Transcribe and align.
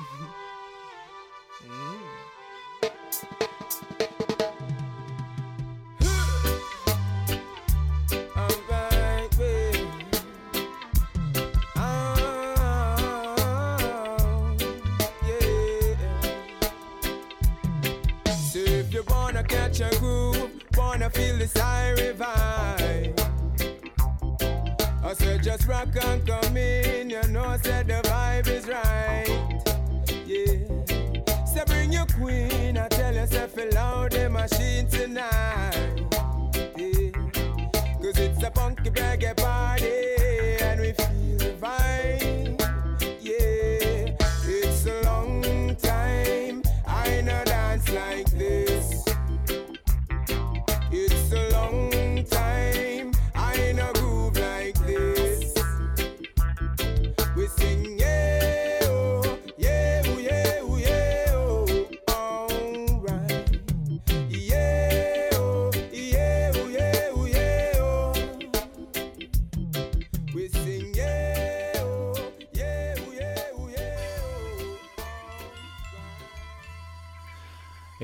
Mm-hmm. 0.00 0.24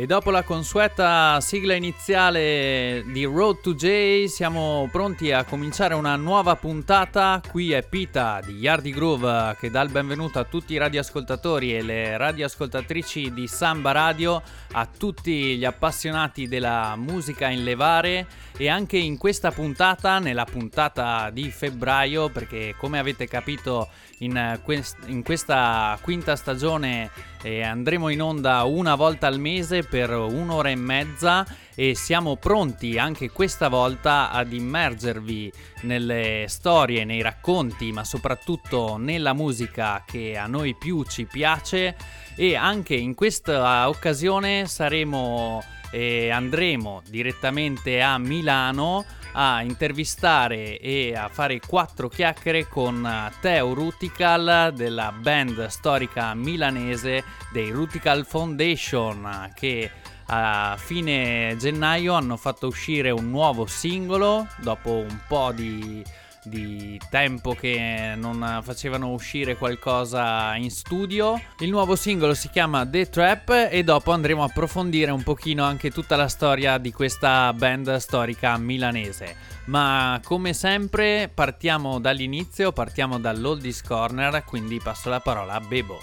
Dopo 0.06 0.30
la 0.30 0.44
consueta 0.44 1.40
sigla 1.40 1.74
iniziale 1.74 3.02
di 3.08 3.24
Road 3.24 3.60
to 3.60 3.74
J 3.74 4.26
siamo 4.26 4.88
pronti 4.92 5.32
a 5.32 5.42
cominciare 5.42 5.94
una 5.94 6.14
nuova 6.14 6.54
puntata. 6.54 7.42
Qui 7.50 7.72
è 7.72 7.82
Pita 7.82 8.40
di 8.46 8.52
Yardi 8.52 8.92
Groove 8.92 9.56
che 9.58 9.68
dà 9.68 9.80
il 9.80 9.90
benvenuto 9.90 10.38
a 10.38 10.44
tutti 10.44 10.74
i 10.74 10.78
radioascoltatori 10.78 11.76
e 11.76 11.82
le 11.82 12.16
radioascoltatrici 12.16 13.34
di 13.34 13.48
Samba 13.48 13.90
Radio, 13.90 14.40
a 14.72 14.86
tutti 14.86 15.56
gli 15.56 15.64
appassionati 15.64 16.46
della 16.46 16.94
musica 16.94 17.48
in 17.48 17.64
levare 17.64 18.28
e 18.56 18.68
anche 18.68 18.98
in 18.98 19.18
questa 19.18 19.50
puntata, 19.50 20.20
nella 20.20 20.44
puntata 20.44 21.30
di 21.30 21.50
febbraio, 21.50 22.28
perché 22.28 22.76
come 22.78 23.00
avete 23.00 23.26
capito 23.26 23.88
in, 24.18 24.60
quest- 24.62 24.96
in 25.06 25.24
questa 25.24 25.98
quinta 26.00 26.36
stagione 26.36 27.10
eh, 27.46 27.62
andremo 27.62 28.08
in 28.08 28.20
onda 28.20 28.64
una 28.64 28.96
volta 28.96 29.28
al 29.28 29.38
mese 29.38 29.84
per 29.84 30.10
un'ora 30.10 30.68
e 30.70 30.74
mezza 30.74 31.46
e 31.76 31.94
siamo 31.94 32.34
pronti 32.34 32.98
anche 32.98 33.30
questa 33.30 33.68
volta 33.68 34.32
ad 34.32 34.52
immergervi 34.52 35.52
nelle 35.82 36.46
storie, 36.48 37.04
nei 37.04 37.22
racconti, 37.22 37.92
ma 37.92 38.02
soprattutto 38.02 38.96
nella 38.96 39.32
musica 39.32 40.02
che 40.04 40.36
a 40.36 40.48
noi 40.48 40.74
più 40.74 41.04
ci 41.04 41.24
piace. 41.26 41.94
E 42.34 42.56
anche 42.56 42.96
in 42.96 43.14
questa 43.14 43.88
occasione 43.88 44.66
saremo 44.66 45.62
e 45.92 46.30
andremo 46.30 47.00
direttamente 47.08 48.02
a 48.02 48.18
Milano 48.18 49.04
a 49.38 49.62
intervistare 49.62 50.78
e 50.78 51.14
a 51.14 51.28
fare 51.28 51.60
quattro 51.60 52.08
chiacchiere 52.08 52.68
con 52.68 53.30
Teo 53.40 53.74
Rutical 53.74 54.72
della 54.74 55.12
band 55.12 55.66
storica 55.66 56.32
milanese 56.34 57.22
dei 57.52 57.70
Rutical 57.70 58.24
Foundation 58.24 59.52
che 59.54 59.90
a 60.28 60.74
fine 60.78 61.54
gennaio 61.58 62.14
hanno 62.14 62.36
fatto 62.36 62.66
uscire 62.66 63.10
un 63.10 63.30
nuovo 63.30 63.66
singolo 63.66 64.48
dopo 64.56 64.92
un 64.92 65.18
po' 65.28 65.52
di, 65.52 66.02
di 66.46 67.00
tempo 67.10 67.54
che 67.54 68.14
non 68.16 68.60
facevano 68.62 69.10
uscire 69.10 69.56
qualcosa 69.56 70.54
in 70.56 70.70
studio. 70.70 71.40
Il 71.58 71.70
nuovo 71.70 71.96
singolo 71.96 72.34
si 72.34 72.48
chiama 72.50 72.86
The 72.86 73.08
Trap 73.08 73.68
e 73.70 73.82
dopo 73.84 74.12
andremo 74.12 74.42
a 74.42 74.46
approfondire 74.46 75.10
un 75.10 75.22
pochino 75.22 75.64
anche 75.64 75.90
tutta 75.90 76.16
la 76.16 76.28
storia 76.28 76.78
di 76.78 76.92
questa 76.92 77.52
band 77.52 77.96
storica 77.96 78.56
milanese. 78.56 79.54
Ma 79.66 80.20
come 80.22 80.52
sempre 80.52 81.30
partiamo 81.32 81.98
dall'inizio, 81.98 82.72
partiamo 82.72 83.18
dall'Oldies 83.18 83.82
Corner, 83.82 84.44
quindi 84.44 84.80
passo 84.82 85.08
la 85.08 85.20
parola 85.20 85.54
a 85.54 85.60
Bebo. 85.60 85.98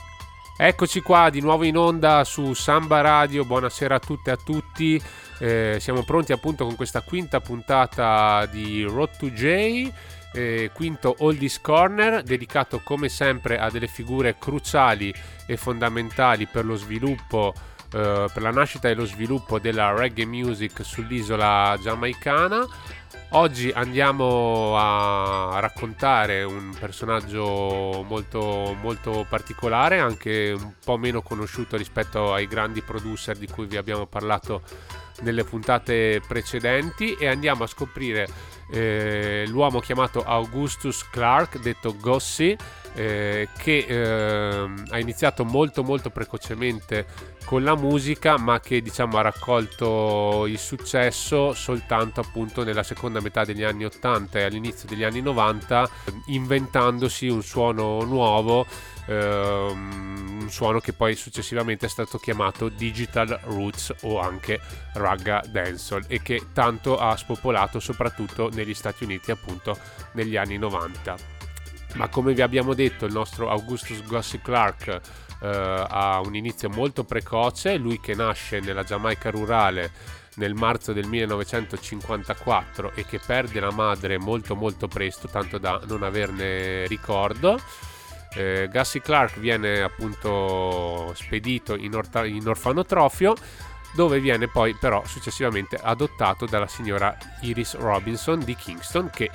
Eccoci 0.55 1.01
qua 1.01 1.29
di 1.31 1.41
nuovo 1.41 1.63
in 1.63 1.75
onda 1.75 2.23
su 2.23 2.53
Samba 2.53 3.01
Radio, 3.01 3.43
buonasera 3.43 3.95
a 3.95 3.99
tutte 3.99 4.29
e 4.29 4.33
a 4.33 4.37
tutti. 4.37 5.01
Eh, 5.39 5.77
siamo 5.79 6.03
pronti 6.03 6.31
appunto 6.31 6.63
con 6.63 6.75
questa 6.75 7.01
quinta 7.01 7.39
puntata 7.39 8.45
di 8.45 8.83
Road 8.83 9.17
to 9.17 9.31
J, 9.31 9.91
eh, 10.33 10.71
quinto 10.73 11.15
Oldies 11.19 11.61
Corner, 11.61 12.23
dedicato 12.23 12.81
come 12.83 13.07
sempre 13.07 13.57
a 13.57 13.69
delle 13.69 13.87
figure 13.87 14.37
cruciali 14.37 15.13
e 15.45 15.57
fondamentali 15.57 16.47
per 16.47 16.65
lo 16.65 16.75
sviluppo, 16.75 17.53
eh, 17.93 18.27
per 18.33 18.41
la 18.41 18.51
nascita 18.51 18.89
e 18.89 18.95
lo 18.95 19.05
sviluppo 19.05 19.59
della 19.59 19.93
reggae 19.93 20.25
music 20.25 20.83
sull'isola 20.83 21.77
giamaicana. 21.81 22.65
Oggi 23.35 23.71
andiamo 23.71 24.75
a 24.77 25.59
raccontare 25.59 26.43
un 26.43 26.75
personaggio 26.79 28.05
molto, 28.07 28.75
molto 28.79 29.25
particolare, 29.27 29.99
anche 29.99 30.55
un 30.55 30.73
po' 30.83 30.97
meno 30.97 31.23
conosciuto 31.23 31.75
rispetto 31.75 32.31
ai 32.31 32.45
grandi 32.45 32.81
producer 32.81 33.35
di 33.35 33.47
cui 33.47 33.65
vi 33.65 33.77
abbiamo 33.77 34.05
parlato 34.05 34.61
nelle 35.21 35.43
puntate 35.43 36.21
precedenti 36.27 37.13
e 37.15 37.27
andiamo 37.27 37.63
a 37.63 37.67
scoprire 37.67 38.27
eh, 38.71 39.45
l'uomo 39.47 39.79
chiamato 39.79 40.23
Augustus 40.23 41.07
Clark, 41.09 41.59
detto 41.59 41.95
Gossi, 41.99 42.55
eh, 42.95 43.49
che 43.57 43.85
eh, 43.87 44.69
ha 44.89 44.99
iniziato 44.99 45.43
molto 45.45 45.83
molto 45.83 46.09
precocemente 46.09 47.05
con 47.45 47.63
la 47.63 47.75
musica 47.75 48.37
ma 48.37 48.59
che 48.59 48.81
diciamo 48.81 49.17
ha 49.17 49.21
raccolto 49.21 50.45
il 50.47 50.57
successo 50.57 51.53
soltanto 51.53 52.21
appunto 52.21 52.63
nella 52.63 52.83
seconda 52.83 53.19
metà 53.19 53.43
degli 53.43 53.63
anni 53.63 53.85
80 53.85 54.39
e 54.39 54.43
all'inizio 54.43 54.87
degli 54.87 55.03
anni 55.03 55.21
90 55.21 55.89
inventandosi 56.27 57.27
un 57.27 57.43
suono 57.43 58.03
nuovo 58.03 58.65
ehm, 59.07 60.39
un 60.41 60.49
suono 60.49 60.79
che 60.79 60.93
poi 60.93 61.15
successivamente 61.15 61.85
è 61.85 61.89
stato 61.89 62.17
chiamato 62.17 62.69
Digital 62.69 63.39
Roots 63.43 63.93
o 64.01 64.19
anche 64.19 64.59
Ragga 64.93 65.43
Dancehall 65.47 66.05
e 66.07 66.21
che 66.21 66.47
tanto 66.53 66.97
ha 66.97 67.15
spopolato 67.17 67.79
soprattutto 67.79 68.49
negli 68.53 68.73
Stati 68.73 69.03
Uniti 69.03 69.31
appunto 69.31 69.77
negli 70.13 70.37
anni 70.37 70.57
90 70.57 71.32
ma 71.95 72.07
come 72.07 72.33
vi 72.33 72.41
abbiamo 72.41 72.73
detto 72.73 73.05
il 73.05 73.13
nostro 73.13 73.49
Augustus 73.49 74.03
Gossi 74.03 74.39
Clark 74.41 74.87
eh, 75.41 75.85
ha 75.87 76.21
un 76.23 76.35
inizio 76.35 76.69
molto 76.69 77.03
precoce, 77.03 77.75
lui 77.75 77.99
che 77.99 78.15
nasce 78.15 78.59
nella 78.59 78.83
Giamaica 78.83 79.29
rurale 79.29 79.91
nel 80.35 80.55
marzo 80.55 80.93
del 80.93 81.05
1954 81.05 82.93
e 82.95 83.05
che 83.05 83.19
perde 83.19 83.59
la 83.59 83.71
madre 83.71 84.17
molto 84.17 84.55
molto 84.55 84.87
presto, 84.87 85.27
tanto 85.27 85.57
da 85.57 85.81
non 85.85 86.03
averne 86.03 86.87
ricordo. 86.87 87.59
Eh, 88.35 88.67
Gussie 88.71 89.01
Clark 89.01 89.37
viene 89.37 89.81
appunto 89.81 91.13
spedito 91.13 91.75
in, 91.75 91.93
orta- 91.93 92.25
in 92.25 92.47
orfanotrofio 92.47 93.35
dove 93.93 94.19
viene 94.19 94.47
poi 94.47 94.73
però 94.73 95.03
successivamente 95.05 95.75
adottato 95.75 96.47
dalla 96.47 96.65
signora 96.65 97.15
Iris 97.41 97.75
Robinson 97.75 98.39
di 98.39 98.55
Kingston 98.55 99.11
che 99.11 99.29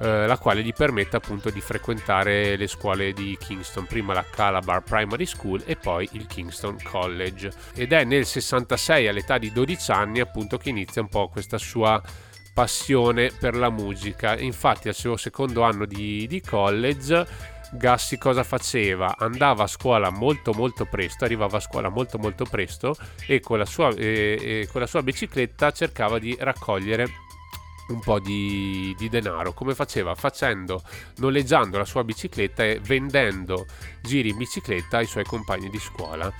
eh, 0.00 0.26
la 0.26 0.38
quale 0.38 0.62
gli 0.62 0.72
permette 0.72 1.16
appunto 1.16 1.50
di 1.50 1.60
frequentare 1.60 2.56
le 2.56 2.66
scuole 2.66 3.12
di 3.12 3.36
Kingston, 3.38 3.86
prima 3.86 4.14
la 4.14 4.24
Calabar 4.28 4.82
Primary 4.82 5.26
School 5.26 5.62
e 5.66 5.76
poi 5.76 6.08
il 6.12 6.26
Kingston 6.26 6.78
College. 6.82 7.50
Ed 7.74 7.92
è 7.92 8.04
nel 8.04 8.26
66 8.26 9.08
all'età 9.08 9.38
di 9.38 9.52
12 9.52 9.90
anni 9.90 10.20
appunto 10.20 10.56
che 10.56 10.70
inizia 10.70 11.02
un 11.02 11.08
po' 11.08 11.28
questa 11.28 11.58
sua 11.58 12.00
passione 12.54 13.30
per 13.38 13.54
la 13.54 13.70
musica. 13.70 14.38
Infatti 14.38 14.88
al 14.88 14.94
suo 14.94 15.16
secondo 15.16 15.62
anno 15.62 15.84
di, 15.84 16.26
di 16.26 16.40
college 16.40 17.58
Gassi 17.72 18.18
cosa 18.18 18.42
faceva? 18.42 19.14
Andava 19.16 19.64
a 19.64 19.66
scuola 19.68 20.10
molto 20.10 20.52
molto 20.52 20.86
presto, 20.86 21.24
arrivava 21.24 21.58
a 21.58 21.60
scuola 21.60 21.88
molto 21.88 22.18
molto 22.18 22.44
presto 22.44 22.96
e 23.26 23.40
con 23.40 23.58
la 23.58 23.64
sua, 23.64 23.90
e, 23.90 24.38
e 24.40 24.68
con 24.70 24.80
la 24.80 24.88
sua 24.88 25.02
bicicletta 25.02 25.70
cercava 25.70 26.18
di 26.18 26.36
raccogliere 26.38 27.28
un 27.92 28.00
po' 28.00 28.18
di, 28.18 28.94
di, 28.96 29.08
denaro. 29.08 29.52
Come 29.52 29.74
faceva? 29.74 30.14
Facendo, 30.14 30.82
noleggiando 31.16 31.78
la 31.78 31.84
sua 31.84 32.04
bicicletta 32.04 32.64
e 32.64 32.80
vendendo 32.82 33.66
giri 34.00 34.30
in 34.30 34.36
bicicletta 34.36 34.98
ai 34.98 35.06
suoi 35.06 35.24
compagni 35.24 35.68
di 35.68 35.78
scuola 35.78 36.32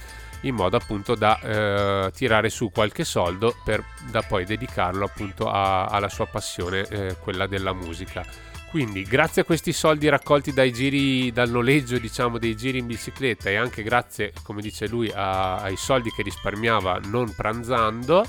in 0.42 0.54
modo 0.54 0.76
appunto 0.76 1.14
da 1.14 1.38
eh, 1.40 2.12
tirare 2.12 2.48
su 2.48 2.70
qualche 2.70 3.04
soldo 3.04 3.54
per 3.62 3.84
da 4.10 4.22
poi 4.22 4.44
dedicarlo 4.44 5.04
appunto 5.04 5.50
a, 5.50 5.84
alla 5.86 6.08
sua 6.08 6.26
passione, 6.26 6.86
eh, 6.88 7.16
quella 7.18 7.46
della 7.46 7.72
musica. 7.72 8.24
Quindi 8.70 9.02
grazie 9.02 9.42
a 9.42 9.44
questi 9.44 9.72
soldi 9.72 10.08
raccolti 10.08 10.52
dai 10.52 10.72
giri, 10.72 11.32
dal 11.32 11.50
noleggio 11.50 11.98
diciamo 11.98 12.38
dei 12.38 12.56
giri 12.56 12.78
in 12.78 12.86
bicicletta 12.86 13.50
e 13.50 13.56
anche 13.56 13.82
grazie, 13.82 14.32
come 14.44 14.62
dice 14.62 14.86
lui, 14.86 15.10
a, 15.12 15.56
ai 15.56 15.76
soldi 15.76 16.10
che 16.10 16.22
risparmiava 16.22 17.00
non 17.06 17.34
pranzando, 17.34 18.24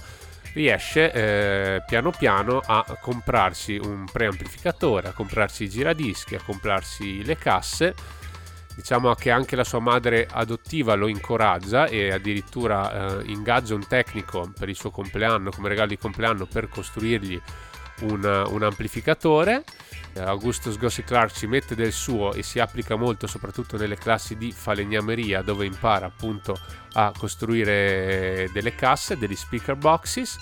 riesce 0.53 1.11
eh, 1.11 1.83
piano 1.85 2.11
piano 2.11 2.61
a 2.65 2.97
comprarsi 2.99 3.79
un 3.81 4.05
preamplificatore, 4.11 5.09
a 5.09 5.13
comprarsi 5.13 5.63
i 5.63 5.69
giradischi, 5.69 6.35
a 6.35 6.41
comprarsi 6.43 7.23
le 7.23 7.37
casse. 7.37 7.93
Diciamo 8.75 9.13
che 9.15 9.31
anche 9.31 9.55
la 9.55 9.63
sua 9.63 9.79
madre 9.79 10.27
adottiva 10.31 10.95
lo 10.95 11.07
incoraggia 11.07 11.87
e 11.87 12.11
addirittura 12.11 13.19
eh, 13.19 13.23
ingaggia 13.25 13.75
un 13.75 13.85
tecnico 13.85 14.51
per 14.57 14.69
il 14.69 14.75
suo 14.75 14.91
compleanno, 14.91 15.51
come 15.51 15.69
regalo 15.69 15.89
di 15.89 15.97
compleanno, 15.97 16.45
per 16.45 16.69
costruirgli 16.69 17.39
un, 18.01 18.45
un 18.49 18.63
amplificatore. 18.63 19.63
Augustus 20.17 20.77
Gossi 20.77 21.03
Clark 21.03 21.33
ci 21.33 21.47
mette 21.47 21.73
del 21.73 21.93
suo 21.93 22.33
e 22.33 22.43
si 22.43 22.59
applica 22.59 22.95
molto 22.95 23.27
soprattutto 23.27 23.77
nelle 23.77 23.95
classi 23.95 24.35
di 24.35 24.51
falegnameria 24.51 25.41
dove 25.41 25.65
impara 25.65 26.07
appunto 26.07 26.59
a 26.93 27.13
costruire 27.17 28.49
delle 28.51 28.75
casse, 28.75 29.17
degli 29.17 29.35
speaker 29.35 29.75
boxes 29.75 30.37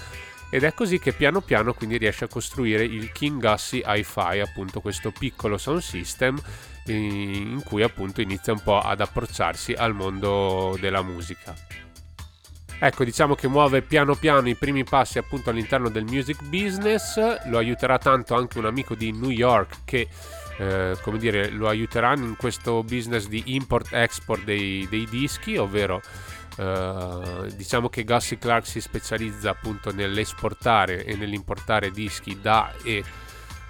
ed 0.50 0.63
è 0.63 0.73
così 0.73 0.97
che 0.97 1.13
piano 1.13 1.41
piano 1.41 1.73
quindi 1.73 1.97
riesce 1.97 2.23
a 2.23 2.27
costruire 2.27 2.83
il 2.83 3.11
King 3.11 3.39
Gussie 3.39 3.83
Hi-Fi, 3.85 4.39
appunto 4.39 4.81
questo 4.81 5.11
piccolo 5.11 5.59
sound 5.59 5.81
system 5.81 6.41
in 6.85 7.61
cui 7.63 7.83
appunto 7.83 8.21
inizia 8.21 8.53
un 8.53 8.61
po' 8.63 8.79
ad 8.79 9.00
approcciarsi 9.00 9.73
al 9.73 9.94
mondo 9.94 10.75
della 10.79 11.03
musica. 11.03 11.53
Ecco, 12.81 13.04
diciamo 13.04 13.36
che 13.36 13.50
muove 13.50 13.81
piano 13.81 14.16
piano 14.16 14.48
i 14.48 14.56
primi 14.56 14.86
passi 14.86 15.18
appunto 15.18 15.50
all'interno 15.50 15.90
del 15.90 16.06
music 16.06 16.42
business, 16.44 17.18
lo 17.48 17.58
aiuterà 17.58 17.98
tanto 17.98 18.36
anche 18.36 18.58
un 18.58 18.66
amico 18.66 18.96
di 18.96 19.12
New 19.12 19.30
York 19.30 19.80
che 19.84 20.08
eh, 20.60 20.98
come 21.02 21.18
dire, 21.18 21.50
lo 21.50 21.68
aiuterà 21.68 22.14
in 22.14 22.36
questo 22.38 22.84
business 22.84 23.28
di 23.28 23.56
import-export 23.56 24.44
dei, 24.44 24.88
dei 24.90 25.06
dischi, 25.10 25.58
ovvero 25.58 26.02
eh, 26.58 27.52
diciamo 27.56 27.90
che 27.90 28.04
Gussie 28.04 28.38
Clark 28.38 28.66
si 28.66 28.81
specializza 28.81 29.50
appunto 29.50 29.94
nell'esportare 29.94 31.06
e 31.06 31.16
nell'importare 31.16 31.92
dischi 31.92 32.40
da 32.42 32.74
e 32.84 33.04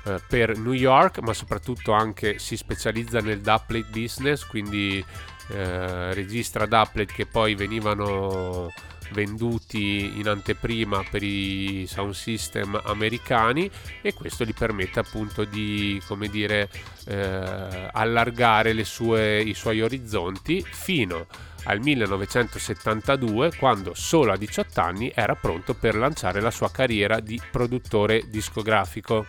eh, 0.04 0.22
per 0.28 0.58
New 0.58 0.74
York, 0.74 1.20
ma 1.20 1.34
soprattutto 1.34 1.94
anche 1.94 2.40
si 2.40 2.58
specializza 2.58 3.20
nel 3.20 3.42
dubplate 3.42 3.88
business, 3.92 4.46
quindi 4.46 5.04
eh, 5.50 6.14
registra 6.14 6.66
dubplate 6.66 7.14
che 7.14 7.26
poi 7.28 7.54
venivano 7.54 8.72
venduti 9.12 10.18
in 10.20 10.28
anteprima 10.28 11.04
per 11.10 11.24
i 11.24 11.86
sound 11.88 12.14
system 12.14 12.80
americani 12.86 13.70
e 14.02 14.14
questo 14.14 14.44
gli 14.44 14.54
permette 14.54 15.00
appunto 15.00 15.44
di 15.46 16.02
come 16.08 16.28
dire 16.28 16.70
eh, 17.08 17.90
allargare 17.92 18.84
sue, 18.84 19.42
i 19.42 19.54
suoi 19.54 19.82
orizzonti 19.82 20.64
fino 20.70 21.28
al 21.64 21.80
1972 21.80 23.56
quando 23.58 23.94
solo 23.94 24.32
a 24.32 24.38
18 24.38 24.80
anni 24.80 25.12
era 25.14 25.36
pronto 25.36 25.74
per 25.74 25.96
lanciare 25.96 26.40
la 26.40 26.52
sua 26.52 26.72
carriera 26.72 27.20
di 27.20 27.40
produttore 27.52 28.24
discografico. 28.28 29.26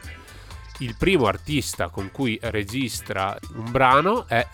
Il 0.79 0.94
primo 0.97 1.27
artista 1.27 1.88
con 1.88 2.11
cui 2.11 2.38
registra 2.41 3.37
un 3.55 3.71
brano 3.71 4.27
è 4.27 4.47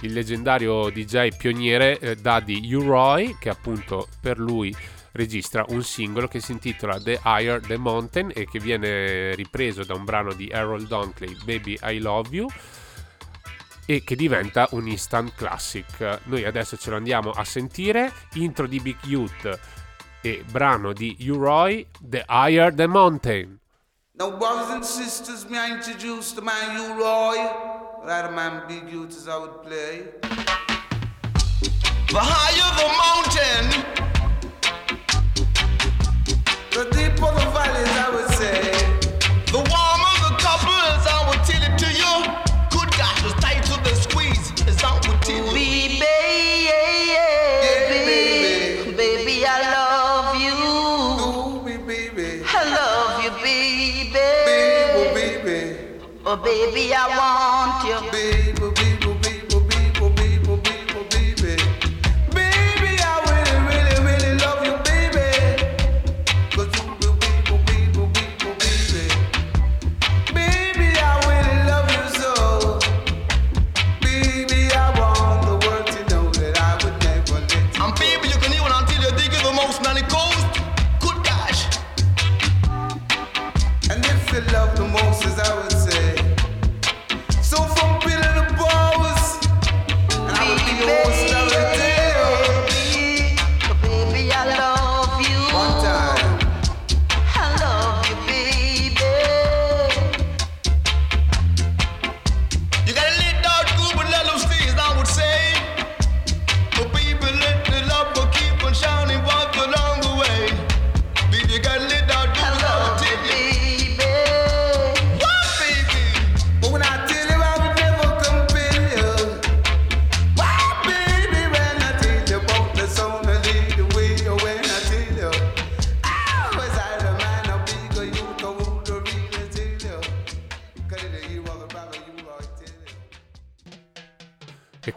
il 0.00 0.12
leggendario 0.12 0.90
DJ 0.90 1.36
pioniere 1.36 1.98
eh, 1.98 2.16
Daddy 2.16 2.72
U-Roy, 2.74 3.36
che 3.38 3.48
appunto 3.48 4.08
per 4.20 4.38
lui 4.38 4.74
registra 5.12 5.64
un 5.68 5.82
singolo 5.82 6.28
che 6.28 6.40
si 6.40 6.52
intitola 6.52 7.00
The 7.00 7.20
Higher 7.24 7.60
the 7.60 7.76
Mountain 7.76 8.30
e 8.34 8.46
che 8.46 8.60
viene 8.60 9.34
ripreso 9.34 9.84
da 9.84 9.94
un 9.94 10.04
brano 10.04 10.32
di 10.32 10.50
Harold 10.52 10.86
Dunkley, 10.86 11.36
Baby 11.44 11.78
I 11.82 11.98
Love 11.98 12.28
You 12.30 12.48
e 13.90 14.04
che 14.04 14.16
diventa 14.16 14.68
un 14.72 14.86
instant 14.86 15.34
classic. 15.34 16.20
Noi 16.24 16.44
adesso 16.44 16.76
ce 16.76 16.90
lo 16.90 16.96
andiamo 16.96 17.30
a 17.30 17.42
sentire, 17.42 18.12
intro 18.34 18.66
di 18.66 18.80
Big 18.80 18.98
Youth 19.04 19.58
e 20.20 20.44
brano 20.50 20.92
di 20.92 21.16
U-Roy, 21.26 21.86
The 21.98 22.24
Higher 22.28 22.74
the 22.74 22.86
Mountain. 22.86 23.58
Now, 24.12 24.36
brothers 24.36 24.68
and 24.70 24.82
sisters, 24.82 25.44
may 25.44 25.58
I 25.58 25.72
introduce 25.72 26.38
man 26.40 26.76
U-Roy? 26.76 27.87
Right, 28.04 28.32
man, 28.32 28.62
big 28.68 28.90
youth 28.90 29.28
I 29.28 29.36
would 29.38 29.62
play. 29.62 30.06
The 32.08 32.20
higher 32.20 32.70
the 32.78 32.88
mountain, 33.02 33.64
the 36.70 36.84
deeper 36.96 37.30
the 37.32 37.46
valleys, 37.52 37.94
I 37.96 38.10
would 38.14 38.30
say. 38.34 38.57
Oh, 56.30 56.36
baby, 56.36 56.92
I 56.92 57.08
want 57.16 57.88
you. 57.88 58.10
baby, 58.12 58.37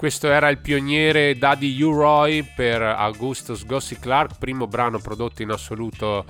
questo 0.01 0.31
era 0.31 0.49
il 0.49 0.57
pioniere 0.57 1.37
Daddy 1.37 1.79
U-Roy 1.79 2.41
per 2.55 2.81
Augustus 2.81 3.67
Gossi 3.67 3.99
Clark, 3.99 4.39
primo 4.39 4.65
brano 4.65 4.97
prodotto 4.97 5.43
in 5.43 5.51
assoluto 5.51 6.25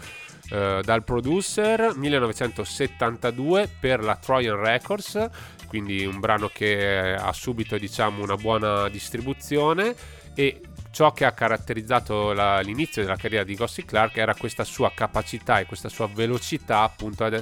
eh, 0.50 0.82
dal 0.84 1.06
producer, 1.06 1.96
1972 1.96 3.70
per 3.80 4.04
la 4.04 4.18
Trojan 4.18 4.58
Records, 4.58 5.26
quindi 5.68 6.06
un 6.06 6.20
brano 6.20 6.50
che 6.54 7.16
ha 7.18 7.32
subito 7.32 7.78
diciamo 7.78 8.22
una 8.22 8.36
buona 8.36 8.90
distribuzione 8.90 9.96
e 10.36 10.60
ciò 10.92 11.14
che 11.14 11.24
ha 11.24 11.32
caratterizzato 11.32 12.34
la- 12.34 12.60
l'inizio 12.60 13.02
della 13.02 13.16
carriera 13.16 13.46
di 13.46 13.56
Gossi 13.56 13.86
Clark 13.86 14.18
era 14.18 14.36
questa 14.36 14.66
sua 14.66 14.92
capacità 14.94 15.62
e 15.62 15.66
questa 15.66 15.88
sua 15.88 16.10
velocità 16.14 16.82
appunto 16.82 17.24
ad- 17.24 17.42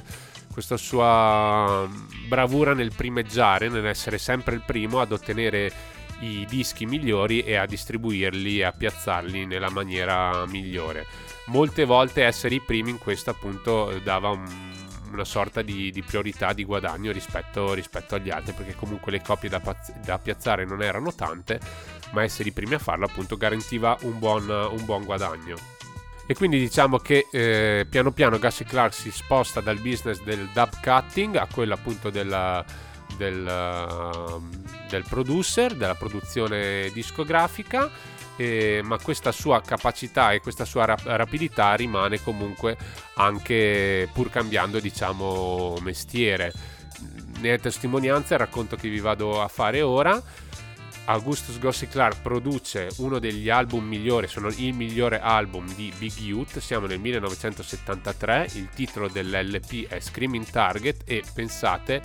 questa 0.51 0.77
sua 0.77 1.87
mm, 1.87 2.27
bravura 2.27 2.75
nel 2.75 2.93
primeggiare, 2.95 3.67
nell'essere 3.67 4.19
sempre 4.19 4.53
il 4.53 4.61
primo 4.63 4.99
ad 4.99 5.11
ottenere 5.11 5.97
i 6.21 6.45
dischi 6.47 6.85
migliori 6.85 7.41
e 7.41 7.55
a 7.55 7.65
distribuirli 7.65 8.59
e 8.59 8.63
a 8.63 8.71
piazzarli 8.71 9.45
nella 9.45 9.69
maniera 9.69 10.45
migliore. 10.45 11.05
Molte 11.47 11.85
volte 11.85 12.23
essere 12.23 12.55
i 12.55 12.61
primi 12.61 12.91
in 12.91 12.97
questo 12.97 13.29
appunto 13.29 13.99
dava 14.03 14.29
un, 14.29 14.45
una 15.11 15.25
sorta 15.25 15.61
di, 15.61 15.91
di 15.91 16.03
priorità 16.03 16.53
di 16.53 16.63
guadagno 16.63 17.11
rispetto, 17.11 17.73
rispetto 17.73 18.15
agli 18.15 18.29
altri 18.29 18.53
perché 18.53 18.75
comunque 18.75 19.11
le 19.11 19.21
copie 19.21 19.49
da, 19.49 19.61
da 20.03 20.19
piazzare 20.19 20.65
non 20.65 20.81
erano 20.81 21.13
tante 21.13 21.59
ma 22.11 22.23
essere 22.23 22.49
i 22.49 22.51
primi 22.51 22.75
a 22.75 22.79
farlo 22.79 23.05
appunto 23.05 23.37
garantiva 23.37 23.97
un 24.01 24.19
buon, 24.19 24.49
un 24.49 24.85
buon 24.85 25.03
guadagno 25.05 25.77
e 26.29 26.35
quindi 26.35 26.59
diciamo 26.59 26.97
che 26.97 27.25
eh, 27.31 27.87
piano 27.89 28.11
piano 28.11 28.37
Gussie 28.37 28.63
Clark 28.63 28.93
si 28.93 29.09
sposta 29.09 29.61
dal 29.61 29.79
business 29.79 30.21
del 30.21 30.47
dub 30.53 30.69
cutting 30.79 31.35
a 31.35 31.47
quello 31.51 31.73
appunto 31.73 32.11
della, 32.11 32.63
del, 33.19 33.45
uh, 33.45 34.41
del 34.89 35.03
producer, 35.07 35.75
della 35.75 35.95
produzione 35.95 36.89
discografica 36.93 37.91
eh, 38.39 38.79
ma 38.85 38.97
questa 38.97 39.33
sua 39.33 39.61
capacità 39.61 40.31
e 40.31 40.39
questa 40.39 40.63
sua 40.63 40.85
rap- 40.85 41.05
rapidità 41.05 41.73
rimane 41.73 42.23
comunque 42.23 42.77
anche 43.15 44.07
pur 44.13 44.29
cambiando 44.29 44.79
diciamo 44.79 45.75
mestiere. 45.81 46.53
Ne 47.41 47.53
è 47.53 47.59
testimonianza 47.59 48.35
il 48.35 48.39
racconto 48.39 48.77
che 48.77 48.87
vi 48.87 49.01
vado 49.01 49.41
a 49.41 49.49
fare 49.49 49.81
ora. 49.81 50.21
Augustus 51.05 51.59
Gossi 51.59 51.87
Clark 51.87 52.21
produce 52.21 52.89
uno 52.97 53.19
degli 53.19 53.49
album 53.49 53.85
migliori, 53.85 54.27
sono 54.27 54.47
il 54.47 54.73
migliore 54.73 55.19
album 55.19 55.73
di 55.73 55.91
Big 55.97 56.15
Youth, 56.19 56.59
siamo 56.59 56.85
nel 56.85 56.99
1973, 56.99 58.49
il 58.53 58.69
titolo 58.69 59.09
dell'LP 59.09 59.87
è 59.87 59.99
Screaming 59.99 60.45
Target 60.45 61.01
e 61.05 61.23
pensate 61.33 62.01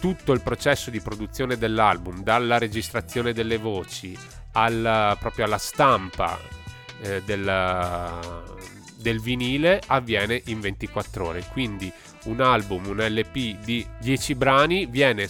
tutto 0.00 0.32
il 0.32 0.40
processo 0.40 0.90
di 0.90 1.00
produzione 1.00 1.56
dell'album, 1.56 2.22
dalla 2.22 2.58
registrazione 2.58 3.32
delle 3.32 3.58
voci 3.58 4.16
al, 4.52 5.16
proprio 5.20 5.44
alla 5.44 5.58
stampa 5.58 6.38
eh, 7.02 7.22
del, 7.22 8.50
del 8.96 9.20
vinile 9.20 9.80
avviene 9.86 10.40
in 10.46 10.60
24 10.60 11.26
ore. 11.26 11.44
Quindi 11.52 11.92
un 12.24 12.40
album, 12.40 12.86
un 12.86 12.96
LP 12.98 13.58
di 13.62 13.86
10 14.00 14.34
brani 14.34 14.86
viene 14.86 15.28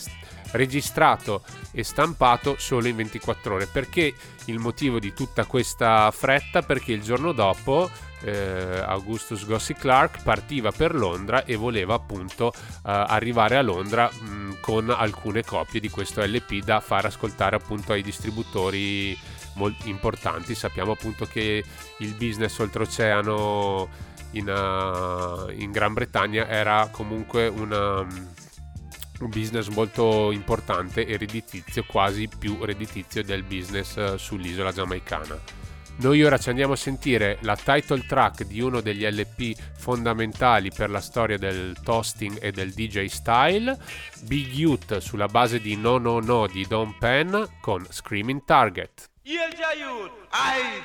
registrato 0.53 1.45
e 1.73 1.85
stampato 1.85 2.57
solo 2.59 2.89
in 2.89 2.97
24 2.97 3.55
ore. 3.55 3.67
Perché 3.67 4.15
il 4.47 4.59
motivo 4.59 4.99
di 4.99 5.13
tutta 5.13 5.45
questa 5.45 6.11
fretta? 6.11 6.63
Perché 6.63 6.93
il 6.93 7.03
giorno 7.03 7.33
dopo 7.33 7.91
eh, 8.23 8.83
Augustus 8.85 9.47
Gossi 9.47 9.75
Clark 9.75 10.23
partiva 10.23 10.73
per 10.73 10.95
Londra 10.95 11.45
e 11.45 11.57
voleva 11.57 11.95
appunto 11.95 12.53
eh, 12.53 12.59
arrivare 12.83 13.57
a 13.57 13.63
Londra 13.63 14.11
mh, 14.11 14.61
con 14.61 14.91
alcune 14.91 15.43
copie 15.43 15.81
di 15.81 15.89
questo 15.89 16.23
LP 16.23 16.63
da 16.63 16.81
far 16.81 17.07
ascoltare 17.07 17.57
appunto 17.57 17.93
ai 17.93 18.03
distributori 18.03 19.17
molto 19.55 19.89
importanti. 19.89 20.55
Sappiamo 20.55 20.93
appunto 20.93 21.27
che 21.27 21.65
il 21.99 22.15
business 22.15 22.59
oltreoceano 22.59 23.89
in, 24.33 24.49
uh, 24.49 25.51
in 25.51 25.71
Gran 25.71 25.93
Bretagna 25.93 26.47
era 26.47 26.89
comunque 26.91 27.49
una, 27.49 28.01
un 28.01 29.29
business 29.29 29.69
molto 29.69 30.31
importante 30.31 31.07
e 31.07 31.17
redditizio, 31.17 31.85
quasi 31.87 32.29
più 32.29 32.65
redditizio 32.65 33.25
del 33.25 33.43
business 33.43 33.97
uh, 33.97 34.17
sull'isola 34.17 34.73
giamaicana. 34.73 35.60
Noi 36.01 36.25
ora 36.25 36.39
ci 36.39 36.49
andiamo 36.49 36.73
a 36.73 36.77
sentire 36.77 37.37
la 37.43 37.55
title 37.57 38.07
track 38.07 38.45
di 38.45 38.63
uno 38.63 38.81
degli 38.81 39.07
LP 39.07 39.55
fondamentali 39.77 40.73
per 40.73 40.89
la 40.89 41.03
storia 41.03 41.37
del 41.37 41.77
toasting 41.83 42.39
e 42.41 42.53
del 42.53 42.73
DJ 42.73 43.05
style, 43.05 43.79
Big 44.23 44.51
Youth 44.51 44.97
sulla 44.97 45.27
base 45.27 45.61
di 45.61 45.77
No 45.77 45.99
No 45.99 46.21
No 46.21 46.47
di 46.47 46.67
Don 46.67 46.97
Penn 46.97 47.45
con 47.61 47.87
Screaming 47.91 48.47
Target. 48.47 49.11
I 49.27 50.81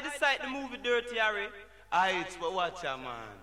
decide 0.00 0.38
to 0.42 0.48
move 0.48 0.72
it 0.72 0.82
dirty, 0.82 1.18
Harry. 1.18 1.48
Aight, 1.92 2.38
but 2.38 2.52
watch 2.52 2.84
out, 2.84 3.00
man. 3.00 3.42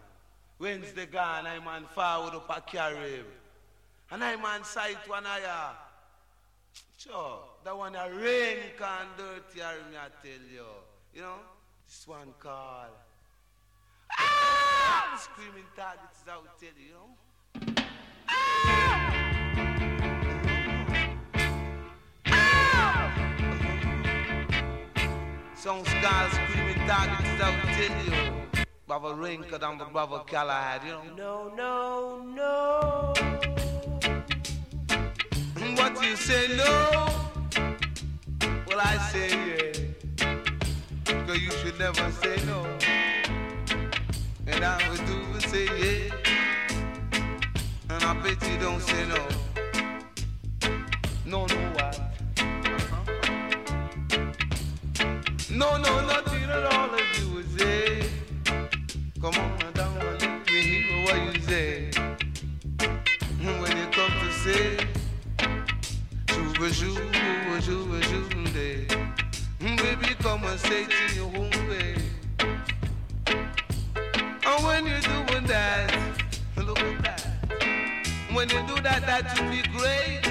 Wednesday 0.60 1.08
gone, 1.08 1.46
I 1.46 1.60
man 1.60 1.84
forward 1.94 2.36
up 2.36 2.50
a 2.50 2.62
carib. 2.62 3.26
And 4.12 4.24
I 4.24 4.38
man 4.38 4.64
sight 4.64 5.06
one 5.08 5.26
eye. 5.26 5.74
Sure, 6.98 7.42
that 7.66 7.78
one 7.78 7.96
a 7.96 8.10
rain 8.10 8.72
can 8.78 9.08
dirty, 9.18 9.60
Harry, 9.60 9.84
me 9.92 9.98
I 9.98 10.08
tell 10.24 10.42
you. 10.50 10.85
You 11.16 11.22
know, 11.22 11.40
this 11.88 12.06
one 12.10 12.34
called. 12.40 12.92
Ah! 14.12 15.12
The 15.14 15.20
Screaming 15.22 15.64
targets, 15.74 16.26
I 16.28 16.36
will 16.36 16.52
tell 16.60 16.76
you, 16.76 16.88
you 16.90 16.94
know. 16.94 17.10
Some 25.56 25.86
scars 25.86 26.34
screaming 26.34 26.86
targets, 26.86 27.42
I 27.42 27.44
will 27.56 27.70
tell 27.78 27.96
you. 28.12 28.66
Brother 28.86 29.16
Rinker 29.16 29.64
and 29.64 29.80
the 29.80 29.86
brother 29.86 30.22
Callahad, 30.28 30.84
you 30.84 30.92
know. 31.16 31.16
No, 31.16 31.56
no, 31.56 32.20
no. 32.36 33.14
What 35.78 35.96
do 35.96 36.06
you 36.08 36.18
say 36.18 36.58
no? 36.58 37.08
Well, 38.68 38.82
I 38.82 38.98
say 39.14 39.30
yeah. 39.30 39.85
You 41.36 41.52
should 41.52 41.78
never 41.78 42.10
say 42.12 42.38
no. 42.46 42.66
And 44.48 44.64
I 44.64 44.90
would 44.90 45.06
do 45.06 45.18
is 45.36 45.44
say 45.52 45.66
yeah. 45.66 46.16
And 47.90 48.04
I 48.04 48.14
bet 48.24 48.42
you 48.50 48.58
don't 48.58 48.82
say 48.82 49.06
no. 49.06 49.28
No, 51.26 51.46
no, 51.46 51.56
what? 51.76 52.00
No, 55.52 55.78
no, 55.78 56.06
nothing 56.08 56.44
at 56.44 56.64
all 56.74 56.90
if 56.94 57.20
you 57.20 57.28
would 57.34 57.60
say. 57.60 58.08
Come 59.20 59.36
on 59.36 59.74
down 59.74 59.98
and 59.98 60.46
me 60.46 60.62
hear 60.62 61.04
what 61.06 61.36
you 61.36 61.42
say. 61.42 61.92
When 63.42 63.78
you 63.78 63.88
come 63.92 64.14
to 64.22 64.32
say. 64.32 64.88
Shuba 66.30 66.74
shuba 66.74 67.15
Come 70.26 70.44
and 70.46 70.60
say 70.60 70.86
in 70.86 71.16
your 71.16 71.28
own 71.28 71.52
way. 71.70 71.96
And 74.44 74.66
when 74.66 74.88
you're 74.88 75.00
doing 75.02 75.46
that, 75.46 75.96
look 76.58 76.80
at 76.80 77.04
that. 77.04 78.08
When 78.34 78.50
you 78.50 78.66
do 78.66 78.82
that, 78.82 79.06
that 79.06 79.40
will 79.40 79.52
be 79.52 79.62
great. 79.78 80.25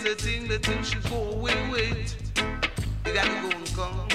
Is 0.00 0.12
a 0.12 0.14
thing 0.14 0.48
that 0.48 0.66
you 0.66 0.82
should 0.82 1.02
go 1.10 1.30
away 1.30 1.56
with. 1.70 2.16
You 3.06 3.12
gotta 3.12 3.36
go 3.42 3.50
and 3.50 3.74
come. 3.74 4.08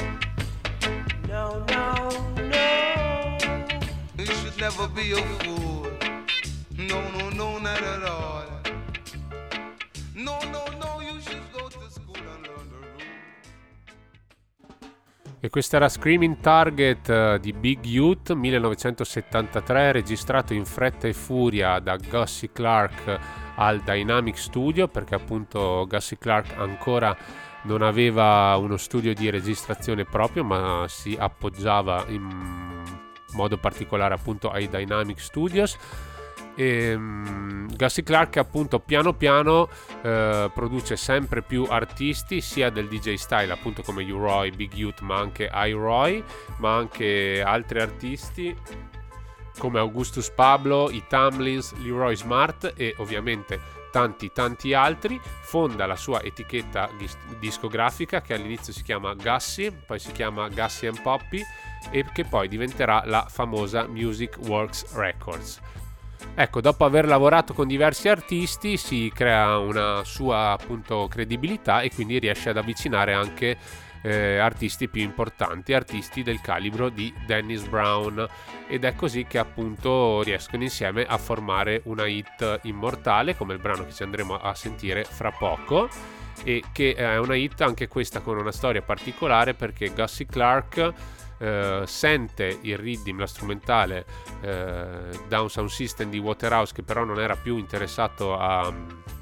No, 1.27 1.63
no, 1.69 2.09
no. 2.53 3.37
You 4.17 4.25
should 4.25 4.57
never 4.59 4.87
be 4.87 5.11
a 5.11 5.21
fool. 5.39 5.87
No, 6.77 7.01
no, 7.17 7.29
no, 7.29 7.59
not 7.59 7.81
at 7.81 8.03
all. 8.03 8.45
No, 10.15 10.39
no, 10.51 10.63
no, 10.79 11.01
you 11.01 11.21
should 11.21 11.45
go 11.53 11.67
to 11.67 11.89
school 11.89 12.23
and 12.33 12.47
learn 12.47 12.67
the 12.69 12.79
rules. 12.81 13.03
E 15.39 15.49
questo 15.49 15.75
era 15.75 15.89
Screaming 15.89 16.39
Target 16.39 17.09
eh, 17.09 17.39
di 17.39 17.53
Big 17.53 17.85
Youth 17.85 18.31
1973, 18.31 19.91
registrato 19.91 20.53
in 20.53 20.65
fretta 20.65 21.07
e 21.07 21.13
furia 21.13 21.79
da 21.79 21.97
Gussie 21.97 22.51
Clark 22.51 23.43
al 23.55 23.81
Dynamic 23.81 24.37
Studio, 24.37 24.87
perché 24.87 25.15
appunto 25.15 25.85
Gussie 25.87 26.17
Clark 26.17 26.53
ancora 26.57 27.15
non 27.63 27.81
aveva 27.81 28.55
uno 28.57 28.77
studio 28.77 29.13
di 29.13 29.29
registrazione 29.29 30.05
proprio, 30.05 30.43
ma 30.43 30.85
si 30.87 31.15
appoggiava 31.19 32.05
in 32.07 32.83
modo 33.33 33.57
particolare 33.57 34.13
appunto 34.13 34.49
ai 34.49 34.67
Dynamic 34.69 35.19
Studios. 35.19 35.77
E, 36.57 36.93
um, 36.93 37.67
Gussie 37.75 38.03
Clark 38.03 38.37
appunto 38.37 38.79
piano 38.79 39.13
piano 39.13 39.67
eh, 40.01 40.49
produce 40.53 40.95
sempre 40.95 41.41
più 41.41 41.65
artisti 41.67 42.39
sia 42.39 42.69
del 42.69 42.87
DJ 42.87 43.15
style 43.15 43.51
appunto 43.51 43.81
come 43.81 44.09
U-Roy, 44.09 44.51
Big 44.51 44.73
Youth 44.73 45.01
ma 45.01 45.17
anche 45.17 45.49
I-Roy 45.51 46.23
ma 46.59 46.77
anche 46.77 47.43
altri 47.45 47.81
artisti 47.81 48.55
come 49.57 49.79
Augustus 49.79 50.29
Pablo, 50.29 50.89
i 50.89 51.03
Tamlins, 51.07 51.73
Leroy 51.77 52.15
Smart 52.15 52.73
e 52.75 52.93
ovviamente 52.97 53.83
tanti 53.95 54.31
tanti 54.33 54.73
altri. 54.73 55.19
Fonda 55.23 55.85
la 55.85 55.95
sua 55.95 56.21
etichetta 56.21 56.89
dis- 56.97 57.17
discografica 57.39 58.21
che 58.21 58.33
all'inizio 58.33 58.73
si 58.73 58.83
chiama 58.83 59.13
Gussie 59.13 59.71
poi 59.71 59.99
si 59.99 60.11
chiama 60.11 60.49
Gussie 60.49 60.89
and 60.89 61.01
Poppy 61.01 61.41
e 61.91 62.05
che 62.13 62.25
poi 62.25 62.49
diventerà 62.49 63.03
la 63.05 63.25
famosa 63.29 63.87
Music 63.87 64.37
Works 64.47 64.93
Records. 64.95 65.61
Ecco, 66.37 66.59
dopo 66.59 66.83
aver 66.83 67.05
lavorato 67.05 67.53
con 67.53 67.67
diversi 67.67 68.09
artisti 68.09 68.75
si 68.75 69.09
crea 69.13 69.57
una 69.57 70.03
sua 70.03 70.51
appunto 70.51 71.07
credibilità 71.07 71.79
e 71.79 71.89
quindi 71.93 72.19
riesce 72.19 72.49
ad 72.49 72.57
avvicinare 72.57 73.13
anche 73.13 73.57
eh, 74.05 74.37
artisti 74.37 74.87
più 74.87 75.01
importanti, 75.01 75.73
artisti 75.73 76.21
del 76.21 76.39
calibro 76.39 76.89
di 76.89 77.11
Dennis 77.25 77.65
Brown. 77.65 78.25
Ed 78.67 78.83
è 78.83 78.93
così 78.93 79.25
che 79.25 79.39
appunto 79.39 80.21
riescono 80.21 80.61
insieme 80.61 81.05
a 81.05 81.17
formare 81.17 81.81
una 81.85 82.05
hit 82.05 82.59
immortale 82.63 83.35
come 83.35 83.53
il 83.53 83.59
brano 83.59 83.83
che 83.83 83.91
ci 83.91 84.03
andremo 84.03 84.35
a 84.35 84.53
sentire 84.53 85.03
fra 85.03 85.31
poco. 85.31 85.89
E 86.43 86.63
che 86.71 86.93
è 86.93 87.17
una 87.17 87.35
hit 87.35 87.61
anche 87.61 87.87
questa 87.87 88.19
con 88.19 88.37
una 88.37 88.51
storia 88.51 88.81
particolare 88.81 89.53
perché 89.53 89.89
Gussie 89.89 90.27
Clark 90.27 90.93
eh, 91.39 91.83
sente 91.85 92.59
il 92.61 92.77
rhythm, 92.77 93.19
la 93.19 93.27
strumentale 93.27 94.05
eh, 94.41 95.09
da 95.27 95.41
un 95.41 95.49
sound 95.49 95.69
system 95.69 96.09
di 96.09 96.19
Waterhouse 96.19 96.73
che 96.73 96.83
però 96.83 97.03
non 97.05 97.19
era 97.19 97.35
più 97.35 97.57
interessato 97.57 98.37
a- 98.37 98.71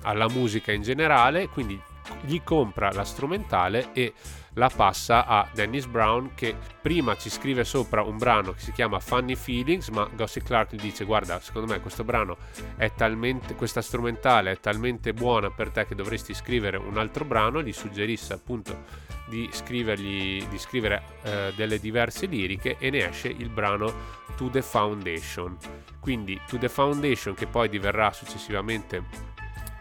alla 0.01 0.27
musica 0.27 0.71
in 0.71 0.81
generale, 0.81 1.47
quindi 1.47 1.79
gli 2.21 2.41
compra 2.43 2.91
la 2.91 3.05
strumentale 3.05 3.89
e 3.93 4.13
la 4.55 4.69
passa 4.73 5.25
a 5.25 5.47
Dennis 5.53 5.85
Brown 5.85 6.31
che 6.35 6.55
prima 6.81 7.15
ci 7.15 7.29
scrive 7.29 7.63
sopra 7.63 8.03
un 8.03 8.17
brano 8.17 8.53
che 8.53 8.59
si 8.59 8.71
chiama 8.71 8.99
Funny 8.99 9.35
Feelings 9.35 9.89
ma 9.89 10.07
Gussie 10.13 10.43
Clark 10.43 10.73
gli 10.73 10.81
dice 10.81 11.05
guarda 11.05 11.39
secondo 11.39 11.71
me 11.71 11.79
questo 11.79 12.03
brano 12.03 12.37
è 12.75 12.91
talmente 12.93 13.55
questa 13.55 13.81
strumentale 13.81 14.51
è 14.51 14.59
talmente 14.59 15.13
buona 15.13 15.49
per 15.49 15.69
te 15.69 15.85
che 15.85 15.95
dovresti 15.95 16.33
scrivere 16.33 16.77
un 16.77 16.97
altro 16.97 17.25
brano 17.25 17.61
gli 17.61 17.73
suggerisse 17.73 18.33
appunto 18.33 19.11
di 19.27 19.49
scrivergli 19.51 20.45
di 20.47 20.57
scrivere 20.59 21.01
eh, 21.23 21.53
delle 21.55 21.79
diverse 21.79 22.25
liriche 22.25 22.77
e 22.77 22.89
ne 22.89 23.09
esce 23.09 23.29
il 23.29 23.49
brano 23.49 24.21
To 24.35 24.49
The 24.49 24.61
Foundation. 24.61 25.57
Quindi 25.99 26.39
To 26.47 26.57
The 26.57 26.69
Foundation 26.69 27.33
che 27.33 27.47
poi 27.47 27.69
diverrà 27.69 28.11
successivamente 28.11 29.31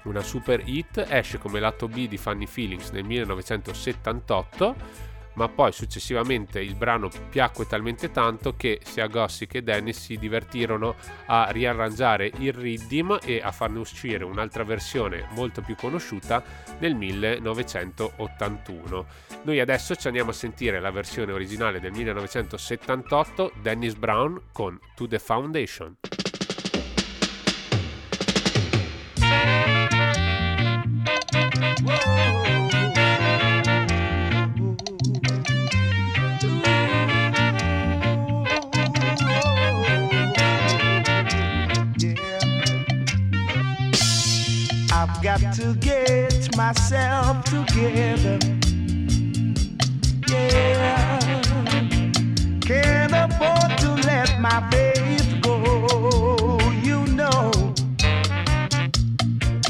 una 0.05 0.23
super 0.23 0.67
hit, 0.67 1.05
esce 1.09 1.39
come 1.39 1.61
lato 1.61 1.89
B 1.89 2.09
di 2.09 2.17
Funny 2.17 2.47
Feelings 2.47 2.91
nel 2.91 3.05
1978, 3.05 4.77
ma 5.35 5.49
poi 5.49 5.73
successivamente 5.73 6.61
il 6.61 6.75
brano 6.75 7.09
piacque 7.31 7.67
talmente 7.67 8.11
tanto 8.11 8.55
che 8.57 8.81
sia 8.85 9.07
Gossi 9.07 9.47
che 9.47 9.63
Dennis 9.63 9.99
si 9.99 10.19
divertirono 10.19 10.97
a 11.27 11.49
riarrangiare 11.51 12.31
il 12.39 12.53
rhythm 12.53 13.19
e 13.25 13.41
a 13.43 13.53
farne 13.53 13.79
uscire 13.79 14.25
un'altra 14.25 14.65
versione 14.65 15.27
molto 15.31 15.63
più 15.63 15.75
conosciuta 15.75 16.43
nel 16.79 16.95
1981. 16.95 19.07
Noi 19.45 19.61
adesso 19.61 19.97
ci 19.97 20.07
andiamo 20.07 20.31
a 20.31 20.35
sentire 20.35 20.81
la 20.81 20.91
versione 20.91 21.33
originale 21.33 21.81
del 21.81 21.93
1978, 21.93 23.53
Dennis 23.61 23.95
Brown 23.95 24.41
con 24.53 24.79
To 24.95 25.09
The 25.09 25.19
Foundation. 25.19 25.97
Got 45.23 45.55
to 45.55 45.75
get 45.75 46.57
myself 46.57 47.45
together. 47.45 48.39
Yeah. 50.29 51.19
Can't 52.61 53.13
afford 53.13 53.79
to 53.79 53.95
let 54.07 54.41
my 54.41 54.61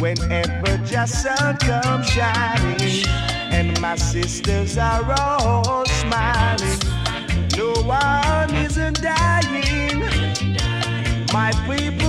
whenever 0.03 0.77
just 0.79 1.23
sun 1.23 1.57
comes 1.59 2.09
shining, 2.09 3.07
and 3.53 3.81
my 3.81 3.95
sisters 3.95 4.77
are 4.77 5.15
all 5.21 5.87
smiling, 5.87 6.81
no 7.57 7.73
one 7.85 8.53
isn't 8.57 9.01
dying. 9.01 10.01
My 11.33 11.53
people 11.69 12.02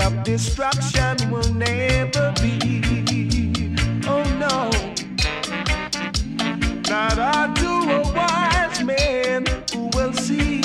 of 0.00 0.22
destruction 0.22 1.30
will 1.30 1.52
never 1.54 2.32
be. 2.40 2.82
Oh 4.06 4.24
no, 4.38 4.70
not 6.88 7.18
unto 7.18 7.68
a 7.68 8.02
wise 8.12 8.82
man 8.84 9.44
who 9.72 9.90
will 9.94 10.12
see. 10.12 10.60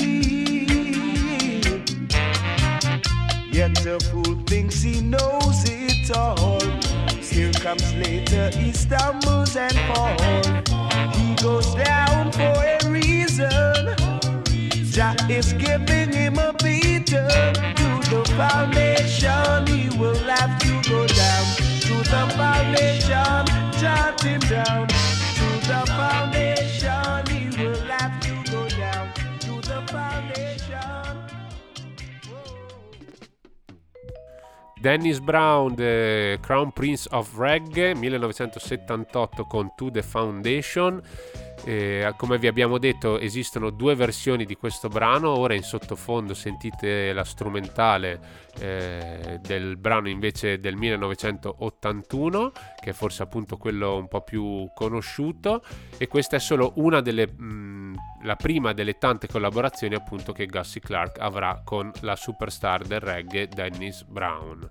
Yet 3.51 3.85
a 3.85 3.99
fool 3.99 4.35
thinks 4.45 4.81
he 4.81 5.01
knows 5.01 5.63
it 5.65 6.15
all. 6.15 6.59
Here 7.21 7.51
comes 7.53 7.93
later, 7.95 8.49
he 8.57 8.71
stumbles 8.71 9.55
and 9.55 9.77
falls. 9.89 10.47
He 11.17 11.35
goes 11.35 11.73
down 11.75 12.31
for 12.31 12.55
a 12.75 12.79
reason. 12.89 13.95
Jah 14.91 15.15
is 15.29 15.53
giving 15.53 16.11
him 16.13 16.37
a 16.37 16.53
beating 16.53 17.82
foundation. 18.25 19.67
He 19.67 19.89
will 19.97 20.15
have 20.15 20.59
to 20.59 20.89
go 20.89 21.07
down 21.07 21.45
to 21.85 21.95
the 22.11 22.23
foundation. 22.37 23.45
Jot 23.79 24.21
him 24.21 24.39
down 24.41 24.87
to 24.87 25.47
the 25.67 25.83
foundation. 25.87 27.27
He 27.27 27.63
will 27.63 27.79
have 27.87 28.19
to 28.21 28.51
go 28.51 28.69
down 28.69 29.13
to 29.39 29.61
the 29.61 29.81
foundation. 29.87 30.33
Dennis 34.81 35.19
Brown, 35.19 35.75
The 35.75 36.39
Crown 36.41 36.71
Prince 36.73 37.07
of 37.07 37.37
Reggae 37.37 37.95
1978 37.95 39.47
con 39.49 39.71
To 39.77 39.89
The 39.89 40.03
Foundation. 40.03 41.01
Eh, 41.65 42.13
come 42.17 42.37
vi 42.37 42.47
abbiamo 42.47 42.77
detto 42.77 43.17
esistono 43.17 43.69
due 43.69 43.95
versioni 43.95 44.45
di 44.45 44.55
questo 44.55 44.89
brano, 44.89 45.29
ora 45.29 45.53
in 45.53 45.63
sottofondo 45.63 46.33
sentite 46.33 47.13
la 47.13 47.23
strumentale 47.23 48.19
eh, 48.59 49.39
del 49.41 49.77
brano 49.77 50.09
invece 50.09 50.59
del 50.59 50.75
1981 50.75 52.51
che 52.81 52.89
è 52.89 52.93
forse 52.93 53.23
appunto 53.23 53.55
quello 53.55 53.95
un 53.95 54.09
po' 54.09 54.21
più 54.21 54.69
conosciuto 54.75 55.63
e 55.97 56.07
questa 56.07 56.35
è 56.35 56.39
solo 56.39 56.73
una 56.75 56.99
delle 56.99 57.27
mh, 57.31 57.95
la 58.23 58.35
prima 58.35 58.73
delle 58.73 58.97
tante 58.97 59.27
collaborazioni 59.27 59.95
appunto 59.95 60.33
che 60.33 60.47
Gussie 60.47 60.81
Clark 60.81 61.19
avrà 61.19 61.61
con 61.63 61.91
la 62.01 62.17
superstar 62.17 62.83
del 62.83 62.99
reggae 62.99 63.47
Dennis 63.47 64.03
Brown. 64.03 64.69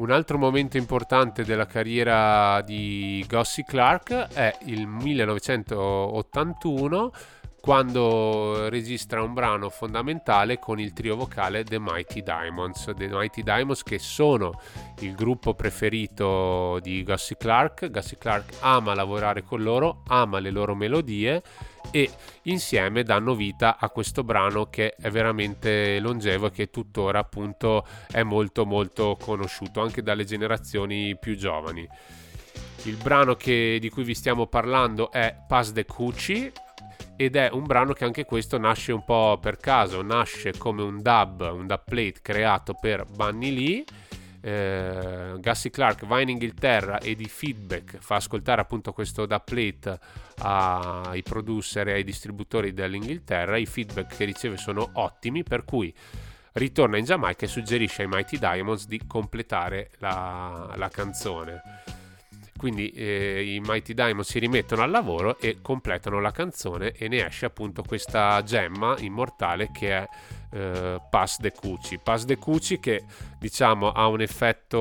Un 0.00 0.10
altro 0.10 0.38
momento 0.38 0.78
importante 0.78 1.44
della 1.44 1.66
carriera 1.66 2.62
di 2.62 3.22
Gussie 3.28 3.64
Clark 3.64 4.28
è 4.32 4.56
il 4.64 4.86
1981 4.86 7.12
quando 7.60 8.70
registra 8.70 9.22
un 9.22 9.34
brano 9.34 9.68
fondamentale 9.68 10.58
con 10.58 10.80
il 10.80 10.94
trio 10.94 11.16
vocale 11.16 11.64
The 11.64 11.78
Mighty 11.78 12.22
Diamonds. 12.22 12.90
The 12.96 13.08
Mighty 13.08 13.42
Diamonds 13.42 13.82
che 13.82 13.98
sono 13.98 14.58
il 15.00 15.14
gruppo 15.14 15.52
preferito 15.52 16.78
di 16.80 17.04
Gussie 17.04 17.36
Clark. 17.36 17.90
Gussie 17.90 18.16
Clark 18.16 18.54
ama 18.60 18.94
lavorare 18.94 19.42
con 19.42 19.62
loro, 19.62 20.00
ama 20.06 20.38
le 20.38 20.50
loro 20.50 20.74
melodie 20.74 21.42
e 21.90 22.10
insieme 22.42 23.02
danno 23.02 23.34
vita 23.34 23.76
a 23.78 23.88
questo 23.90 24.22
brano 24.22 24.66
che 24.66 24.94
è 24.94 25.10
veramente 25.10 25.98
longevo 25.98 26.46
e 26.46 26.50
che 26.50 26.70
tuttora 26.70 27.18
appunto 27.18 27.86
è 28.10 28.22
molto 28.22 28.66
molto 28.66 29.16
conosciuto 29.20 29.80
anche 29.80 30.02
dalle 30.02 30.24
generazioni 30.24 31.16
più 31.18 31.36
giovani. 31.36 31.88
Il 32.84 32.96
brano 32.96 33.34
che- 33.34 33.78
di 33.80 33.90
cui 33.90 34.04
vi 34.04 34.14
stiamo 34.14 34.46
parlando 34.46 35.10
è 35.10 35.36
Pass 35.46 35.72
the 35.72 35.84
Coochie 35.84 36.52
ed 37.16 37.36
è 37.36 37.50
un 37.52 37.64
brano 37.64 37.92
che 37.92 38.04
anche 38.04 38.24
questo 38.24 38.56
nasce 38.56 38.92
un 38.92 39.04
po' 39.04 39.38
per 39.38 39.58
caso, 39.58 40.00
nasce 40.00 40.56
come 40.56 40.82
un 40.82 41.02
dub, 41.02 41.40
un 41.52 41.66
dub 41.66 41.82
plate 41.84 42.20
creato 42.22 42.72
per 42.72 43.04
Bunny 43.04 43.52
Lee. 43.52 43.84
Eh, 44.42 45.34
Gussie 45.38 45.70
Clark 45.70 46.06
va 46.06 46.20
in 46.20 46.30
Inghilterra 46.30 46.98
e 46.98 47.14
di 47.14 47.26
feedback 47.26 47.98
fa 47.98 48.16
ascoltare 48.16 48.60
appunto 48.60 48.92
questo 48.92 49.26
dub 49.26 49.42
plate 49.44 49.98
ai 50.38 51.22
producer 51.22 51.88
e 51.88 51.92
ai 51.92 52.04
distributori 52.04 52.72
dell'Inghilterra. 52.72 53.56
I 53.56 53.66
feedback 53.66 54.16
che 54.16 54.24
riceve 54.24 54.56
sono 54.56 54.88
ottimi, 54.94 55.42
per 55.42 55.64
cui 55.64 55.94
ritorna 56.52 56.96
in 56.96 57.04
Giamaica 57.04 57.44
e 57.44 57.48
suggerisce 57.48 58.02
ai 58.02 58.08
Mighty 58.08 58.38
Diamonds 58.38 58.86
di 58.86 59.06
completare 59.06 59.90
la, 59.98 60.72
la 60.76 60.88
canzone. 60.88 61.62
Quindi 62.56 62.90
eh, 62.90 63.54
i 63.54 63.60
Mighty 63.60 63.94
Diamond 63.94 64.24
si 64.24 64.38
rimettono 64.38 64.82
al 64.82 64.90
lavoro 64.90 65.38
e 65.38 65.60
completano 65.62 66.20
la 66.20 66.30
canzone 66.30 66.92
e 66.92 67.08
ne 67.08 67.24
esce 67.24 67.46
appunto 67.46 67.82
questa 67.82 68.42
gemma 68.42 68.96
immortale 68.98 69.70
che 69.72 69.90
è 69.96 70.08
eh, 70.50 71.00
Pass 71.08 71.38
de 71.40 71.52
Cucci. 71.52 71.98
Pass 71.98 72.24
de 72.24 72.36
Cucci 72.36 72.78
che 72.80 73.04
diciamo 73.38 73.92
ha 73.92 74.06
un 74.06 74.20
effetto, 74.20 74.78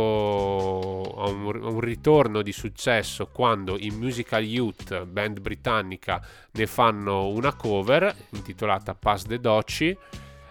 ha 1.17 1.29
un, 1.29 1.45
un 1.45 1.79
ritorno 1.79 2.41
di 2.41 2.51
successo 2.51 3.27
quando 3.27 3.77
i 3.77 3.89
Musical 3.91 4.43
Youth, 4.43 5.05
band 5.05 5.39
britannica, 5.39 6.21
ne 6.51 6.67
fanno 6.67 7.27
una 7.27 7.53
cover 7.53 8.13
intitolata 8.31 8.95
Pass 8.95 9.25
de 9.25 9.39
Docci. 9.39 9.97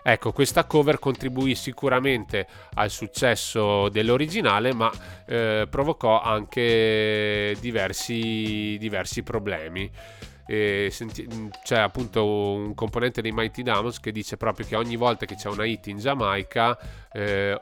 Ecco, 0.00 0.33
questa 0.33 0.64
cover 0.64 0.98
contribuì 0.98 1.54
sicuramente 1.54 2.46
al 2.74 2.88
successo 2.88 3.90
dell'originale, 3.90 4.72
ma 4.72 4.90
eh, 5.26 5.66
provocò 5.68 6.22
anche 6.22 7.54
diversi, 7.61 8.78
diversi 8.78 9.22
problemi. 9.22 9.90
Senti- 10.90 11.50
c'è 11.62 11.78
appunto 11.78 12.24
un 12.26 12.74
componente 12.74 13.20
dei 13.20 13.32
Mighty 13.32 13.62
Diamonds 13.62 14.00
che 14.00 14.12
dice 14.12 14.38
proprio 14.38 14.66
che 14.66 14.76
ogni 14.76 14.96
volta 14.96 15.26
che 15.26 15.34
c'è 15.34 15.48
una 15.48 15.66
hit 15.66 15.88
in 15.88 15.98
Giamaica 15.98 16.78
eh, 17.12 17.61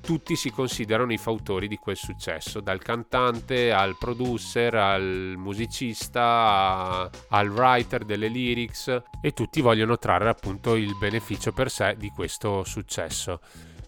tutti 0.00 0.36
si 0.36 0.50
considerano 0.50 1.12
i 1.12 1.16
fautori 1.16 1.66
di 1.66 1.76
quel 1.76 1.96
successo, 1.96 2.60
dal 2.60 2.80
cantante 2.82 3.72
al 3.72 3.96
producer 3.98 4.74
al 4.74 5.34
musicista 5.36 6.20
a- 6.22 7.10
al 7.30 7.48
writer 7.48 8.04
delle 8.04 8.28
lyrics 8.28 9.02
e 9.22 9.32
tutti 9.32 9.60
vogliono 9.60 9.98
trarre 9.98 10.28
appunto 10.28 10.74
il 10.74 10.96
beneficio 10.98 11.52
per 11.52 11.70
sé 11.70 11.96
di 11.98 12.10
questo 12.10 12.64
successo. 12.64 13.40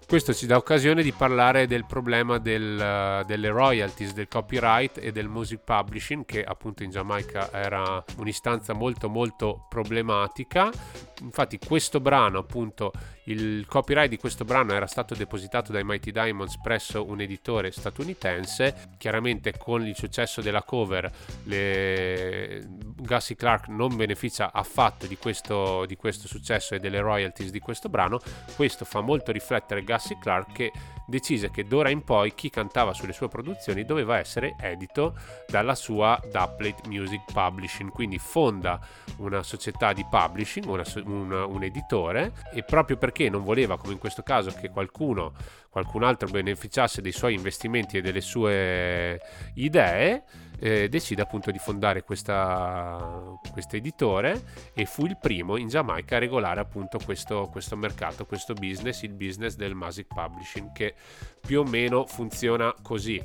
Questo 0.06 0.32
ci 0.32 0.46
dà 0.46 0.56
occasione 0.56 1.02
di 1.02 1.10
parlare 1.10 1.66
del 1.66 1.84
problema 1.84 2.38
del, 2.38 3.24
delle 3.26 3.48
royalties, 3.48 4.12
del 4.12 4.28
copyright 4.28 4.98
e 4.98 5.10
del 5.10 5.26
music 5.26 5.62
publishing, 5.64 6.24
che 6.24 6.44
appunto 6.44 6.84
in 6.84 6.90
Giamaica 6.90 7.50
era 7.52 8.04
un'istanza 8.18 8.72
molto 8.72 9.08
molto 9.08 9.66
problematica. 9.68 10.70
Infatti 11.22 11.58
questo 11.58 11.98
brano, 11.98 12.38
appunto, 12.38 12.92
il 13.24 13.66
copyright 13.66 14.08
di 14.08 14.16
questo 14.16 14.44
brano 14.44 14.74
era 14.74 14.86
stato 14.86 15.16
depositato 15.16 15.72
dai 15.72 15.82
Mighty 15.82 16.12
Diamonds 16.12 16.60
presso 16.60 17.04
un 17.04 17.20
editore 17.20 17.72
statunitense. 17.72 18.90
Chiaramente 18.98 19.58
con 19.58 19.84
il 19.84 19.96
successo 19.96 20.40
della 20.40 20.62
cover 20.62 21.10
le... 21.44 22.64
Gussie 22.96 23.34
Clark 23.34 23.68
non 23.68 23.96
beneficia 23.96 24.52
affatto 24.52 25.06
di 25.06 25.16
questo, 25.16 25.84
di 25.86 25.96
questo 25.96 26.28
successo 26.28 26.74
e 26.74 26.78
delle 26.78 27.00
royalties 27.00 27.50
di 27.50 27.58
questo 27.58 27.88
brano. 27.88 28.20
Questo 28.54 28.84
fa 28.84 29.00
molto 29.00 29.32
riflettere 29.32 29.82
Gussie 29.82 29.94
Clark 30.18 30.52
che 30.52 30.72
decise 31.06 31.50
che 31.50 31.64
d'ora 31.64 31.88
in 31.88 32.02
poi 32.02 32.34
chi 32.34 32.50
cantava 32.50 32.92
sulle 32.92 33.12
sue 33.12 33.28
produzioni 33.28 33.84
doveva 33.84 34.18
essere 34.18 34.56
edito 34.60 35.14
dalla 35.46 35.74
sua 35.74 36.20
Duplet 36.30 36.86
Music 36.88 37.22
Publishing, 37.32 37.90
quindi 37.90 38.18
fonda 38.18 38.80
una 39.18 39.42
società 39.42 39.92
di 39.92 40.04
publishing, 40.08 40.66
una 40.66 40.84
so- 40.84 41.02
un, 41.04 41.30
un 41.30 41.62
editore 41.62 42.32
e 42.52 42.64
proprio 42.64 42.96
perché 42.96 43.30
non 43.30 43.44
voleva, 43.44 43.78
come 43.78 43.92
in 43.92 43.98
questo 43.98 44.22
caso, 44.22 44.50
che 44.50 44.68
qualcuno, 44.70 45.32
qualcun 45.70 46.02
altro 46.02 46.28
beneficiasse 46.28 47.00
dei 47.00 47.12
suoi 47.12 47.34
investimenti 47.34 47.98
e 47.98 48.00
delle 48.00 48.20
sue 48.20 49.20
idee, 49.54 50.24
eh, 50.58 50.88
decide 50.88 51.22
appunto 51.22 51.50
di 51.50 51.58
fondare 51.58 52.02
questo 52.02 53.40
editore 53.72 54.42
e 54.74 54.86
fu 54.86 55.04
il 55.06 55.18
primo 55.20 55.56
in 55.56 55.68
Giamaica 55.68 56.16
a 56.16 56.18
regolare 56.18 56.60
appunto 56.60 56.98
questo, 57.04 57.48
questo 57.50 57.76
mercato, 57.76 58.26
questo 58.26 58.54
business, 58.54 59.02
il 59.02 59.12
business 59.12 59.56
del 59.56 59.74
music 59.74 60.06
publishing 60.08 60.72
che 60.72 60.94
più 61.40 61.60
o 61.60 61.64
meno 61.64 62.06
funziona 62.06 62.74
così. 62.82 63.22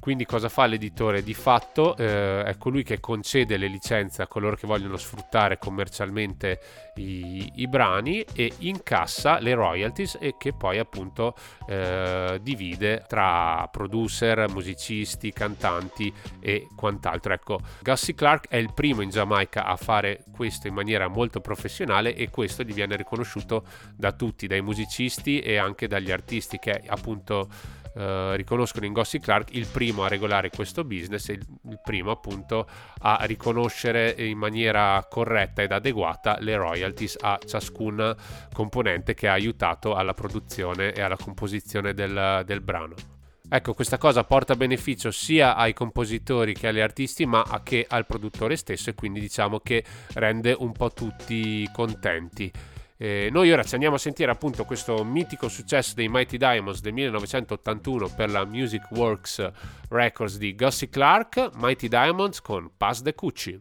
Quindi 0.00 0.24
cosa 0.24 0.48
fa 0.48 0.66
l'editore? 0.66 1.22
Di 1.22 1.34
fatto 1.34 1.96
eh, 1.96 2.44
è 2.44 2.56
colui 2.58 2.82
che 2.82 3.00
concede 3.00 3.56
le 3.56 3.66
licenze 3.66 4.22
a 4.22 4.26
coloro 4.26 4.54
che 4.54 4.66
vogliono 4.66 4.96
sfruttare 4.96 5.58
commercialmente 5.58 6.60
i, 6.96 7.50
i 7.56 7.66
brani 7.66 8.24
e 8.32 8.52
incassa 8.58 9.40
le 9.40 9.54
royalties 9.54 10.18
e 10.20 10.36
che 10.38 10.52
poi 10.52 10.78
appunto 10.78 11.34
eh, 11.66 12.38
divide 12.40 13.04
tra 13.08 13.68
producer, 13.70 14.48
musicisti, 14.48 15.32
cantanti 15.32 16.12
e 16.40 16.68
quant'altro. 16.76 17.32
Ecco, 17.32 17.60
Gussie 17.82 18.14
Clark 18.14 18.48
è 18.48 18.56
il 18.56 18.72
primo 18.72 19.02
in 19.02 19.10
Giamaica 19.10 19.64
a 19.64 19.76
fare 19.76 20.22
questo 20.30 20.68
in 20.68 20.74
maniera 20.74 21.08
molto 21.08 21.40
professionale 21.40 22.14
e 22.14 22.30
questo 22.30 22.62
gli 22.62 22.72
viene 22.72 22.96
riconosciuto 22.96 23.64
da 23.96 24.12
tutti, 24.12 24.46
dai 24.46 24.62
musicisti 24.62 25.40
e 25.40 25.56
anche 25.56 25.88
dagli 25.88 26.10
artisti 26.10 26.58
che 26.58 26.82
appunto 26.86 27.48
eh, 27.96 28.36
riconoscono 28.36 28.84
in 28.84 28.92
Gussie 28.92 29.20
Clark 29.20 29.54
il 29.54 29.66
primo 29.66 30.04
a 30.04 30.08
regolare 30.08 30.50
questo 30.50 30.84
business 30.84 31.30
e 31.30 31.32
il, 31.32 31.80
primo 31.82 32.10
appunto 32.10 32.68
a 32.98 33.20
riconoscere 33.22 34.14
in 34.18 34.36
maniera 34.36 35.06
corretta 35.08 35.62
ed 35.62 35.72
adeguata 35.72 36.36
le 36.40 36.56
royalties 36.56 37.16
a 37.20 37.38
ciascun 37.44 38.14
componente 38.52 39.14
che 39.14 39.28
ha 39.28 39.32
aiutato 39.32 39.94
alla 39.94 40.12
produzione 40.12 40.92
e 40.92 41.00
alla 41.00 41.16
composizione 41.16 41.94
del, 41.94 42.42
del 42.44 42.60
brano. 42.60 42.94
Ecco, 43.48 43.74
questa 43.74 43.96
cosa 43.96 44.24
porta 44.24 44.56
beneficio 44.56 45.12
sia 45.12 45.54
ai 45.54 45.72
compositori 45.72 46.52
che 46.52 46.66
agli 46.66 46.80
artisti, 46.80 47.24
ma 47.26 47.44
che 47.62 47.86
al 47.88 48.04
produttore 48.04 48.56
stesso 48.56 48.90
e 48.90 48.94
quindi 48.94 49.20
diciamo 49.20 49.60
che 49.60 49.84
rende 50.14 50.54
un 50.58 50.72
po' 50.72 50.92
tutti 50.92 51.66
contenti. 51.72 52.52
Eh, 52.98 53.28
noi 53.30 53.52
ora 53.52 53.62
ci 53.62 53.74
andiamo 53.74 53.96
a 53.96 53.98
sentire 53.98 54.30
appunto 54.30 54.64
questo 54.64 55.04
mitico 55.04 55.48
successo 55.48 55.94
dei 55.94 56.08
Mighty 56.08 56.38
Diamonds 56.38 56.80
del 56.80 56.94
1981 56.94 58.08
per 58.08 58.30
la 58.30 58.44
Music 58.46 58.90
Works 58.90 59.50
Records 59.90 60.38
di 60.38 60.54
Gussie 60.54 60.88
Clark, 60.88 61.50
Mighty 61.56 61.88
Diamonds 61.88 62.40
con 62.40 62.70
Pass 62.74 63.02
the 63.02 63.14
Cucci. 63.14 63.60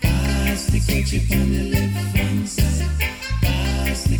Pass 0.00 0.70
the 0.70 0.80
ketchup 0.86 1.79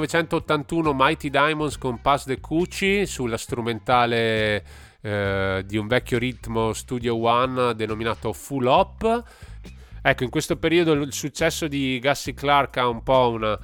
1981 0.00 0.92
Mighty 0.94 1.30
Diamonds 1.30 1.78
con 1.78 2.00
Pass 2.00 2.24
the 2.26 2.40
Cucci 2.40 3.06
sulla 3.06 3.36
strumentale 3.36 4.64
eh, 5.00 5.62
di 5.66 5.76
un 5.76 5.86
vecchio 5.86 6.18
ritmo 6.18 6.72
Studio 6.72 7.16
One 7.22 7.74
denominato 7.74 8.32
Full 8.32 8.66
Hop. 8.66 9.22
Ecco, 10.02 10.24
in 10.24 10.30
questo 10.30 10.56
periodo 10.56 10.92
il 10.92 11.12
successo 11.12 11.66
di 11.68 11.98
Gussie 12.02 12.34
Clark 12.34 12.76
ha 12.76 12.88
un 12.88 13.02
po' 13.02 13.30
una- 13.30 13.58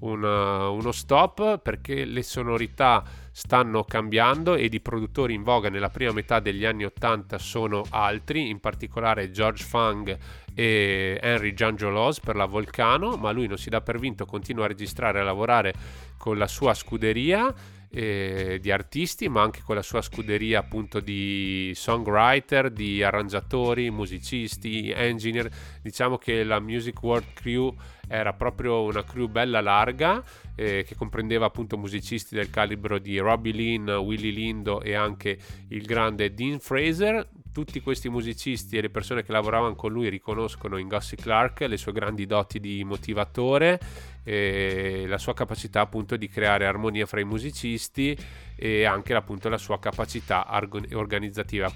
una- 0.00 0.68
uno 0.68 0.92
stop 0.92 1.58
perché 1.58 2.04
le 2.04 2.22
sonorità 2.22 3.02
stanno 3.36 3.84
cambiando 3.84 4.54
ed 4.54 4.72
i 4.72 4.80
produttori 4.80 5.34
in 5.34 5.42
voga 5.42 5.68
nella 5.68 5.90
prima 5.90 6.10
metà 6.10 6.40
degli 6.40 6.64
anni 6.64 6.86
80 6.86 7.36
sono 7.36 7.84
altri, 7.90 8.48
in 8.48 8.60
particolare 8.60 9.30
George 9.30 9.62
Fung 9.62 10.18
e 10.54 11.18
Henry 11.20 11.52
Giangiolos 11.52 12.18
per 12.20 12.34
la 12.34 12.46
Volcano, 12.46 13.16
ma 13.16 13.32
lui 13.32 13.46
non 13.46 13.58
si 13.58 13.68
dà 13.68 13.82
per 13.82 13.98
vinto, 13.98 14.24
continua 14.24 14.64
a 14.64 14.68
registrare 14.68 15.18
e 15.18 15.20
a 15.20 15.24
lavorare 15.24 15.74
con 16.16 16.38
la 16.38 16.46
sua 16.46 16.72
scuderia 16.72 17.54
eh, 17.90 18.58
di 18.58 18.70
artisti, 18.70 19.28
ma 19.28 19.42
anche 19.42 19.60
con 19.62 19.74
la 19.74 19.82
sua 19.82 20.00
scuderia 20.00 20.60
appunto 20.60 21.00
di 21.00 21.72
songwriter, 21.74 22.70
di 22.70 23.02
arrangiatori, 23.02 23.90
musicisti, 23.90 24.90
engineer. 24.90 25.50
Diciamo 25.82 26.16
che 26.16 26.42
la 26.42 26.58
Music 26.58 27.02
World 27.02 27.34
Crew 27.34 27.74
era 28.08 28.32
proprio 28.32 28.82
una 28.82 29.04
crew 29.04 29.28
bella 29.28 29.60
larga 29.60 30.22
eh, 30.54 30.84
che 30.86 30.94
comprendeva 30.94 31.46
appunto 31.46 31.76
musicisti 31.76 32.34
del 32.34 32.50
calibro 32.50 32.98
di 32.98 33.18
Robbie 33.18 33.52
Lynn, 33.52 33.88
Willie 33.90 34.30
Lindo 34.30 34.80
e 34.80 34.94
anche 34.94 35.38
il 35.68 35.84
grande 35.84 36.32
Dean 36.34 36.58
Fraser. 36.58 37.28
Tutti 37.52 37.80
questi 37.80 38.10
musicisti 38.10 38.76
e 38.76 38.82
le 38.82 38.90
persone 38.90 39.22
che 39.22 39.32
lavoravano 39.32 39.74
con 39.74 39.90
lui 39.90 40.10
riconoscono 40.10 40.76
in 40.76 40.88
Gussie 40.88 41.16
Clark 41.16 41.60
le 41.60 41.78
sue 41.78 41.92
grandi 41.92 42.26
doti 42.26 42.60
di 42.60 42.84
motivatore 42.84 43.80
e 44.22 45.04
la 45.06 45.16
sua 45.16 45.32
capacità 45.32 45.80
appunto 45.80 46.16
di 46.16 46.28
creare 46.28 46.66
armonia 46.66 47.06
fra 47.06 47.20
i 47.20 47.24
musicisti 47.24 48.14
e 48.56 48.84
anche 48.84 49.14
appunto 49.14 49.48
la 49.48 49.56
sua 49.56 49.78
capacità 49.78 50.46
organizzativa, 50.92 51.72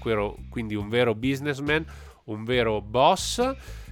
quindi 0.49 0.75
un 0.75 0.87
vero 0.87 1.15
businessman, 1.15 1.83
un 2.25 2.43
vero 2.43 2.79
boss, 2.81 3.39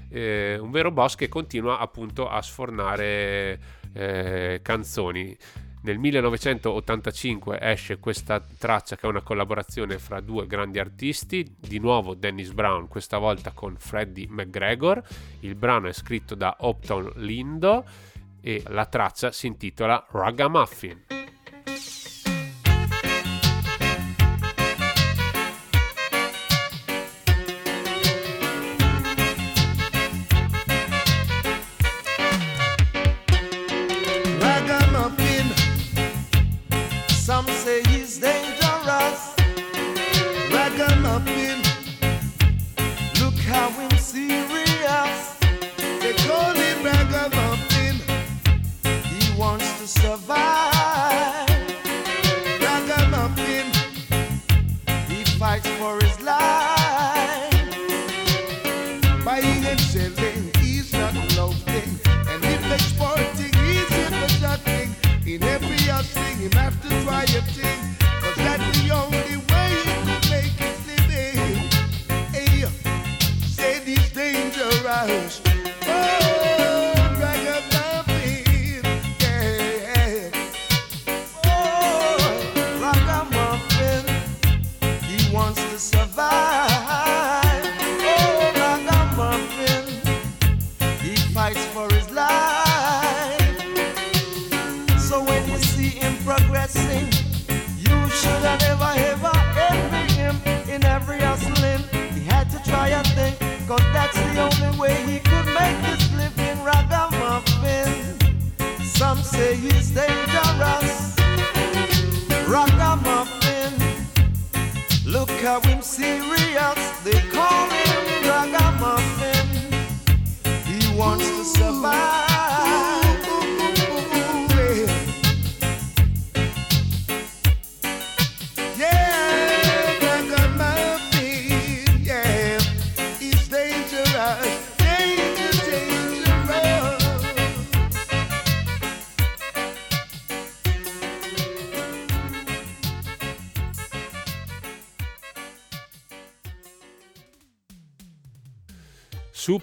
eh, 0.09 0.57
un 0.59 0.71
vero 0.71 0.91
boss 0.91 1.15
che 1.15 1.27
continua 1.27 1.79
appunto 1.79 2.27
a 2.27 2.41
sfornare 2.41 3.59
eh, 3.93 4.59
canzoni. 4.61 5.37
Nel 5.81 5.97
1985 5.97 7.57
esce 7.61 7.99
questa 7.99 8.41
traccia 8.41 8.97
che 8.97 9.07
è 9.07 9.09
una 9.09 9.21
collaborazione 9.21 9.97
fra 9.97 10.19
due 10.19 10.45
grandi 10.45 10.77
artisti, 10.77 11.55
di 11.57 11.79
nuovo 11.79 12.15
Dennis 12.15 12.51
Brown, 12.51 12.89
questa 12.89 13.17
volta 13.17 13.51
con 13.53 13.77
Freddie 13.77 14.27
McGregor. 14.27 15.01
Il 15.39 15.55
brano 15.55 15.87
è 15.87 15.93
scritto 15.93 16.35
da 16.35 16.55
Upton 16.59 17.13
Lindo 17.15 17.85
e 18.41 18.61
la 18.67 18.85
traccia 18.87 19.31
si 19.31 19.47
intitola. 19.47 20.05
Ragamuffin. 20.11 21.18
come 37.41 37.55
say 37.55 37.98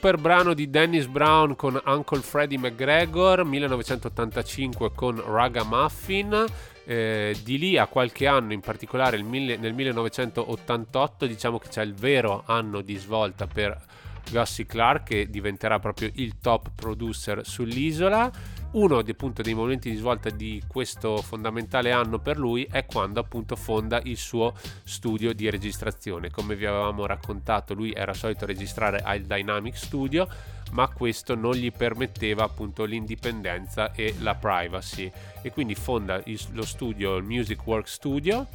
Super 0.07 0.21
brano 0.21 0.55
di 0.55 0.71
Dennis 0.71 1.07
Brown 1.07 1.57
con 1.57 1.83
Uncle 1.85 2.21
Freddie 2.21 2.59
McGregor 2.59 3.43
1985 3.43 4.93
con 4.95 5.21
Ragamuffin. 5.21 6.45
Eh, 6.85 7.37
di 7.43 7.59
lì 7.59 7.77
a 7.77 7.89
qualche 7.89 8.29
anno, 8.29 8.53
in 8.53 8.61
particolare 8.61 9.17
il 9.17 9.25
mille- 9.25 9.57
nel 9.57 9.75
1988, 9.75 11.27
diciamo 11.27 11.59
che 11.59 11.67
c'è 11.71 11.83
il 11.83 11.95
vero 11.95 12.45
anno 12.47 12.83
di 12.83 12.95
svolta 12.95 13.49
per 13.49 13.77
Gussie 14.31 14.65
Clark 14.65 15.09
che 15.09 15.29
diventerà 15.29 15.81
proprio 15.81 16.09
il 16.15 16.39
top 16.39 16.71
producer 16.77 17.45
sull'isola. 17.45 18.31
Uno 18.73 18.99
appunto, 18.99 19.41
dei 19.41 19.55
momenti 19.55 19.89
di 19.89 19.97
svolta 19.97 20.29
di 20.29 20.63
questo 20.67 21.17
fondamentale 21.23 21.93
anno 21.93 22.19
per 22.19 22.37
lui 22.37 22.69
è 22.71 22.85
quando 22.85 23.21
appunto 23.21 23.57
fonda 23.57 24.01
il 24.05 24.19
suo 24.19 24.53
studio 24.85 25.33
di 25.33 25.49
registrazione. 25.49 26.31
Come 26.31 26.57
vi 26.57 26.67
avevamo 26.67 27.07
raccontato, 27.07 27.73
lui 27.73 27.93
era 27.93 28.13
solito 28.13 28.45
registrare 28.45 28.99
al 28.99 29.23
Dynamic 29.23 29.75
Studio, 29.79 30.29
ma 30.73 30.89
questo 30.89 31.35
non 31.35 31.55
gli 31.55 31.73
permetteva 31.73 32.45
appunto 32.45 32.85
l'indipendenza 32.85 33.93
e 33.93 34.15
la 34.19 34.35
privacy 34.35 35.11
e 35.41 35.51
quindi 35.53 35.75
fonda 35.75 36.21
il- 36.27 36.41
lo 36.51 36.65
studio, 36.67 37.17
il 37.17 37.25
Music 37.25 37.67
Work 37.67 37.89
Studio. 37.89 38.47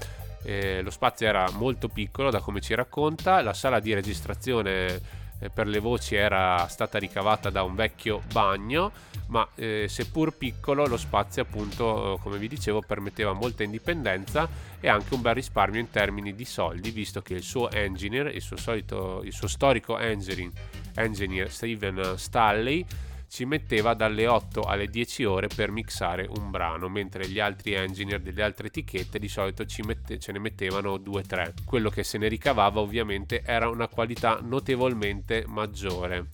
Eh, 0.43 0.81
lo 0.83 0.91
spazio 0.91 1.27
era 1.27 1.49
molto 1.51 1.87
piccolo 1.87 2.29
da 2.29 2.41
come 2.41 2.61
ci 2.61 2.75
racconta, 2.75 3.41
la 3.41 3.53
sala 3.53 3.79
di 3.79 3.93
registrazione 3.93 5.19
per 5.49 5.67
le 5.67 5.79
voci 5.79 6.15
era 6.15 6.67
stata 6.67 6.99
ricavata 6.99 7.49
da 7.49 7.63
un 7.63 7.75
vecchio 7.75 8.21
bagno, 8.31 8.91
ma 9.27 9.47
eh, 9.55 9.85
seppur 9.87 10.33
piccolo 10.33 10.85
lo 10.85 10.97
spazio 10.97 11.41
appunto, 11.41 12.19
come 12.21 12.37
vi 12.37 12.47
dicevo, 12.47 12.81
permetteva 12.81 13.33
molta 13.33 13.63
indipendenza 13.63 14.47
e 14.79 14.87
anche 14.87 15.13
un 15.13 15.21
bel 15.21 15.35
risparmio 15.35 15.79
in 15.79 15.89
termini 15.89 16.35
di 16.35 16.45
soldi, 16.45 16.91
visto 16.91 17.21
che 17.21 17.33
il 17.33 17.43
suo 17.43 17.69
engineer, 17.71 18.27
il 18.27 18.41
suo, 18.41 18.57
solito, 18.57 19.21
il 19.23 19.33
suo 19.33 19.47
storico 19.47 19.97
engineer, 19.97 20.51
engineer 20.95 21.49
Steven 21.49 22.17
Stalley, 22.17 22.85
ci 23.31 23.45
metteva 23.45 23.93
dalle 23.93 24.27
8 24.27 24.63
alle 24.63 24.87
10 24.87 25.23
ore 25.23 25.47
per 25.47 25.71
mixare 25.71 26.27
un 26.35 26.51
brano, 26.51 26.89
mentre 26.89 27.29
gli 27.29 27.39
altri 27.39 27.73
engineer 27.73 28.19
delle 28.19 28.43
altre 28.43 28.67
etichette 28.67 29.19
di 29.19 29.29
solito 29.29 29.63
mette- 29.85 30.19
ce 30.19 30.33
ne 30.33 30.39
mettevano 30.39 30.97
2-3. 30.97 31.53
Quello 31.63 31.89
che 31.89 32.03
se 32.03 32.17
ne 32.17 32.27
ricavava 32.27 32.81
ovviamente 32.81 33.41
era 33.45 33.69
una 33.69 33.87
qualità 33.87 34.39
notevolmente 34.41 35.45
maggiore. 35.47 36.27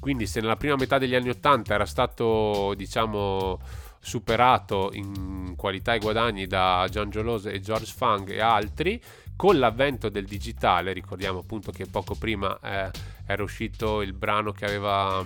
Quindi 0.00 0.26
se 0.26 0.40
nella 0.40 0.56
prima 0.56 0.76
metà 0.76 0.96
degli 0.96 1.14
anni 1.14 1.28
80 1.28 1.74
era 1.74 1.84
stato, 1.84 2.72
diciamo, 2.74 3.60
superato 4.00 4.88
in 4.94 5.52
qualità 5.54 5.92
e 5.92 5.98
guadagni 5.98 6.46
da 6.46 6.86
Gian 6.90 7.10
Geloso 7.10 7.50
e 7.50 7.60
George 7.60 7.92
Funk 7.94 8.30
e 8.30 8.40
altri, 8.40 8.98
con 9.36 9.58
l'avvento 9.58 10.08
del 10.08 10.24
digitale, 10.24 10.94
ricordiamo 10.94 11.40
appunto 11.40 11.72
che 11.72 11.84
poco 11.84 12.14
prima 12.14 12.58
eh, 12.60 12.90
era 13.26 13.42
uscito 13.42 14.00
il 14.00 14.14
brano 14.14 14.52
che 14.52 14.64
aveva 14.64 15.22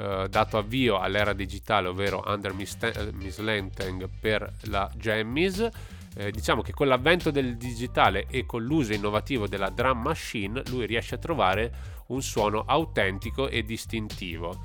eh, 0.00 0.28
dato 0.30 0.56
avvio 0.56 0.98
all'era 0.98 1.34
digitale, 1.34 1.88
ovvero 1.88 2.22
Under 2.26 2.54
Miss, 2.54 2.74
Miss 3.12 3.38
Lantern 3.38 4.08
per 4.18 4.50
la 4.62 4.90
Jammies. 4.96 5.68
Eh, 6.16 6.30
diciamo 6.30 6.62
che 6.62 6.72
con 6.72 6.88
l'avvento 6.88 7.30
del 7.30 7.56
digitale 7.58 8.26
e 8.30 8.46
con 8.46 8.64
l'uso 8.64 8.94
innovativo 8.94 9.46
della 9.46 9.68
drum 9.68 10.00
machine, 10.00 10.62
lui 10.68 10.86
riesce 10.86 11.16
a 11.16 11.18
trovare 11.18 11.72
un 12.06 12.22
suono 12.22 12.64
autentico 12.66 13.48
e 13.48 13.62
distintivo. 13.62 14.58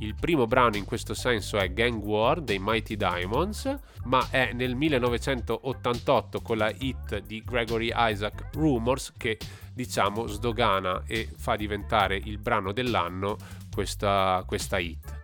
Il 0.00 0.14
primo 0.14 0.46
brano 0.46 0.76
in 0.76 0.86
questo 0.86 1.14
senso 1.14 1.58
è 1.58 1.72
Gang 1.72 2.02
War 2.02 2.40
dei 2.40 2.58
Mighty 2.58 2.96
Diamonds, 2.96 3.78
ma 4.04 4.26
è 4.30 4.52
nel 4.54 4.74
1988 4.74 6.40
con 6.40 6.56
la 6.56 6.72
hit 6.78 7.18
di 7.20 7.42
Gregory 7.44 7.92
Isaac 7.94 8.46
Rumors 8.54 9.12
che 9.16 9.38
diciamo 9.74 10.26
sdogana 10.26 11.02
e 11.06 11.28
fa 11.36 11.56
diventare 11.56 12.16
il 12.16 12.38
brano 12.38 12.72
dell'anno 12.72 13.36
questa, 13.72 14.42
questa 14.46 14.78
hit. 14.78 15.18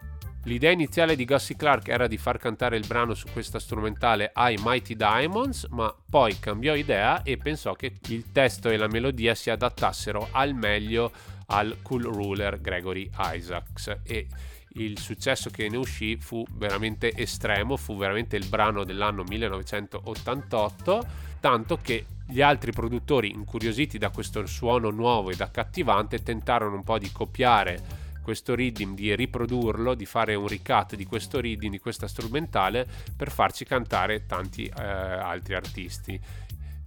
L'idea 0.46 0.70
iniziale 0.70 1.16
di 1.16 1.24
Gussie 1.24 1.56
Clark 1.56 1.88
era 1.88 2.06
di 2.06 2.16
far 2.18 2.38
cantare 2.38 2.76
il 2.76 2.86
brano 2.86 3.14
su 3.14 3.26
questa 3.32 3.58
strumentale 3.58 4.30
ai 4.32 4.56
Mighty 4.62 4.94
Diamonds, 4.94 5.66
ma 5.70 5.92
poi 6.08 6.38
cambiò 6.38 6.74
idea 6.74 7.22
e 7.24 7.36
pensò 7.36 7.72
che 7.72 7.94
il 8.08 8.30
testo 8.30 8.70
e 8.70 8.76
la 8.76 8.86
melodia 8.86 9.34
si 9.34 9.50
adattassero 9.50 10.28
al 10.30 10.54
meglio 10.54 11.10
al 11.46 11.78
cool 11.82 12.04
ruler 12.04 12.60
Gregory 12.60 13.10
Isaacs 13.18 13.98
e 14.04 14.28
il 14.74 14.98
successo 15.00 15.50
che 15.50 15.68
ne 15.68 15.78
uscì 15.78 16.16
fu 16.16 16.44
veramente 16.52 17.12
estremo, 17.16 17.76
fu 17.76 17.96
veramente 17.96 18.36
il 18.36 18.46
brano 18.46 18.84
dell'anno 18.84 19.24
1988, 19.24 21.06
tanto 21.40 21.78
che 21.82 22.06
gli 22.24 22.40
altri 22.40 22.70
produttori, 22.70 23.30
incuriositi 23.30 23.98
da 23.98 24.10
questo 24.10 24.46
suono 24.46 24.90
nuovo 24.90 25.30
ed 25.30 25.40
accattivante, 25.40 26.22
tentarono 26.22 26.76
un 26.76 26.84
po' 26.84 26.98
di 26.98 27.10
copiare 27.10 28.04
questo 28.26 28.56
rhythm, 28.56 28.96
di 28.96 29.14
riprodurlo, 29.14 29.94
di 29.94 30.04
fare 30.04 30.34
un 30.34 30.48
recut 30.48 30.96
di 30.96 31.04
questo 31.04 31.38
rhythm, 31.38 31.70
di 31.70 31.78
questa 31.78 32.08
strumentale, 32.08 32.84
per 33.16 33.30
farci 33.30 33.64
cantare 33.64 34.26
tanti 34.26 34.64
eh, 34.64 34.82
altri 34.82 35.54
artisti. 35.54 36.20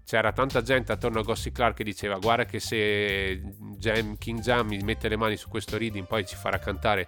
C'era 0.03 0.33
tanta 0.33 0.61
gente 0.61 0.91
attorno 0.91 1.21
a 1.21 1.23
Gossie 1.23 1.53
Clark 1.53 1.77
che 1.77 1.85
diceva 1.85 2.17
guarda 2.17 2.43
che 2.43 2.59
se 2.59 3.41
Jam, 3.77 4.17
King 4.17 4.41
Jam 4.41 4.67
mi 4.67 4.79
mette 4.79 5.07
le 5.07 5.15
mani 5.15 5.37
su 5.37 5.47
questo 5.47 5.77
reading 5.77 6.05
poi 6.07 6.25
ci 6.25 6.35
farà 6.35 6.59
cantare 6.59 7.07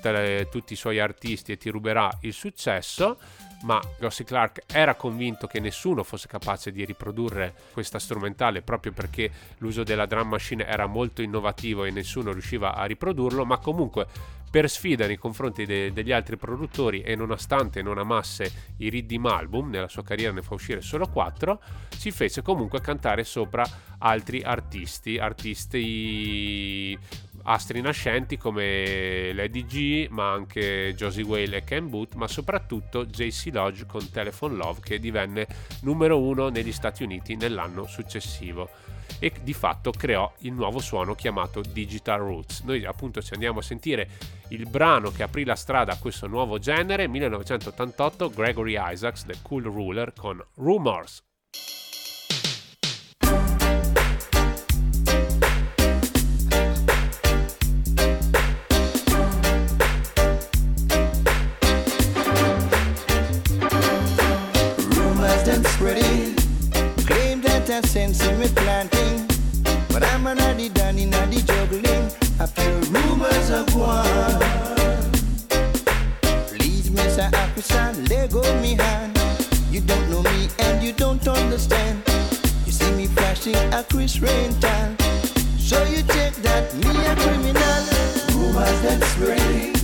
le, 0.00 0.48
tutti 0.50 0.72
i 0.72 0.76
suoi 0.76 0.98
artisti 0.98 1.52
e 1.52 1.58
ti 1.58 1.68
ruberà 1.68 2.08
il 2.20 2.32
successo 2.32 3.18
ma 3.62 3.80
Gossie 3.98 4.24
Clark 4.24 4.62
era 4.72 4.94
convinto 4.94 5.46
che 5.46 5.60
nessuno 5.60 6.02
fosse 6.02 6.28
capace 6.28 6.72
di 6.72 6.84
riprodurre 6.84 7.54
questa 7.72 7.98
strumentale 7.98 8.62
proprio 8.62 8.92
perché 8.92 9.30
l'uso 9.58 9.82
della 9.82 10.06
drum 10.06 10.28
machine 10.28 10.66
era 10.66 10.86
molto 10.86 11.22
innovativo 11.22 11.84
e 11.84 11.90
nessuno 11.90 12.32
riusciva 12.32 12.74
a 12.74 12.84
riprodurlo 12.84 13.44
ma 13.44 13.58
comunque 13.58 14.06
per 14.52 14.68
sfida 14.68 15.06
nei 15.06 15.16
confronti 15.16 15.64
de- 15.64 15.94
degli 15.94 16.12
altri 16.12 16.36
produttori 16.36 17.00
e 17.00 17.14
nonostante 17.16 17.80
non 17.80 17.96
amasse 17.96 18.74
i 18.76 18.90
Riddim 18.90 19.24
album, 19.24 19.70
nella 19.70 19.88
sua 19.88 20.02
carriera 20.02 20.30
ne 20.30 20.42
fa 20.42 20.52
uscire 20.52 20.82
solo 20.82 21.08
4, 21.08 21.58
si 21.96 22.10
fece 22.10 22.42
comunque 22.42 22.82
cantare 22.82 23.24
sopra 23.24 23.64
altri 23.96 24.42
artisti, 24.42 25.16
artisti 25.16 26.98
astri 27.44 27.80
nascenti 27.80 28.36
come 28.36 29.32
Lady 29.32 29.64
G, 29.64 30.06
ma 30.10 30.32
anche 30.32 30.94
Josie 30.94 31.24
Whale 31.24 31.58
e 31.58 31.64
Ken 31.64 31.88
Booth, 31.88 32.14
ma 32.14 32.28
soprattutto 32.28 33.06
JC 33.06 33.50
Lodge 33.52 33.86
con 33.86 34.10
Telephone 34.10 34.56
Love 34.56 34.80
che 34.82 34.98
divenne 34.98 35.46
numero 35.82 36.20
uno 36.20 36.48
negli 36.48 36.72
Stati 36.72 37.02
Uniti 37.02 37.36
nell'anno 37.36 37.86
successivo 37.86 38.68
e 39.18 39.32
di 39.42 39.52
fatto 39.52 39.92
creò 39.92 40.32
il 40.40 40.52
nuovo 40.52 40.80
suono 40.80 41.14
chiamato 41.14 41.60
Digital 41.60 42.20
Roots. 42.20 42.62
Noi 42.62 42.84
appunto 42.84 43.22
ci 43.22 43.34
andiamo 43.34 43.60
a 43.60 43.62
sentire 43.62 44.08
il 44.48 44.68
brano 44.68 45.10
che 45.10 45.22
aprì 45.22 45.44
la 45.44 45.54
strada 45.54 45.92
a 45.92 45.98
questo 45.98 46.26
nuovo 46.26 46.58
genere, 46.58 47.06
1988, 47.06 48.30
Gregory 48.30 48.76
Isaacs, 48.76 49.24
The 49.24 49.36
Cool 49.42 49.64
Ruler 49.64 50.12
con. 50.12 50.44
Rumors 50.54 51.22
I 67.82 67.86
sense 67.86 68.26
in 68.26 68.38
me 68.38 68.48
planting, 68.48 69.26
but 69.88 70.02
I'm 70.02 70.26
already 70.26 70.68
done 70.68 70.98
in 70.98 71.10
juggling. 71.42 72.04
I 72.38 72.46
feel 72.46 72.80
rumors 72.92 73.50
of 73.50 73.74
war. 73.74 74.04
Please, 76.48 76.90
Mr. 76.90 77.32
Officer, 77.34 77.92
let 78.08 78.30
go 78.30 78.42
me 78.60 78.74
hand. 78.74 79.18
You 79.70 79.80
don't 79.80 80.10
know 80.10 80.22
me 80.22 80.48
and 80.58 80.82
you 80.82 80.92
don't 80.92 81.26
understand. 81.26 82.02
You 82.66 82.72
see 82.72 82.92
me 82.92 83.06
flashing 83.06 83.56
a 83.72 83.84
Chris 83.88 84.20
rental, 84.20 84.96
so 85.58 85.82
you 85.84 86.02
take 86.02 86.36
that 86.46 86.74
me 86.74 86.90
a 87.06 87.14
criminal. 87.16 87.82
Rumors 88.34 88.80
them 88.82 89.00
spreading, 89.12 89.74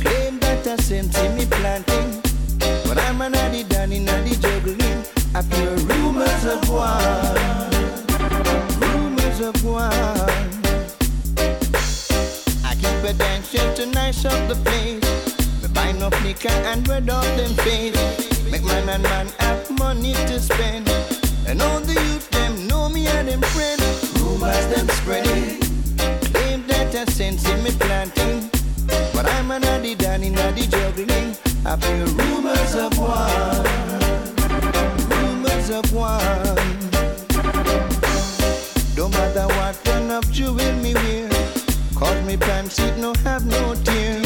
claim 0.00 0.38
that 0.40 0.66
I 0.66 0.76
in 1.24 1.36
me 1.36 1.46
planting. 1.46 2.22
But 2.86 2.98
I'm 2.98 3.20
an 3.22 3.34
addy 3.34 3.64
done 3.64 3.92
in 3.92 4.06
juggling. 4.40 5.19
Feel 5.32 5.76
rumors 5.86 6.44
of 6.44 6.68
war. 6.68 7.00
Rumors 8.80 9.40
of 9.40 9.64
war. 9.64 9.90
I 12.62 12.74
keep 12.74 13.04
a 13.08 13.12
dancing 13.14 13.74
to 13.74 13.86
nice 13.86 14.24
up 14.24 14.48
the 14.48 14.56
place. 14.64 15.02
Me 15.62 15.68
buy 15.72 15.92
no 15.92 16.08
liquor 16.22 16.48
and 16.48 16.86
red 16.86 17.08
off 17.08 17.24
them 17.36 17.54
face. 17.64 17.96
Make 18.50 18.64
man 18.64 18.88
and 18.88 19.02
man 19.02 19.28
have 19.38 19.70
money 19.78 20.12
to 20.12 20.38
spend. 20.38 20.88
And 21.46 21.62
all 21.62 21.80
the 21.80 21.94
youth 21.94 22.28
them 22.30 22.66
know 22.68 22.88
me 22.88 23.06
and 23.06 23.28
them 23.28 23.40
friend. 23.40 23.80
Rumors 24.20 24.66
them 24.66 24.88
spreading. 24.88 25.60
Claim 26.32 26.66
that 26.66 26.94
I 26.94 27.04
sense 27.06 27.48
in 27.48 27.62
me 27.62 27.70
planting. 27.70 28.50
But 29.14 29.26
I'm 29.26 29.50
an 29.52 29.64
addy 29.64 29.94
done 29.94 30.22
in 30.22 30.34
juggling. 30.34 31.36
I 31.64 31.76
feel 31.76 32.06
rumors 32.18 32.74
of 32.74 32.98
war. 32.98 33.99
Of 35.72 35.92
war. 35.92 36.18
Don't 38.96 39.12
matter 39.12 39.46
what 39.54 39.78
kind 39.84 40.10
of 40.10 40.28
jewel 40.32 40.72
me 40.82 40.94
wear. 40.94 41.28
Cause 41.94 42.26
me 42.26 42.36
pants 42.36 42.80
no 42.98 43.14
have 43.22 43.46
no 43.46 43.76
tear. 43.84 44.20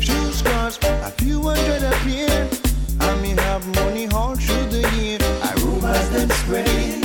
Shoes 0.00 0.42
cost 0.42 0.82
a 0.82 1.12
few 1.18 1.40
hundred 1.40 1.84
a 1.84 1.92
pair. 2.02 2.48
And 3.00 3.22
me 3.22 3.30
have 3.42 3.64
money 3.76 4.08
all 4.08 4.34
through 4.34 4.66
the 4.70 4.90
year. 4.96 5.18
I 5.20 5.52
rumors 5.62 6.08
them 6.10 6.30
spreading. 6.30 7.00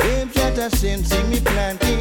Claims 0.00 0.34
that 0.34 0.58
I 0.58 0.68
sense 0.68 1.14
in 1.14 1.30
me 1.30 1.40
planting. 1.40 1.95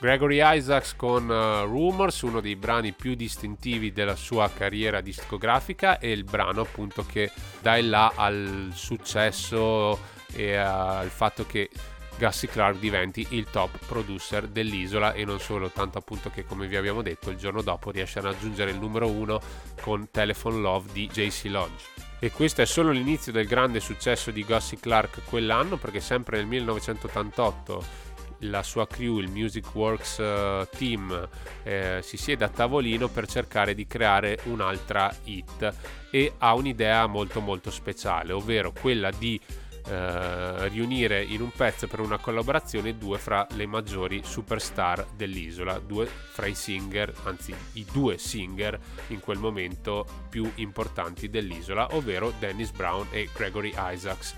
Gregory 0.00 0.40
Isaacs 0.42 0.96
con 0.96 1.28
uh, 1.28 1.66
Rumors, 1.66 2.22
uno 2.22 2.40
dei 2.40 2.56
brani 2.56 2.92
più 2.92 3.14
distintivi 3.14 3.92
della 3.92 4.16
sua 4.16 4.50
carriera 4.50 5.02
discografica 5.02 5.98
e 5.98 6.10
il 6.10 6.24
brano 6.24 6.62
appunto 6.62 7.04
che 7.04 7.30
dà 7.60 7.76
il 7.76 7.90
là 7.90 8.10
al 8.14 8.70
successo 8.72 9.98
e 10.32 10.56
al 10.56 11.10
fatto 11.10 11.44
che 11.44 11.68
Gussie 12.16 12.48
Clark 12.48 12.78
diventi 12.78 13.26
il 13.30 13.44
top 13.50 13.78
producer 13.86 14.48
dell'isola 14.48 15.12
e 15.12 15.26
non 15.26 15.38
solo, 15.38 15.68
tanto 15.68 15.98
appunto 15.98 16.30
che 16.30 16.46
come 16.46 16.66
vi 16.66 16.76
abbiamo 16.76 17.02
detto 17.02 17.28
il 17.28 17.36
giorno 17.36 17.60
dopo 17.60 17.90
riesce 17.90 18.20
a 18.20 18.22
raggiungere 18.22 18.70
il 18.70 18.78
numero 18.78 19.06
uno 19.06 19.38
con 19.82 20.08
Telephone 20.10 20.60
Love 20.60 20.92
di 20.92 21.08
JC 21.08 21.44
Lodge. 21.44 21.84
E 22.18 22.30
questo 22.30 22.62
è 22.62 22.66
solo 22.66 22.90
l'inizio 22.90 23.32
del 23.32 23.46
grande 23.46 23.80
successo 23.80 24.30
di 24.30 24.44
Gussie 24.44 24.78
Clark 24.78 25.24
quell'anno 25.24 25.76
perché 25.76 26.00
sempre 26.00 26.36
nel 26.38 26.46
1988 26.46 28.08
la 28.40 28.62
sua 28.62 28.86
crew, 28.86 29.18
il 29.18 29.30
Music 29.30 29.74
Works 29.74 30.18
eh, 30.18 30.68
Team, 30.76 31.28
eh, 31.62 32.00
si 32.02 32.16
siede 32.16 32.44
a 32.44 32.48
tavolino 32.48 33.08
per 33.08 33.26
cercare 33.26 33.74
di 33.74 33.86
creare 33.86 34.38
un'altra 34.44 35.14
hit 35.24 35.74
e 36.10 36.34
ha 36.38 36.54
un'idea 36.54 37.06
molto 37.06 37.40
molto 37.40 37.70
speciale, 37.70 38.32
ovvero 38.32 38.72
quella 38.72 39.10
di 39.10 39.40
eh, 39.86 40.68
riunire 40.68 41.22
in 41.22 41.40
un 41.40 41.50
pezzo 41.50 41.86
per 41.86 42.00
una 42.00 42.18
collaborazione 42.18 42.96
due 42.96 43.18
fra 43.18 43.46
le 43.52 43.66
maggiori 43.66 44.22
superstar 44.24 45.06
dell'isola, 45.16 45.78
due 45.78 46.06
fra 46.06 46.46
i 46.46 46.54
singer, 46.54 47.12
anzi 47.24 47.54
i 47.72 47.86
due 47.90 48.18
singer 48.18 48.78
in 49.08 49.20
quel 49.20 49.38
momento 49.38 50.06
più 50.28 50.50
importanti 50.56 51.28
dell'isola, 51.28 51.94
ovvero 51.94 52.32
Dennis 52.38 52.70
Brown 52.70 53.06
e 53.10 53.28
Gregory 53.32 53.74
Isaacs. 53.76 54.34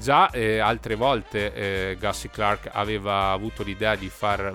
Già 0.00 0.30
eh, 0.30 0.58
altre 0.58 0.96
volte 0.96 1.54
eh, 1.54 1.96
Gussie 1.98 2.30
Clark 2.30 2.68
aveva 2.72 3.30
avuto 3.30 3.62
l'idea 3.62 3.94
di 3.94 4.08
far, 4.08 4.52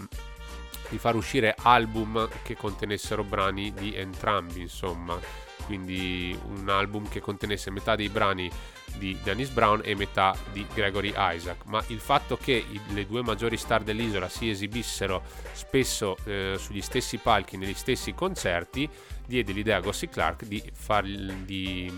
di 0.89 0.97
far 0.97 1.15
uscire 1.15 1.55
album 1.57 2.27
che 2.43 2.55
contenessero 2.55 3.23
brani 3.23 3.73
di 3.73 3.95
entrambi, 3.95 4.61
insomma, 4.61 5.19
quindi 5.65 6.37
un 6.45 6.69
album 6.69 7.07
che 7.09 7.19
contenesse 7.19 7.71
metà 7.71 7.95
dei 7.95 8.09
brani 8.09 8.49
di 8.97 9.17
Dennis 9.23 9.49
Brown 9.49 9.81
e 9.83 9.95
metà 9.95 10.35
di 10.51 10.65
Gregory 10.73 11.13
Isaac, 11.15 11.65
ma 11.65 11.83
il 11.87 11.99
fatto 11.99 12.37
che 12.37 12.65
le 12.89 13.05
due 13.05 13.21
maggiori 13.21 13.57
star 13.57 13.83
dell'isola 13.83 14.27
si 14.29 14.49
esibissero 14.49 15.23
spesso 15.53 16.17
eh, 16.25 16.55
sugli 16.57 16.81
stessi 16.81 17.17
palchi, 17.17 17.57
negli 17.57 17.73
stessi 17.73 18.13
concerti, 18.13 18.89
diede 19.25 19.51
l'idea 19.51 19.77
a 19.77 19.81
Gussie 19.81 20.09
Clark 20.09 20.45
di, 20.45 20.61
far, 20.73 21.05
di, 21.05 21.91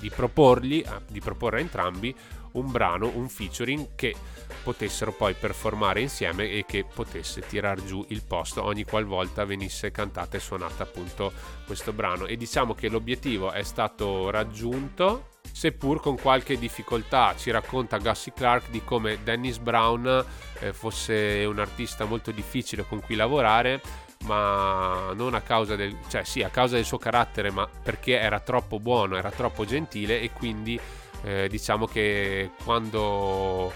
di 0.00 0.10
proporgli, 0.10 0.84
di 1.08 1.20
proporre 1.20 1.58
a 1.58 1.60
entrambi 1.60 2.14
un 2.58 2.70
brano, 2.70 3.10
un 3.14 3.28
featuring 3.28 3.94
che 3.94 4.14
potessero 4.62 5.12
poi 5.12 5.34
performare 5.34 6.00
insieme 6.00 6.50
e 6.50 6.64
che 6.66 6.84
potesse 6.84 7.40
tirar 7.40 7.82
giù 7.82 8.04
il 8.08 8.22
posto 8.22 8.62
ogni 8.64 8.84
qualvolta 8.84 9.44
venisse 9.44 9.90
cantata 9.90 10.36
e 10.36 10.40
suonata 10.40 10.82
appunto 10.82 11.32
questo 11.64 11.92
brano. 11.92 12.26
E 12.26 12.36
diciamo 12.36 12.74
che 12.74 12.88
l'obiettivo 12.88 13.52
è 13.52 13.62
stato 13.62 14.30
raggiunto 14.30 15.34
seppur 15.52 16.00
con 16.00 16.18
qualche 16.18 16.58
difficoltà. 16.58 17.34
Ci 17.36 17.50
racconta 17.50 17.98
Gussie 17.98 18.32
Clark 18.34 18.70
di 18.70 18.82
come 18.84 19.22
Dennis 19.22 19.58
Brown 19.58 20.24
eh, 20.60 20.72
fosse 20.72 21.44
un 21.46 21.58
artista 21.58 22.04
molto 22.04 22.30
difficile 22.30 22.84
con 22.86 23.00
cui 23.00 23.14
lavorare 23.14 23.80
ma 24.24 25.12
non 25.14 25.34
a 25.34 25.42
causa 25.42 25.76
del 25.76 25.94
cioè 26.08 26.24
sì 26.24 26.42
a 26.42 26.48
causa 26.48 26.76
del 26.76 26.86
suo 26.86 26.96
carattere 26.96 27.50
ma 27.50 27.68
perché 27.82 28.18
era 28.18 28.40
troppo 28.40 28.80
buono 28.80 29.16
era 29.16 29.30
troppo 29.30 29.66
gentile 29.66 30.20
e 30.20 30.30
quindi 30.30 30.80
eh, 31.22 31.48
diciamo 31.48 31.86
che 31.86 32.50
quando 32.64 33.72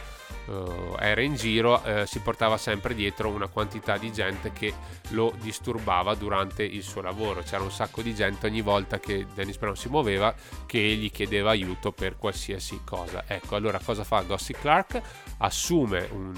eh, 0.51 0.95
era 0.99 1.21
in 1.21 1.35
giro 1.35 1.83
eh, 1.85 2.07
si 2.07 2.21
portava 2.21 2.57
sempre 2.57 2.95
dietro 2.95 3.29
una 3.29 3.49
quantità 3.49 3.97
di 3.97 4.13
gente 4.13 4.53
che 4.53 4.75
lo 5.11 5.33
disturbava 5.41 6.15
durante 6.15 6.63
il 6.65 6.83
suo 6.83 7.01
lavoro. 7.01 7.43
C'era 7.43 7.63
un 7.63 7.71
sacco 7.71 8.03
di 8.03 8.15
gente 8.15 8.47
ogni 8.47 8.61
volta 8.61 8.99
che 8.99 9.27
Dennis 9.35 9.57
Brown 9.57 9.77
si 9.77 9.89
muoveva 9.89 10.35
che 10.67 10.79
gli 10.79 11.11
chiedeva 11.11 11.51
aiuto 11.51 11.93
per 11.93 12.17
qualsiasi 12.17 12.81
cosa. 12.85 13.25
Ecco, 13.27 13.57
allora 13.57 13.79
cosa 13.79 14.05
fa 14.05 14.23
Gussie 14.23 14.57
Clark? 14.59 15.01
Assume 15.39 16.09
un 16.11 16.33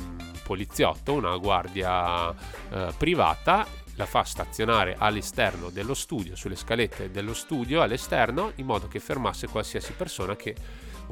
poliziotto, 0.45 1.15
una 1.15 1.37
guardia 1.37 2.31
eh, 2.71 2.93
privata 2.97 3.67
la 3.97 4.07
fa 4.07 4.23
stazionare 4.25 4.97
all'esterno 4.99 5.69
dello 5.69 5.93
studio, 5.93 6.35
sulle 6.35 6.57
scalette 6.57 7.11
dello 7.11 7.35
studio 7.35 7.83
all'esterno, 7.83 8.53
in 8.57 8.65
modo 8.65 8.89
che 8.89 9.01
fermasse 9.01 9.49
qualsiasi 9.49 9.93
persona 9.93 10.35
che 10.35 10.55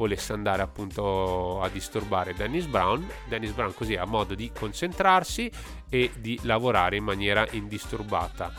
volesse 0.01 0.32
andare 0.32 0.62
appunto 0.62 1.61
a 1.61 1.68
disturbare 1.68 2.32
Dennis 2.32 2.64
Brown. 2.64 3.07
Dennis 3.28 3.53
Brown 3.53 3.74
così 3.74 3.96
ha 3.96 4.07
modo 4.07 4.34
di 4.34 4.51
concentrarsi 4.51 5.51
e 5.90 6.11
di 6.16 6.40
lavorare 6.44 6.96
in 6.96 7.05
maniera 7.05 7.46
indisturbata. 7.51 8.51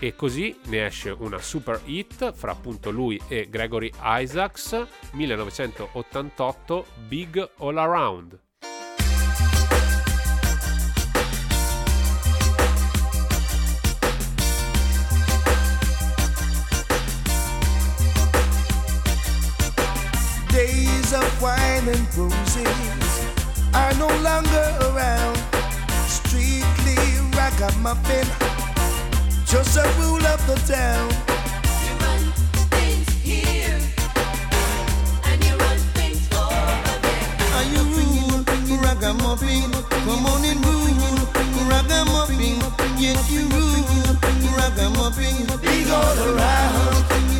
E 0.00 0.16
così 0.16 0.58
ne 0.64 0.86
esce 0.86 1.10
una 1.10 1.38
super 1.38 1.80
hit 1.84 2.32
fra 2.32 2.50
appunto 2.50 2.90
lui 2.90 3.20
e 3.28 3.48
Gregory 3.48 3.92
Isaacs 4.02 4.86
1988 5.12 6.86
Big 7.06 7.50
All 7.58 7.78
Around. 7.78 8.47
Days 21.08 21.24
of 21.24 21.40
wine 21.42 21.88
and 21.88 22.16
roses 22.18 22.68
are 23.72 23.94
no 23.94 24.08
longer 24.20 24.76
around. 24.88 25.38
Strictly 26.06 26.98
ragamuffin, 27.32 28.26
just 29.46 29.78
a 29.78 29.88
rule 30.00 30.26
of 30.26 30.46
the 30.46 30.56
town. 30.68 31.08
You 31.86 31.94
run 32.04 32.32
things 32.68 33.08
here, 33.22 33.80
and 35.24 35.44
you 35.44 35.56
run 35.56 35.78
things 35.96 36.28
over 36.36 36.98
there. 37.00 37.28
Are 37.56 37.64
you 37.72 37.82
rule 37.96 38.44
ragamuffin? 38.82 39.72
Come 39.88 40.26
on 40.26 40.44
and 40.44 40.60
rule 40.66 40.92
ragamuffin. 41.70 42.60
Yes, 42.98 43.30
you 43.30 43.48
rule 43.48 43.80
ragamuffin. 44.58 45.46
Big 45.62 45.88
all 45.88 46.18
around. 46.18 47.37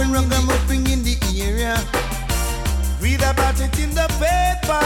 When 0.00 0.12
ragamuffin 0.12 0.86
in 0.86 1.02
the 1.02 1.14
area, 1.36 1.76
read 3.02 3.20
about 3.20 3.60
it 3.60 3.78
in 3.78 3.90
the 3.90 4.08
paper. 4.16 4.80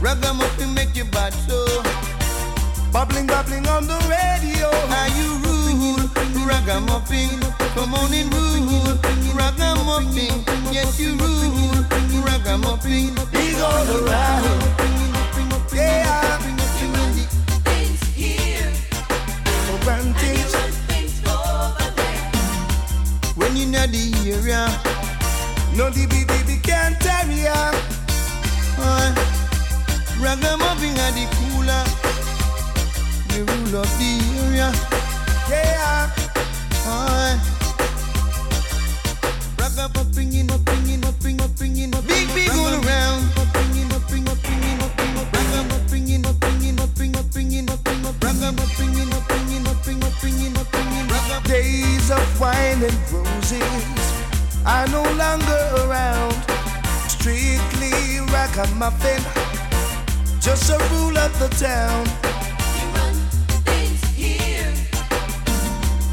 Ragamuffin 0.00 0.72
make 0.72 0.96
you 0.96 1.04
bad 1.04 1.34
so. 1.44 1.82
Bubbling, 2.90 3.26
bubbling 3.26 3.68
on 3.68 3.86
the 3.86 3.98
radio. 4.08 4.72
Are 4.72 5.12
you 5.12 5.36
rule 5.44 6.00
ragamuffin? 6.48 7.28
Come 7.76 7.92
on 7.92 8.14
and 8.14 8.32
rule 8.32 8.96
ragamuffin. 9.36 10.32
Yes, 10.72 10.98
you 10.98 11.14
rule 11.16 12.24
ragamuffin. 12.24 13.14
Big 13.30 13.56
all 13.56 13.86
around. 14.00 14.62
Yeah. 15.74 16.06
Advantage 19.76 20.52
when 20.54 20.64
you 20.64 20.75
know 23.66 23.86
the 23.86 24.12
area. 24.30 24.66
No 25.76 25.90
DB 25.90 26.26
baby 26.26 26.60
can't 26.62 26.98
tarry 27.00 27.42
ya. 27.42 27.72
Uh, 28.78 29.10
Ragamuffin 30.20 30.94
are 31.04 31.12
the 31.12 31.26
cooler, 31.36 31.84
the 33.32 33.40
rule 33.44 33.80
of 33.82 33.90
the 33.98 34.12
area. 34.44 34.68
Yeah. 35.50 36.10
Uh, 36.86 37.38
Ragamuffin 39.58 40.34
in, 40.34 40.50
upping 40.50 40.88
in, 40.88 41.04
upping, 41.04 41.40
upping 41.40 41.76
in, 41.76 41.90
big 42.06 42.28
big 42.34 42.50
all 42.50 42.74
around. 42.84 43.22
Ragamuffin 43.36 43.76
in, 43.76 43.92
upping, 43.92 44.28
upping 44.28 44.62
in, 44.64 44.80
upping 44.80 46.08
in, 46.08 46.78
upping, 46.78 47.16
upping 47.16 47.52
in, 47.52 47.66
Ragamuffin 48.22 48.94
in, 48.94 49.12
upping 49.12 49.48
in, 49.52 49.66
upping, 49.66 50.02
upping 50.04 50.40
in, 50.44 50.56
upping 50.56 50.72
in. 50.72 50.75
Days 51.46 52.10
of 52.10 52.40
wine 52.40 52.82
and 52.82 52.98
roses. 53.12 53.84
Are 54.66 54.86
no 54.88 55.02
longer 55.14 55.64
around. 55.86 56.34
Strictly 57.08 58.20
ragamuffin, 58.32 59.22
just 60.40 60.70
a 60.70 60.78
rule 60.92 61.16
of 61.18 61.32
the 61.38 61.48
town. 61.58 62.04
We 62.74 62.82
run 62.94 63.14
this 63.64 64.02
here 64.14 64.72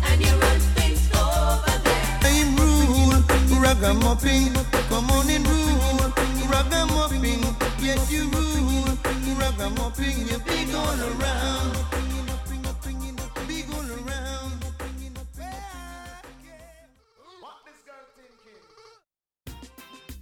and 0.10 0.22
you 0.26 0.34
run 0.38 0.60
things 0.78 1.10
over 1.14 1.78
there. 1.84 2.20
They 2.22 2.42
I'm 2.42 2.56
rule, 2.56 3.22
ragamuffin, 3.62 4.54
come 4.90 5.10
on 5.12 5.30
and 5.30 5.48
rule, 5.48 6.14
ragamuffin, 6.50 7.42
yes 7.80 8.12
you 8.12 8.28
rule, 8.30 8.98
ragamuffin, 9.38 10.28
you 10.28 10.40
big 10.40 10.74
all 10.74 11.00
around, 11.00 11.78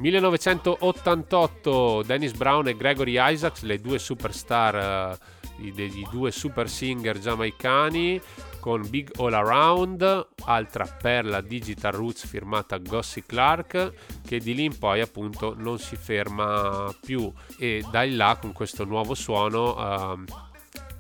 1988 0.02 2.04
Dennis 2.06 2.34
Brown 2.34 2.68
e 2.68 2.76
Gregory 2.76 3.16
Isaacs, 3.20 3.62
le 3.64 3.80
due 3.80 3.97
superstar, 3.99 4.76
eh, 4.76 5.18
i- 5.66 5.72
degli 5.72 6.04
due 6.12 6.32
super 6.32 6.70
singer 6.70 7.20
giamaicani, 7.20 8.20
con 8.60 8.88
Big 8.89 9.12
All 9.18 9.34
Around, 9.34 10.28
altra 10.45 10.86
perla 10.86 11.41
Digital 11.41 11.91
Roots 11.93 12.28
firmata 12.28 12.78
Gossie 12.78 13.24
Clark, 13.26 13.93
che 14.26 14.39
di 14.39 14.54
lì 14.54 14.66
in 14.66 14.78
poi 14.78 15.02
appunto 15.02 15.56
non 15.58 15.80
si 15.80 15.95
ferma 15.95 16.93
più. 17.04 17.32
E 17.58 17.84
da 17.89 18.06
là 18.06 18.38
con 18.39 18.52
questo 18.54 18.84
nuovo 18.86 19.16
suono 19.16 19.76
ehm, 19.78 20.26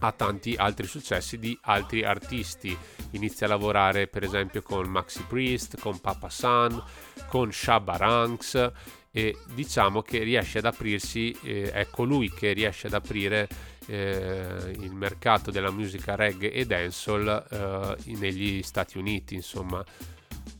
ha 0.03 0.11
tanti 0.11 0.55
altri 0.55 0.87
successi 0.87 1.37
di 1.37 1.57
altri 1.63 2.03
artisti. 2.03 2.77
Inizia 3.11 3.45
a 3.45 3.49
lavorare 3.49 4.07
per 4.07 4.23
esempio 4.23 4.61
con 4.61 4.87
Maxi 4.87 5.23
Priest, 5.27 5.79
con 5.79 5.99
Papa 5.99 6.29
San, 6.29 6.81
con 7.27 7.51
Shabba 7.51 7.97
Ranks 7.97 8.71
e 9.11 9.37
diciamo 9.53 10.01
che 10.01 10.19
riesce 10.23 10.59
ad 10.59 10.65
aprirsi, 10.65 11.35
eh, 11.43 11.71
è 11.71 11.87
colui 11.89 12.31
che 12.31 12.53
riesce 12.53 12.87
ad 12.87 12.93
aprire 12.93 13.47
eh, 13.87 14.73
il 14.79 14.93
mercato 14.93 15.51
della 15.51 15.71
musica 15.71 16.15
reggae 16.15 16.51
e 16.51 16.65
dancehall 16.65 17.45
eh, 17.49 18.15
negli 18.15 18.63
Stati 18.63 18.97
Uniti, 18.97 19.35
insomma. 19.35 19.83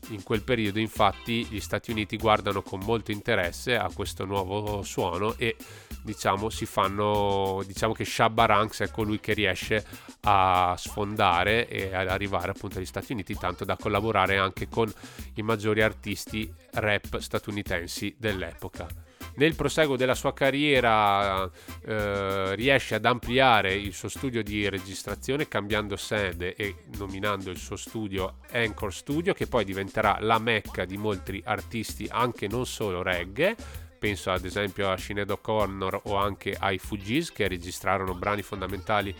In 0.08 0.22
quel 0.22 0.42
periodo 0.42 0.78
infatti 0.78 1.46
gli 1.46 1.60
Stati 1.60 1.90
Uniti 1.90 2.16
guardano 2.16 2.62
con 2.62 2.80
molto 2.80 3.12
interesse 3.12 3.76
a 3.76 3.90
questo 3.94 4.24
nuovo 4.24 4.82
suono 4.82 5.34
e 5.36 5.56
diciamo 6.02 6.50
fanno 6.50 7.62
diciamo 7.64 7.92
che 7.92 8.04
Shabba 8.04 8.46
Ranks 8.46 8.80
è 8.80 8.90
colui 8.90 9.20
che 9.20 9.32
riesce 9.32 9.84
a 10.22 10.74
sfondare 10.76 11.68
e 11.68 11.94
ad 11.94 12.08
arrivare 12.08 12.50
appunto 12.50 12.78
agli 12.78 12.86
Stati 12.86 13.12
Uniti 13.12 13.34
tanto 13.34 13.64
da 13.64 13.76
collaborare 13.76 14.36
anche 14.36 14.68
con 14.68 14.92
i 15.34 15.42
maggiori 15.42 15.82
artisti 15.82 16.52
rap 16.72 17.18
statunitensi 17.18 18.14
dell'epoca. 18.18 19.01
Nel 19.34 19.54
proseguo 19.54 19.96
della 19.96 20.14
sua 20.14 20.32
carriera 20.34 21.50
eh, 21.84 22.54
riesce 22.54 22.96
ad 22.96 23.04
ampliare 23.04 23.74
il 23.74 23.94
suo 23.94 24.08
studio 24.08 24.42
di 24.42 24.68
registrazione 24.68 25.48
cambiando 25.48 25.96
sede 25.96 26.54
e 26.54 26.84
nominando 26.98 27.50
il 27.50 27.58
suo 27.58 27.76
studio 27.76 28.36
Anchor 28.52 28.92
Studio 28.92 29.32
che 29.32 29.46
poi 29.46 29.64
diventerà 29.64 30.18
la 30.20 30.38
mecca 30.38 30.84
di 30.84 30.96
molti 30.96 31.40
artisti 31.44 32.06
anche 32.10 32.46
non 32.46 32.66
solo 32.66 33.02
reggae 33.02 33.56
penso 33.98 34.32
ad 34.32 34.44
esempio 34.44 34.90
a 34.90 34.96
Sinead 34.96 35.30
O'Connor 35.30 36.00
o 36.04 36.16
anche 36.16 36.56
ai 36.58 36.78
Fugees 36.78 37.30
che 37.30 37.46
registrarono 37.46 38.14
brani 38.14 38.42
fondamentali 38.42 39.14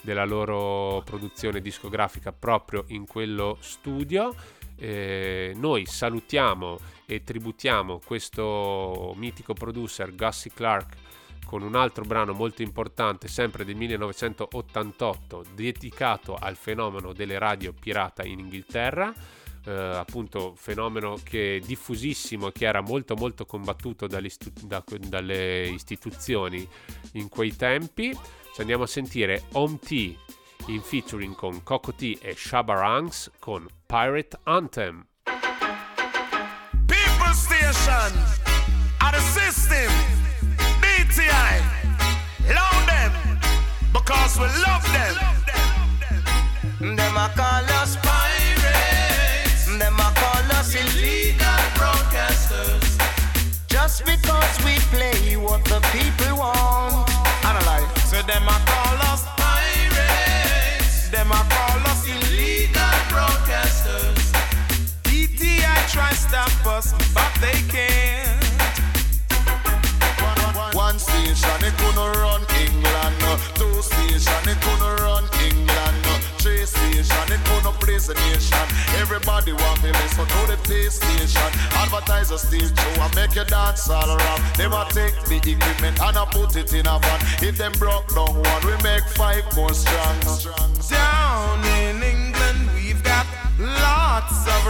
della 0.00 0.24
loro 0.24 1.02
produzione 1.04 1.60
discografica 1.60 2.32
proprio 2.32 2.84
in 2.88 3.04
quello 3.04 3.58
studio. 3.60 4.32
Eh, 4.76 5.52
noi 5.56 5.86
salutiamo 5.86 6.78
e 7.10 7.24
tributiamo 7.24 8.00
questo 8.04 9.14
mitico 9.16 9.54
producer 9.54 10.14
Gussie 10.14 10.52
Clark 10.52 10.96
con 11.46 11.62
un 11.62 11.74
altro 11.74 12.04
brano 12.04 12.34
molto 12.34 12.60
importante 12.60 13.28
sempre 13.28 13.64
del 13.64 13.76
1988 13.76 15.46
dedicato 15.54 16.34
al 16.34 16.56
fenomeno 16.56 17.14
delle 17.14 17.38
radio 17.38 17.72
pirata 17.72 18.22
in 18.24 18.40
Inghilterra. 18.40 19.14
Eh, 19.64 19.72
appunto 19.72 20.52
fenomeno 20.54 21.16
che 21.22 21.62
diffusissimo 21.64 22.50
che 22.50 22.66
era 22.66 22.82
molto 22.82 23.14
molto 23.16 23.46
combattuto 23.46 24.06
da- 24.06 24.20
dalle 25.00 25.66
istituzioni 25.68 26.68
in 27.12 27.30
quei 27.30 27.56
tempi. 27.56 28.12
Ci 28.52 28.60
andiamo 28.60 28.82
a 28.82 28.86
sentire 28.86 29.44
Home 29.52 29.78
T 29.78 30.14
in 30.66 30.82
featuring 30.82 31.34
con 31.34 31.62
Coco 31.62 31.94
T 31.94 32.18
e 32.20 32.34
Shabba 32.36 32.74
Ranks 32.74 33.30
con 33.38 33.66
Pirate 33.86 34.38
Anthem 34.42 35.06
Station 37.88 38.18
are 39.00 39.12
the 39.12 39.20
system. 39.32 39.90
BTI, 40.82 41.54
love 42.54 42.86
them 42.86 43.12
because 43.94 44.38
we 44.38 44.46
love 44.66 44.84
them. 44.92 45.14
Them 46.96 47.16
a 47.16 47.30
call 47.34 47.64
us 47.80 47.96
pirates. 47.96 49.64
Them 49.78 49.94
a 49.94 50.12
call 50.20 50.52
us 50.58 50.74
illegal 50.74 51.62
broadcasters. 51.78 52.98
Just 53.68 54.04
because 54.04 54.54
we 54.66 54.74
play 54.92 55.36
what 55.36 55.64
the 55.64 55.80
people 55.92 56.36
want. 56.36 56.57
Stop 66.38 66.66
us, 66.66 66.92
but 67.14 67.32
they 67.40 67.58
can't. 67.68 68.38
One 70.72 70.98
station, 70.98 71.58
it 71.66 71.74
couldn't 71.78 72.12
run 72.22 72.42
England. 72.62 73.16
Two 73.54 73.82
station, 73.82 74.42
it 74.46 74.58
couldn't 74.62 74.96
run 75.02 75.24
England. 75.42 75.96
Three 76.38 76.64
station, 76.64 77.26
it 77.34 77.42
couldn't 77.48 77.78
place 77.80 78.06
the 78.06 78.14
nation. 78.14 78.66
Everybody 79.02 79.52
want 79.52 79.80
to 79.80 79.90
listen 79.90 80.26
to 80.26 80.40
the 80.50 80.56
PlayStation. 80.66 81.50
Advertisers 81.82 82.42
steal 82.42 82.68
show 82.68 83.02
and 83.02 83.14
make 83.16 83.34
you 83.34 83.44
dance 83.44 83.90
all 83.90 84.08
around. 84.08 84.40
They 84.56 84.68
want 84.68 84.90
take 84.90 85.16
the 85.24 85.38
equipment 85.38 86.00
and 86.00 86.16
I 86.16 86.24
put 86.30 86.54
it 86.54 86.72
in 86.72 86.86
a 86.86 86.98
van. 87.00 87.20
If 87.42 87.58
them 87.58 87.72
broke 87.72 88.06
down 88.14 88.34
one, 88.34 88.62
we 88.66 88.76
make 88.82 89.04
five 89.20 89.44
more 89.56 89.74
strong. 89.74 90.16
Down 90.88 91.64
in 91.82 92.02
England, 92.02 92.70
we've 92.76 93.02
got 93.02 93.26
lots 93.58 94.46
of 94.46 94.62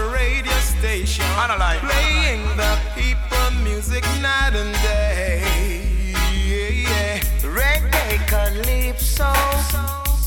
radio 0.82 1.04
stations 1.04 1.28
Analyze. 1.38 1.80
playing 1.80 2.42
the 2.56 2.78
people 2.94 3.50
music 3.62 4.04
night 4.20 4.54
and 4.54 4.74
day. 4.82 6.12
Yeah, 6.46 6.88
yeah. 6.88 7.20
Reggae, 7.42 8.18
calypso, 8.26 9.32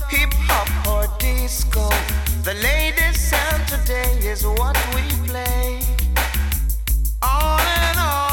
hip 0.09 0.33
hop 0.33 0.69
or 0.87 1.07
disco. 1.19 1.89
The 2.43 2.53
latest 2.55 3.29
sound 3.29 3.67
today 3.67 4.17
is 4.19 4.45
what 4.45 4.77
we 4.95 5.03
play. 5.27 5.81
On 7.21 7.61
and 7.61 7.97
on, 7.99 8.31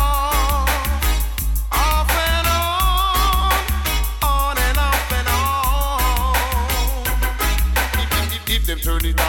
turn 8.80 9.04
it 9.04 9.20
on, 9.20 9.27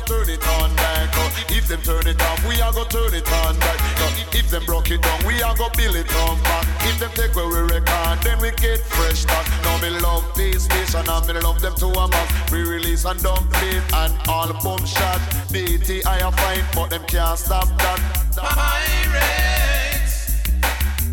go 0.00 0.04
turn 0.04 0.28
it 0.28 0.46
on 0.48 0.74
back. 0.76 1.10
oh. 1.14 1.44
If 1.48 1.68
them 1.68 1.80
turn 1.82 2.06
it 2.06 2.20
off, 2.20 2.46
we 2.46 2.60
are 2.60 2.72
go 2.72 2.84
turn 2.84 3.14
it 3.14 3.30
on 3.44 3.58
back. 3.58 3.78
If, 4.02 4.34
if 4.34 4.50
them 4.50 4.64
broke 4.64 4.90
it 4.90 5.00
down, 5.02 5.24
we 5.26 5.42
are 5.42 5.56
go 5.56 5.68
build 5.76 5.96
it 5.96 6.14
on 6.16 6.40
back. 6.42 6.66
If 6.84 6.98
them 6.98 7.10
take 7.14 7.34
where 7.34 7.46
we 7.46 7.60
record, 7.74 8.20
then 8.22 8.38
we 8.40 8.50
get 8.52 8.80
fresh 8.80 9.20
start. 9.20 9.46
Now 9.64 9.80
me 9.80 9.90
love 10.00 10.24
this 10.34 10.64
station 10.64 11.08
and 11.08 11.26
me 11.26 11.34
love 11.40 11.60
them 11.60 11.74
to 11.76 11.86
a 11.86 12.08
mass. 12.08 12.52
We 12.52 12.62
release 12.62 13.04
and 13.04 13.22
dump 13.22 13.50
it 13.72 13.82
and 13.94 14.12
all 14.28 14.52
boom 14.62 14.84
shot. 14.84 15.20
BT 15.52 16.04
I 16.04 16.18
a 16.18 16.30
fine, 16.32 16.64
but 16.74 16.90
them 16.90 17.04
can't 17.04 17.38
stop 17.38 17.68
that. 17.78 18.00
Pirates, 18.36 19.72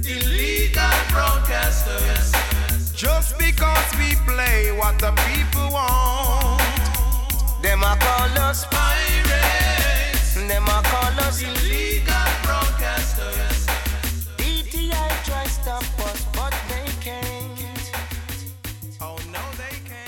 illegal 0.05 0.97
broadcasters. 1.13 2.34
Just 2.95 3.38
because 3.38 3.95
we 3.97 4.15
play 4.25 4.71
what 4.71 4.99
the 4.99 5.11
people 5.27 5.71
want. 5.71 6.62
Them 7.64 7.82
a 7.82 7.95
call 7.97 8.49
us 8.49 8.66
Pirates, 8.66 10.34
them 10.36 10.66
a 10.66 10.82
call 10.84 11.20
us 11.26 11.41
illegal 11.41 12.32
broadcasters. 12.43 13.66
BTI 14.36 15.24
try 15.24 15.47
stop 15.47 15.82
us, 15.99 16.26
but 16.34 16.53
they 16.68 16.91
can't. 16.99 17.89
Oh 18.99 19.16
no, 19.32 19.39
they 19.55 19.80
can't. 19.88 20.03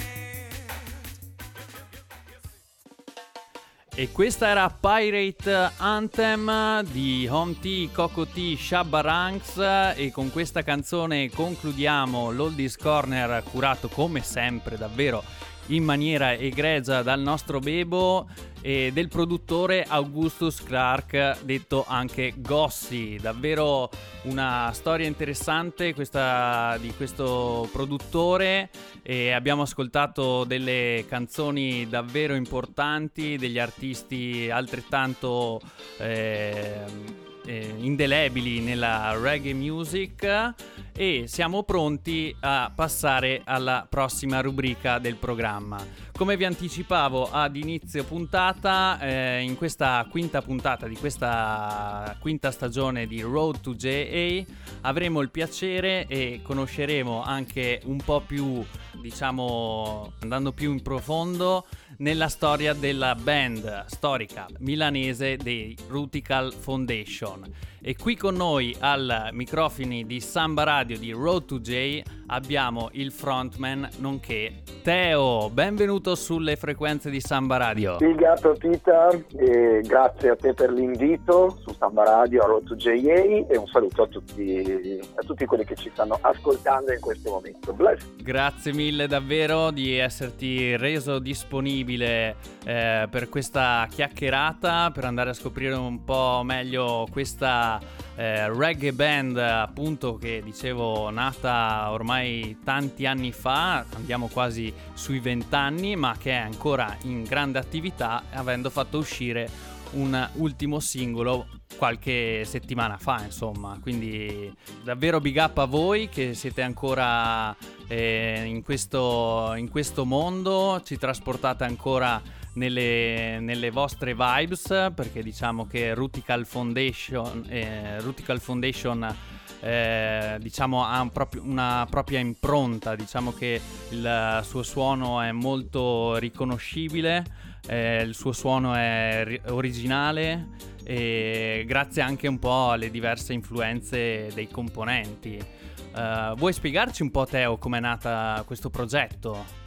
E 3.96 4.12
questa 4.12 4.48
era 4.48 4.70
Pirate 4.70 5.72
Anthem 5.78 6.84
di 6.84 7.26
Home 7.32 7.58
T, 7.58 7.90
Coco 7.94 8.26
T, 8.28 8.58
Shabba 8.58 9.00
Ranks 9.00 9.94
e 9.96 10.12
con 10.14 10.30
questa 10.30 10.62
canzone 10.62 11.30
concludiamo 11.30 12.32
l'Oldies 12.32 12.76
Corner 12.76 13.42
curato 13.50 13.88
come 13.88 14.22
sempre 14.22 14.76
davvero 14.76 15.24
in 15.68 15.84
maniera 15.84 16.34
egregia 16.34 17.02
dal 17.02 17.22
nostro 17.22 17.60
Bebo 17.60 18.28
e 18.62 18.92
del 18.92 19.10
produttore 19.10 19.86
Augustus 19.88 20.64
Clark, 20.64 21.44
detto 21.44 21.86
anche 21.88 22.34
Gossi. 22.38 23.18
Davvero 23.22 23.90
una 24.24 24.72
storia 24.74 25.08
interessante 25.08 25.94
questa 25.94 26.78
di 26.80 26.92
questo 26.96 27.70
produttore 27.72 28.70
e 29.04 29.32
abbiamo 29.32 29.62
ascoltato 29.62 30.44
delle 30.46 31.06
canzoni 31.08 31.88
davvero 31.88 32.34
importanti, 32.34 33.38
degli 33.38 33.60
artisti 33.60 34.50
altrettanto 34.50 35.62
eh, 36.00 37.25
eh, 37.46 37.74
indelebili 37.78 38.60
nella 38.60 39.18
reggae 39.18 39.54
music 39.54 40.54
e 40.96 41.24
siamo 41.28 41.64
pronti 41.64 42.36
a 42.40 42.72
passare 42.74 43.42
alla 43.44 43.86
prossima 43.90 44.42
rubrica 44.42 45.00
del 45.00 45.16
programma. 45.16 45.84
Come 46.18 46.38
vi 46.38 46.46
anticipavo 46.46 47.30
ad 47.30 47.56
inizio 47.58 48.06
puntata, 48.06 48.98
eh, 49.02 49.42
in 49.42 49.58
questa 49.58 50.06
quinta 50.10 50.42
puntata 50.42 50.88
di 50.88 50.96
questa 50.96 52.16
quinta 52.20 52.52
stagione 52.52 53.06
di 53.06 53.22
Road 53.22 53.60
to 53.60 53.76
JA 53.76 54.44
avremo 54.82 55.20
il 55.20 55.30
piacere 55.30 56.08
e 56.08 56.40
conosceremo 56.42 57.22
anche 57.22 57.82
un 57.84 57.98
po' 57.98 58.22
più 58.22 58.64
diciamo, 59.02 60.14
andando 60.22 60.52
più 60.52 60.72
in 60.72 60.82
profondo 60.82 61.66
nella 61.98 62.28
storia 62.28 62.74
della 62.74 63.16
band 63.16 63.86
storica 63.88 64.48
milanese 64.60 65.38
dei 65.38 65.76
Rutical 65.88 66.54
Foundation. 66.54 67.44
E 67.88 67.96
qui 67.96 68.16
con 68.16 68.34
noi 68.34 68.76
al 68.80 69.30
microfoni 69.32 70.08
di 70.08 70.20
Samba 70.20 70.64
Radio 70.64 70.98
di 70.98 71.12
Road 71.12 71.46
to 71.46 71.60
J 71.60 72.02
abbiamo 72.26 72.90
il 72.94 73.12
frontman 73.12 73.88
nonché 73.98 74.64
Teo. 74.82 75.52
Benvenuto 75.52 76.16
sulle 76.16 76.56
frequenze 76.56 77.12
di 77.12 77.20
Samba 77.20 77.58
Radio. 77.58 77.98
Il 78.00 78.16
gatto 78.16 78.54
Tita, 78.54 79.10
e 79.36 79.82
grazie 79.84 80.30
a 80.30 80.36
te 80.36 80.54
per 80.54 80.72
l'invito 80.72 81.58
su 81.62 81.74
Samba 81.74 82.04
Radio 82.04 82.44
a 82.44 82.46
Road 82.48 82.66
to 82.66 82.76
JA 82.76 83.46
e 83.48 83.58
un 83.58 83.68
saluto 83.68 84.04
a 84.04 84.08
tutti, 84.08 85.00
a 85.16 85.22
tutti 85.22 85.46
quelli 85.46 85.66
che 85.66 85.76
ci 85.76 85.90
stanno 85.92 86.18
ascoltando 86.22 86.92
in 86.92 87.00
questo 87.00 87.32
momento. 87.32 87.74
Bless. 87.74 88.04
Grazie 88.18 88.74
mille 88.74 89.08
davvero 89.08 89.72
di 89.72 89.98
esserti 89.98 90.76
reso 90.78 91.20
disponibile 91.20 92.36
eh, 92.64 93.08
per 93.10 93.30
questa 93.30 93.88
chiacchierata, 93.90 94.92
per 94.92 95.06
andare 95.06 95.32
a 95.32 95.34
scoprire 95.34 95.74
un 95.74 96.04
po' 96.04 96.42
meglio 96.44 97.08
questa 97.12 97.75
eh, 98.16 98.50
reggae 98.50 98.94
band 98.94 99.38
appunto 99.38 100.16
che 100.18 100.42
dicevo 100.44 101.10
nata 101.10 101.92
ormai 101.92 102.60
tanti 102.64 103.06
anni 103.06 103.32
fa, 103.32 103.86
andiamo 103.96 104.28
quasi 104.28 104.74
sui 104.94 105.20
vent'anni, 105.20 105.96
ma 105.96 106.16
che 106.18 106.32
è 106.32 106.36
ancora 106.36 106.96
in 107.04 107.24
grande 107.24 107.60
attività 107.60 108.24
avendo 108.32 108.70
fatto 108.70 108.98
uscire 108.98 109.74
un 109.92 110.30
ultimo 110.34 110.80
singolo 110.80 111.48
qualche 111.78 112.44
settimana 112.46 112.98
fa, 112.98 113.24
insomma. 113.24 113.78
Quindi 113.82 114.54
davvero 114.84 115.20
big 115.20 115.38
up 115.38 115.58
a 115.58 115.66
voi 115.66 116.10
che 116.10 116.34
siete 116.34 116.62
ancora 116.62 117.56
eh, 117.88 118.44
in, 118.46 118.64
questo, 118.64 119.54
in 119.56 119.70
questo 119.70 120.06
mondo, 120.06 120.82
ci 120.84 120.98
trasportate 120.98 121.64
ancora 121.64 122.22
nelle, 122.56 123.40
nelle 123.40 123.72
vostre 123.72 124.14
vibes, 124.14 124.92
perché 124.94 125.24
diciamo 125.24 125.66
che 125.68 125.94
Rutical 125.94 126.46
Foundation, 126.46 127.46
eh, 127.48 128.00
Rutical 128.02 128.40
Foundation 128.40 129.16
eh, 129.62 130.38
diciamo 130.40 130.84
ha 130.86 131.02
un 131.02 131.12
proprio- 131.12 131.44
una 131.44 131.88
propria 131.90 132.20
impronta, 132.20 132.96
diciamo 132.96 133.32
che 133.34 133.60
il 133.90 134.42
suo 134.44 134.64
suono 134.64 135.22
è 135.22 135.32
molto 135.32 136.18
riconoscibile, 136.18 137.26
eh, 137.68 138.02
il 138.02 138.14
suo 138.14 138.32
suono 138.32 138.76
è 138.76 139.24
ri- 139.26 139.42
originale 139.48 140.50
e 140.84 141.64
grazie 141.66 142.04
anche 142.04 142.28
un 142.28 142.38
po' 142.38 142.72
alle 142.72 142.92
diverse 142.92 143.34
influenze 143.34 144.30
dei 144.34 144.48
componenti. 144.48 145.36
Eh, 145.38 146.34
vuoi 146.36 146.54
spiegarci 146.54 147.02
un 147.02 147.10
po' 147.10 147.26
Teo 147.26 147.58
com'è 147.58 147.80
nata 147.80 148.44
questo 148.46 148.70
progetto? 148.70 149.65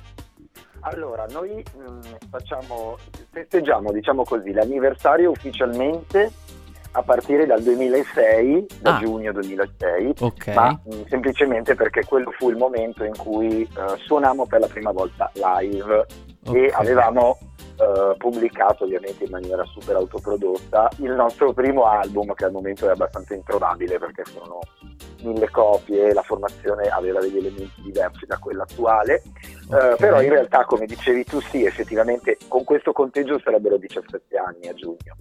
Allora, 0.80 1.26
noi 1.30 1.62
mm, 1.76 2.00
facciamo, 2.30 2.96
festeggiamo, 3.30 3.92
diciamo 3.92 4.24
così, 4.24 4.52
l'anniversario 4.52 5.30
ufficialmente 5.30 6.30
a 6.92 7.02
partire 7.02 7.44
dal 7.46 7.62
2006, 7.62 8.66
da 8.80 8.96
Ah. 8.96 8.98
giugno 8.98 9.32
2006, 9.32 10.14
Ok. 10.20 10.46
ma 10.54 10.70
mm, 10.72 11.02
semplicemente 11.08 11.74
perché 11.74 12.04
quello 12.04 12.30
fu 12.32 12.48
il 12.50 12.56
momento 12.56 13.04
in 13.04 13.16
cui 13.16 13.62
eh, 13.62 13.96
suonammo 13.98 14.46
per 14.46 14.60
la 14.60 14.66
prima 14.68 14.90
volta 14.92 15.30
live 15.34 16.06
e 16.52 16.66
Ok. 16.66 16.72
avevamo 16.78 17.38
eh, 17.78 18.14
pubblicato 18.16 18.84
ovviamente 18.84 19.24
in 19.24 19.30
maniera 19.30 19.64
super 19.64 19.96
autoprodotta 19.96 20.88
il 20.98 21.12
nostro 21.12 21.52
primo 21.52 21.84
album 21.84 22.34
che 22.34 22.44
al 22.44 22.52
momento 22.52 22.86
è 22.86 22.90
abbastanza 22.90 23.34
introvabile 23.34 23.98
perché 23.98 24.24
sono 24.24 24.58
mille 25.22 25.48
copie, 25.50 26.12
la 26.12 26.22
formazione 26.22 26.88
aveva 26.88 27.20
degli 27.20 27.38
elementi 27.38 27.82
diversi 27.82 28.24
da 28.26 28.38
quella 28.38 28.62
attuale, 28.62 29.22
eh, 29.70 29.74
Ok. 29.92 29.96
però 29.96 30.20
in 30.22 30.30
realtà 30.30 30.64
come 30.64 30.86
dicevi 30.86 31.24
tu 31.24 31.40
sì, 31.40 31.64
effettivamente 31.64 32.36
con 32.48 32.64
questo 32.64 32.92
conteggio 32.92 33.38
sarebbero 33.40 33.76
17 33.76 34.36
anni 34.36 34.68
a 34.68 34.74
giugno. 34.74 35.16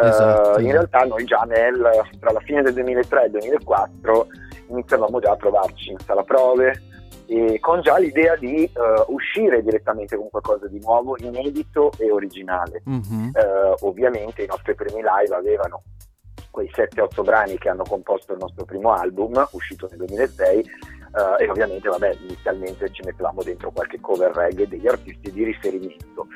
Eh, 0.00 0.08
Esatto. 0.08 0.60
in 0.60 0.70
realtà 0.72 1.00
noi 1.04 1.24
già 1.24 1.40
nel, 1.46 1.90
tra 2.18 2.32
la 2.32 2.40
fine 2.40 2.62
del 2.62 2.72
2003 2.74 3.22
e 3.22 3.24
il 3.26 3.30
2004 3.32 4.26
iniziavamo 4.68 5.20
già 5.20 5.32
a 5.32 5.36
trovarci 5.36 5.90
in 5.90 5.98
sala 5.98 6.22
prove 6.22 6.80
e 7.26 7.58
con 7.60 7.80
già 7.82 7.98
l'idea 7.98 8.36
di 8.36 8.64
eh, 8.64 8.70
uscire 9.08 9.62
direttamente 9.62 10.16
con 10.16 10.28
qualcosa 10.30 10.66
di 10.68 10.80
nuovo, 10.80 11.16
inedito 11.18 11.90
e 11.98 12.10
originale. 12.10 12.82
Mhm. 12.84 13.30
Eh, 13.34 13.74
ovviamente 13.80 14.42
i 14.42 14.46
nostri 14.46 14.74
primi 14.74 15.00
live 15.02 15.34
avevano 15.34 15.82
quei 16.50 16.70
7-8 16.74 17.22
brani 17.22 17.56
che 17.56 17.70
hanno 17.70 17.84
composto 17.84 18.32
il 18.32 18.38
nostro 18.38 18.64
primo 18.66 18.92
album, 18.92 19.46
uscito 19.52 19.86
nel 19.90 19.98
2006, 20.00 20.58
eh, 20.58 21.44
e 21.44 21.48
ovviamente 21.48 21.88
vabbè, 21.88 22.14
inizialmente 22.26 22.90
ci 22.92 23.02
mettevamo 23.04 23.42
dentro 23.42 23.70
qualche 23.70 23.98
cover 24.00 24.32
reggae 24.34 24.68
degli 24.68 24.86
artisti 24.86 25.32
di 25.32 25.44
riferimento. 25.44 26.26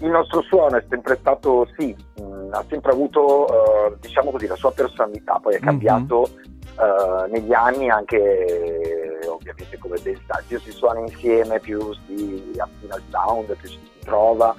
Il 0.00 0.10
nostro 0.10 0.42
suono 0.42 0.76
è 0.76 0.84
sempre 0.88 1.16
stato, 1.16 1.66
sì, 1.76 1.94
mh, 2.20 2.48
ha 2.52 2.64
sempre 2.68 2.92
avuto, 2.92 3.48
eh, 3.48 3.96
diciamo 4.00 4.30
così, 4.30 4.46
la 4.46 4.54
sua 4.56 4.70
personalità, 4.72 5.40
poi 5.42 5.54
è 5.54 5.58
Mhm. 5.58 5.64
cambiato 5.64 6.28
eh, 6.76 7.28
negli 7.30 7.52
anni 7.52 7.88
anche, 7.88 9.03
ovviamente 9.26 9.78
come 9.78 9.98
ben 10.02 10.18
sa, 10.26 10.42
più 10.46 10.58
si 10.60 10.70
suona 10.70 11.00
insieme, 11.00 11.60
più 11.60 11.92
si 12.06 12.52
affina 12.56 12.96
il 12.96 13.02
sound, 13.10 13.56
più 13.56 13.68
si 13.68 13.78
trova, 14.04 14.54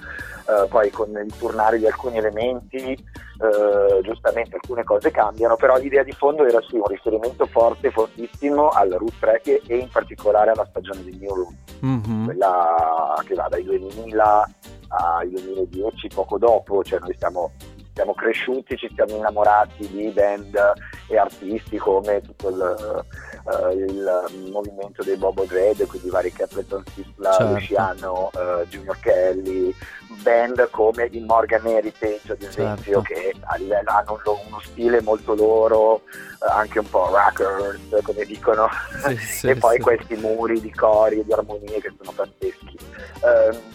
eh, 0.48 0.66
poi 0.68 0.90
con 0.90 1.10
il 1.10 1.32
turnare 1.38 1.78
di 1.78 1.86
alcuni 1.86 2.18
elementi, 2.18 2.92
eh, 2.92 4.00
giustamente 4.02 4.54
alcune 4.56 4.84
cose 4.84 5.10
cambiano, 5.10 5.56
però 5.56 5.76
l'idea 5.76 6.02
di 6.02 6.12
fondo 6.12 6.44
era 6.46 6.60
sì 6.68 6.76
un 6.76 6.86
riferimento 6.86 7.46
forte, 7.46 7.90
fortissimo 7.90 8.68
al 8.68 8.90
root 8.90 9.12
reggae 9.20 9.60
e 9.66 9.76
in 9.76 9.88
particolare 9.88 10.50
alla 10.50 10.66
stagione 10.68 11.04
del 11.04 11.16
New 11.18 11.34
Root 11.34 11.54
Mhm. 11.80 12.24
quella 12.24 13.14
che 13.24 13.34
va 13.34 13.48
dai 13.48 13.62
2000 13.64 14.48
ai 14.88 15.30
2010, 15.30 16.08
poco 16.14 16.38
dopo, 16.38 16.82
cioè 16.84 17.00
noi 17.00 17.14
siamo, 17.18 17.50
siamo 17.92 18.14
cresciuti, 18.14 18.76
ci 18.76 18.90
siamo 18.94 19.16
innamorati 19.16 19.86
di 19.88 20.08
band 20.10 20.58
e 21.08 21.18
artisti 21.18 21.76
come 21.76 22.20
tutto 22.22 22.48
il, 22.48 23.04
eh, 23.48 23.72
il 23.74 24.50
movimento 24.50 25.02
dei 25.02 25.16
Bobo 25.16 25.44
Dread, 25.44 25.86
quindi 25.86 26.08
vari 26.10 26.32
Capleton 26.32 26.82
Sisla, 26.94 27.32
Certo. 27.32 27.52
Luciano, 27.52 28.30
eh, 28.34 28.66
Junior 28.68 28.98
Kelly, 29.00 29.74
band 30.22 30.68
come 30.70 31.08
i 31.10 31.20
Morgan 31.20 31.66
Heritage 31.66 32.32
ad 32.32 32.42
esempio, 32.42 33.02
Certo. 33.02 33.14
che 33.14 33.32
a 33.44 33.56
livello 33.56 33.90
hanno 33.90 34.20
uno, 34.24 34.40
uno 34.48 34.60
stile 34.64 35.00
molto 35.02 35.34
loro, 35.34 36.02
eh, 36.06 36.50
anche 36.50 36.78
un 36.80 36.88
po' 36.90 37.08
rockers, 37.08 38.02
come 38.02 38.24
dicono, 38.24 38.68
Sì, 39.04 39.16
sì, 39.22 39.48
e 39.48 39.56
poi 39.56 39.76
sì. 39.76 39.82
questi 39.82 40.16
muri 40.16 40.60
di 40.60 40.72
cori 40.72 41.20
e 41.20 41.24
di 41.24 41.32
armonie 41.32 41.80
che 41.80 41.92
sono 41.96 42.12
pazzeschi. 42.14 42.76
Ehm, 43.24 43.74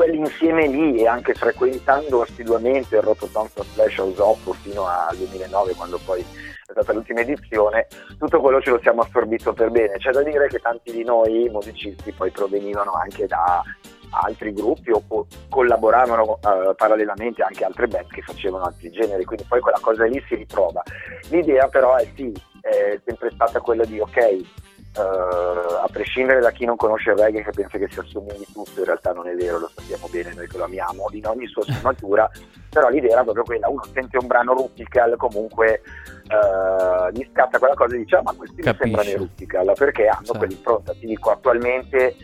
quell'insieme 0.00 0.66
lì 0.66 0.96
e 0.96 1.06
anche 1.06 1.34
frequentando 1.34 2.22
assiduamente 2.22 2.96
il 2.96 3.02
Rototom 3.02 3.46
Flash 3.48 3.98
House 3.98 4.22
Oppo 4.22 4.54
fino 4.54 4.86
al 4.86 5.14
2009 5.14 5.74
quando 5.74 6.00
poi 6.02 6.22
è 6.22 6.72
stata 6.72 6.94
l'ultima 6.94 7.20
edizione, 7.20 7.86
tutto 8.18 8.40
quello 8.40 8.62
ce 8.62 8.70
lo 8.70 8.80
siamo 8.80 9.02
assorbito 9.02 9.52
per 9.52 9.68
bene. 9.68 9.98
C'è 9.98 10.12
da 10.12 10.22
dire 10.22 10.48
che 10.48 10.58
tanti 10.58 10.90
di 10.90 11.04
noi 11.04 11.50
musicisti 11.50 12.12
poi 12.12 12.30
provenivano 12.30 12.92
anche 12.92 13.26
da 13.26 13.62
altri 14.22 14.54
gruppi 14.54 14.90
o, 14.90 15.02
o 15.06 15.26
collaboravano 15.50 16.38
eh, 16.38 16.74
parallelamente 16.76 17.42
anche 17.42 17.66
altre 17.66 17.86
band 17.86 18.08
che 18.08 18.22
facevano 18.22 18.64
altri 18.64 18.90
generi, 18.90 19.26
quindi 19.26 19.44
poi 19.46 19.60
quella 19.60 19.80
cosa 19.82 20.06
lì 20.06 20.18
si 20.26 20.34
ritrova. 20.34 20.82
L'idea 21.28 21.68
però 21.68 21.96
è 21.96 22.10
sì, 22.16 22.32
è 22.62 22.98
sempre 23.04 23.30
stata 23.34 23.60
quella 23.60 23.84
di 23.84 24.00
ok, 24.00 24.40
eh, 24.96 25.00
a 25.00 25.86
prescindere 25.90 26.40
da 26.40 26.50
chi 26.50 26.64
non 26.64 26.76
conosce 26.76 27.10
il 27.10 27.16
reggae 27.18 27.42
che 27.44 27.50
pensa 27.50 27.78
che 27.78 27.88
si 27.90 28.00
assomigli 28.00 28.44
tutto, 28.52 28.80
in 28.80 28.84
realtà 28.84 29.12
non 29.12 29.28
è 29.28 29.34
vero, 29.34 29.58
lo 29.58 29.70
sappiamo 29.74 30.08
bene 30.10 30.34
noi 30.34 30.48
che 30.48 30.56
lo 30.58 30.64
amiamo 30.64 31.06
in 31.12 31.26
ogni 31.26 31.46
sua 31.46 31.62
sfumatura, 31.62 32.28
però 32.68 32.88
l'idea 32.88 33.12
era 33.12 33.22
proprio 33.22 33.44
quella, 33.44 33.68
uno 33.68 33.84
sente 33.92 34.16
un 34.18 34.26
brano 34.26 34.54
Rutical 34.54 35.16
comunque 35.16 35.82
eh, 36.28 37.12
gli 37.12 37.28
scatta 37.30 37.58
quella 37.58 37.74
cosa 37.74 37.94
e 37.94 37.98
dice 37.98 38.16
ah 38.16 38.22
ma 38.22 38.32
questi 38.34 38.56
mi 38.56 38.62
Capisce. 38.62 38.84
sembrano 38.84 39.08
i 39.10 39.16
Rutical 39.16 39.72
perché 39.76 40.06
hanno 40.06 40.24
Certo. 40.24 40.38
quell'impronta, 40.38 40.92
ti 40.92 41.06
dico 41.06 41.30
attualmente 41.30 42.16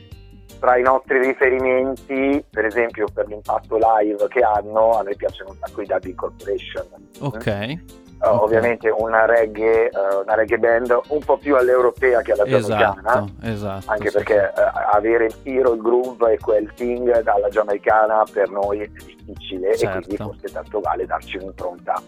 tra 0.58 0.76
i 0.78 0.82
nostri 0.82 1.18
riferimenti, 1.18 2.42
per 2.50 2.64
esempio 2.64 3.06
per 3.12 3.26
l'impatto 3.28 3.76
live 3.76 4.26
che 4.28 4.40
hanno, 4.40 4.98
a 4.98 5.02
noi 5.02 5.14
piacciono 5.14 5.50
un 5.50 5.56
sacco 5.60 5.82
i 5.82 5.86
Dub 5.86 6.04
Incorporation. 6.04 6.86
Ok. 7.20 7.46
Eh, 7.46 7.80
Ok. 8.18 8.42
Ovviamente 8.42 8.88
una 8.88 9.26
reggae, 9.26 9.86
eh, 9.90 10.14
una 10.24 10.34
reggae 10.34 10.58
band 10.58 10.98
un 11.08 11.18
po' 11.24 11.36
più 11.36 11.54
all'europea 11.54 12.22
che 12.22 12.32
alla 12.32 12.44
giamaicana, 12.44 13.10
Esatto, 13.10 13.32
esatto. 13.42 13.90
anche 13.90 14.08
sì, 14.08 14.14
perché 14.16 14.52
sì. 14.54 14.60
eh, 14.60 14.70
avere 14.92 15.24
il 15.26 15.42
tiro, 15.42 15.72
il 15.74 15.82
groove 15.82 16.32
e 16.32 16.38
quel 16.38 16.72
thing 16.74 17.20
dalla 17.20 17.48
giamaicana 17.50 18.24
per 18.32 18.48
noi 18.50 18.80
è 18.80 18.86
difficile 18.88 19.70
e 19.72 19.76
Certo. 19.76 19.98
quindi 19.98 20.16
forse 20.16 20.48
tanto 20.52 20.80
vale 20.80 21.04
darci 21.04 21.36
un'impronta 21.36 22.02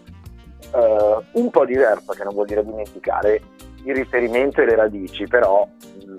eh, 0.74 1.16
un 1.32 1.50
po' 1.50 1.64
diversa, 1.66 2.14
che 2.14 2.24
non 2.24 2.32
vuol 2.34 2.46
dire 2.46 2.64
dimenticare 2.64 3.42
il 3.84 3.94
riferimento 3.94 4.60
e 4.62 4.64
le 4.64 4.76
radici, 4.76 5.26
però 5.26 5.66
mh, 5.66 6.14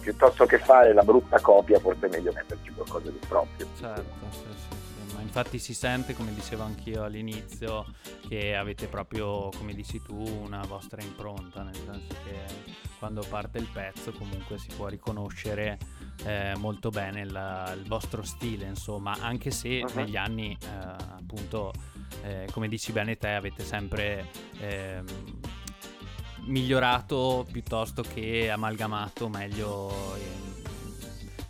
piuttosto 0.00 0.46
che 0.46 0.58
fare 0.58 0.92
la 0.94 1.02
brutta 1.02 1.40
copia 1.40 1.78
forse 1.80 2.06
è 2.06 2.10
meglio 2.10 2.32
metterci 2.32 2.70
qualcosa 2.72 3.10
di 3.10 3.20
proprio. 3.28 3.66
Certo, 3.78 4.02
sì, 4.30 4.38
sì, 4.56 4.61
infatti 5.22 5.58
si 5.58 5.72
sente, 5.74 6.14
come 6.14 6.34
dicevo 6.34 6.62
anch'io 6.64 7.04
all'inizio, 7.04 7.86
che 8.28 8.54
avete 8.54 8.86
proprio, 8.88 9.48
come 9.56 9.72
dici 9.74 10.02
tu, 10.02 10.16
una 10.16 10.62
vostra 10.66 11.02
impronta, 11.02 11.62
nel 11.62 11.74
senso 11.76 12.14
che 12.24 12.80
quando 12.98 13.24
parte 13.28 13.58
il 13.58 13.68
pezzo 13.72 14.12
comunque 14.12 14.58
si 14.58 14.68
può 14.76 14.86
riconoscere 14.88 15.78
eh, 16.24 16.52
molto 16.56 16.90
bene 16.90 17.22
il, 17.22 17.72
il 17.76 17.88
vostro 17.88 18.22
stile, 18.22 18.66
insomma, 18.66 19.16
anche 19.20 19.50
se 19.50 19.82
Mhm. 19.82 19.90
negli 19.94 20.16
anni, 20.16 20.56
eh, 20.60 20.66
appunto, 21.16 21.72
eh, 22.22 22.46
come 22.52 22.68
dici 22.68 22.92
bene 22.92 23.16
te, 23.16 23.28
avete 23.30 23.64
sempre 23.64 24.28
ehm, 24.60 25.06
migliorato 26.44 27.46
piuttosto 27.50 28.02
che 28.02 28.50
amalgamato 28.50 29.28
meglio 29.28 30.16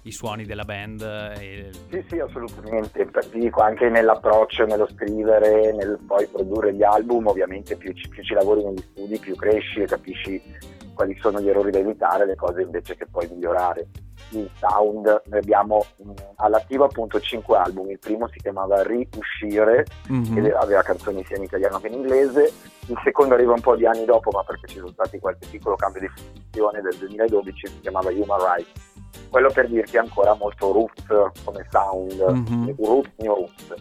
i, 0.02 0.12
suoni 0.12 0.44
della 0.44 0.64
band. 0.64 1.00
E... 1.38 1.70
Sì, 1.90 2.04
sì, 2.08 2.18
assolutamente. 2.18 3.08
Dico 3.32 3.60
anche 3.60 3.88
nell'approccio, 3.88 4.64
nello 4.64 4.88
scrivere, 4.88 5.72
nel 5.72 5.98
poi 6.06 6.26
produrre 6.26 6.74
gli 6.74 6.82
album, 6.82 7.26
ovviamente 7.26 7.76
più 7.76 7.92
ci, 7.92 8.08
più 8.08 8.22
ci 8.22 8.34
lavori 8.34 8.64
negli 8.64 8.82
studi, 8.92 9.18
più 9.18 9.34
cresci 9.36 9.80
e 9.82 9.86
capisci 9.86 10.42
quali 10.94 11.16
sono 11.20 11.40
gli 11.40 11.48
errori 11.48 11.70
da 11.70 11.78
evitare, 11.78 12.26
le 12.26 12.36
cose 12.36 12.62
invece 12.62 12.96
che 12.96 13.06
puoi 13.10 13.26
migliorare. 13.28 13.88
Il 14.30 14.48
sound, 14.58 15.22
noi 15.26 15.38
abbiamo 15.38 15.84
mh, 15.98 16.10
all'attivo 16.36 16.84
appunto 16.84 17.18
5 17.20 17.56
album, 17.56 17.90
il 17.90 17.98
primo 17.98 18.28
si 18.28 18.38
chiamava 18.38 18.82
Riuscire, 18.82 19.84
Mhm. 20.08 20.34
che 20.34 20.52
aveva 20.52 20.82
canzoni 20.82 21.24
sia 21.26 21.36
in 21.36 21.42
italiano 21.44 21.78
che 21.80 21.88
in 21.88 21.94
inglese, 21.94 22.52
il 22.86 23.00
secondo 23.04 23.34
arriva 23.34 23.52
un 23.52 23.60
po' 23.60 23.74
di 23.76 23.86
anni 23.86 24.04
dopo, 24.04 24.30
ma 24.30 24.42
perché 24.44 24.68
ci 24.68 24.76
sono 24.76 24.92
stati 24.92 25.18
qualche 25.18 25.46
piccolo 25.50 25.76
cambio 25.76 26.00
di 26.02 26.08
funzione 26.08 26.80
del 26.80 26.96
2012, 26.98 27.66
si 27.66 27.80
chiamava 27.80 28.10
Human 28.10 28.38
Rights. 28.38 28.90
Quello 29.28 29.50
per 29.50 29.68
dirti 29.68 29.96
ancora 29.98 30.34
molto 30.34 30.72
roots 30.72 31.04
come 31.44 31.66
sound, 31.70 32.20
Mhm. 32.20 32.74
roots 32.78 33.10
new 33.16 33.34
roots. 33.34 33.74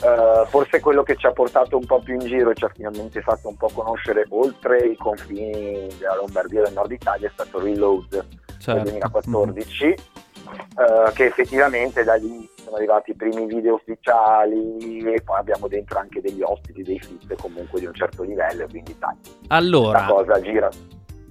Eh, 0.00 0.46
forse 0.46 0.78
quello 0.80 1.02
che 1.02 1.16
ci 1.16 1.26
ha 1.26 1.32
portato 1.32 1.76
un 1.76 1.84
po' 1.84 1.98
più 2.00 2.14
in 2.14 2.20
giro 2.20 2.50
e 2.50 2.54
ci 2.54 2.64
ha 2.64 2.68
finalmente 2.72 3.20
fatto 3.20 3.48
un 3.48 3.56
po' 3.56 3.68
conoscere 3.74 4.24
oltre 4.30 4.78
i 4.86 4.96
confini 4.96 5.88
della 5.98 6.14
Lombardia 6.14 6.60
e 6.60 6.64
del 6.64 6.72
nord 6.72 6.92
Italia 6.92 7.26
è 7.26 7.30
stato 7.32 7.58
Reload 7.60 8.08
del 8.10 8.24
Certo. 8.60 8.82
2014 8.82 9.86
eh, 9.86 11.12
che 11.14 11.24
effettivamente 11.26 12.04
da 12.04 12.14
lì 12.14 12.48
sono 12.62 12.76
arrivati 12.76 13.10
i 13.10 13.14
primi 13.16 13.46
video 13.46 13.74
ufficiali 13.74 15.00
e 15.14 15.20
poi 15.22 15.38
abbiamo 15.38 15.66
dentro 15.66 15.98
anche 15.98 16.20
degli 16.20 16.42
ospiti, 16.42 16.82
dei 16.82 17.00
fit 17.00 17.34
comunque 17.40 17.80
di 17.80 17.86
un 17.86 17.94
certo 17.94 18.22
livello 18.22 18.66
quindi 18.68 18.94
dai, 18.98 19.14
Allora, 19.48 20.00
la 20.00 20.06
cosa 20.06 20.40
gira, 20.40 20.68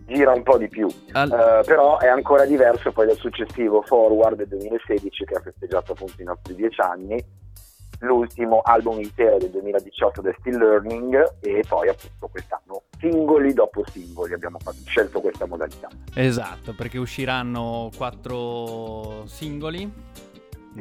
gira 0.08 0.32
un 0.32 0.44
po' 0.44 0.58
di 0.58 0.68
più 0.70 0.88
al- 1.12 1.32
Eh, 1.32 1.64
però 1.66 1.98
è 2.00 2.08
ancora 2.08 2.46
diverso 2.46 2.92
poi 2.92 3.08
dal 3.08 3.18
successivo 3.18 3.82
Forward 3.84 4.38
del 4.38 4.48
2016 4.48 5.26
che 5.26 5.36
ha 5.36 5.42
festeggiato 5.42 5.92
appunto 5.92 6.22
i 6.22 6.26
nostri 6.26 6.56
dieci 6.56 6.80
anni 6.82 7.24
l'ultimo 8.02 8.62
album 8.64 9.00
intero 9.02 9.38
del 9.38 9.50
2018 9.50 10.22
del 10.22 10.36
Still 10.40 10.58
Learning 10.60 11.38
e 11.42 11.64
poi 11.68 11.90
appunto 11.90 12.28
quest'anno 12.28 12.84
singoli 13.00 13.54
dopo 13.54 13.84
singoli 13.92 14.34
abbiamo 14.34 14.60
scelto 14.86 15.20
questa 15.20 15.48
modalità 15.48 15.88
esatto, 16.14 16.74
perché 16.76 16.98
usciranno 17.00 17.90
quattro 17.98 19.26
singoli. 19.26 19.92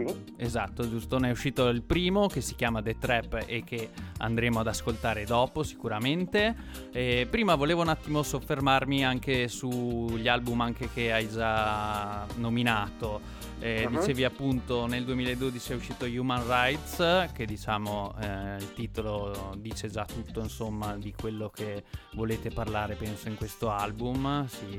Sì. 0.06 0.34
Esatto, 0.36 0.88
giusto, 0.88 1.18
ne 1.18 1.28
è 1.28 1.30
uscito 1.30 1.68
il 1.68 1.82
primo 1.82 2.26
che 2.26 2.40
si 2.40 2.54
chiama 2.54 2.82
The 2.82 2.98
Trap 2.98 3.44
e 3.46 3.62
che 3.64 3.90
andremo 4.18 4.60
ad 4.60 4.66
ascoltare 4.66 5.24
dopo 5.24 5.62
sicuramente. 5.62 6.54
E 6.92 7.26
prima 7.30 7.54
volevo 7.54 7.82
un 7.82 7.88
attimo 7.88 8.22
soffermarmi 8.22 9.04
anche 9.04 9.48
sugli 9.48 10.28
album 10.28 10.60
anche 10.60 10.88
che 10.92 11.12
hai 11.12 11.28
già 11.28 12.26
nominato. 12.36 13.20
Eh, 13.58 13.88
Mhm. 13.88 13.98
Dicevi 14.00 14.24
appunto 14.24 14.86
nel 14.86 15.04
2012 15.04 15.72
è 15.72 15.74
uscito 15.76 16.04
Human 16.04 16.46
Rights, 16.46 17.30
che 17.32 17.46
diciamo 17.46 18.14
eh, 18.20 18.56
il 18.58 18.74
titolo 18.74 19.54
dice 19.56 19.88
già 19.88 20.04
tutto 20.04 20.40
insomma 20.40 20.94
di 20.96 21.14
quello 21.18 21.48
che 21.48 21.84
volete 22.12 22.50
parlare 22.50 22.96
penso 22.96 23.28
in 23.28 23.36
questo 23.36 23.70
album, 23.70 24.46
si, 24.46 24.78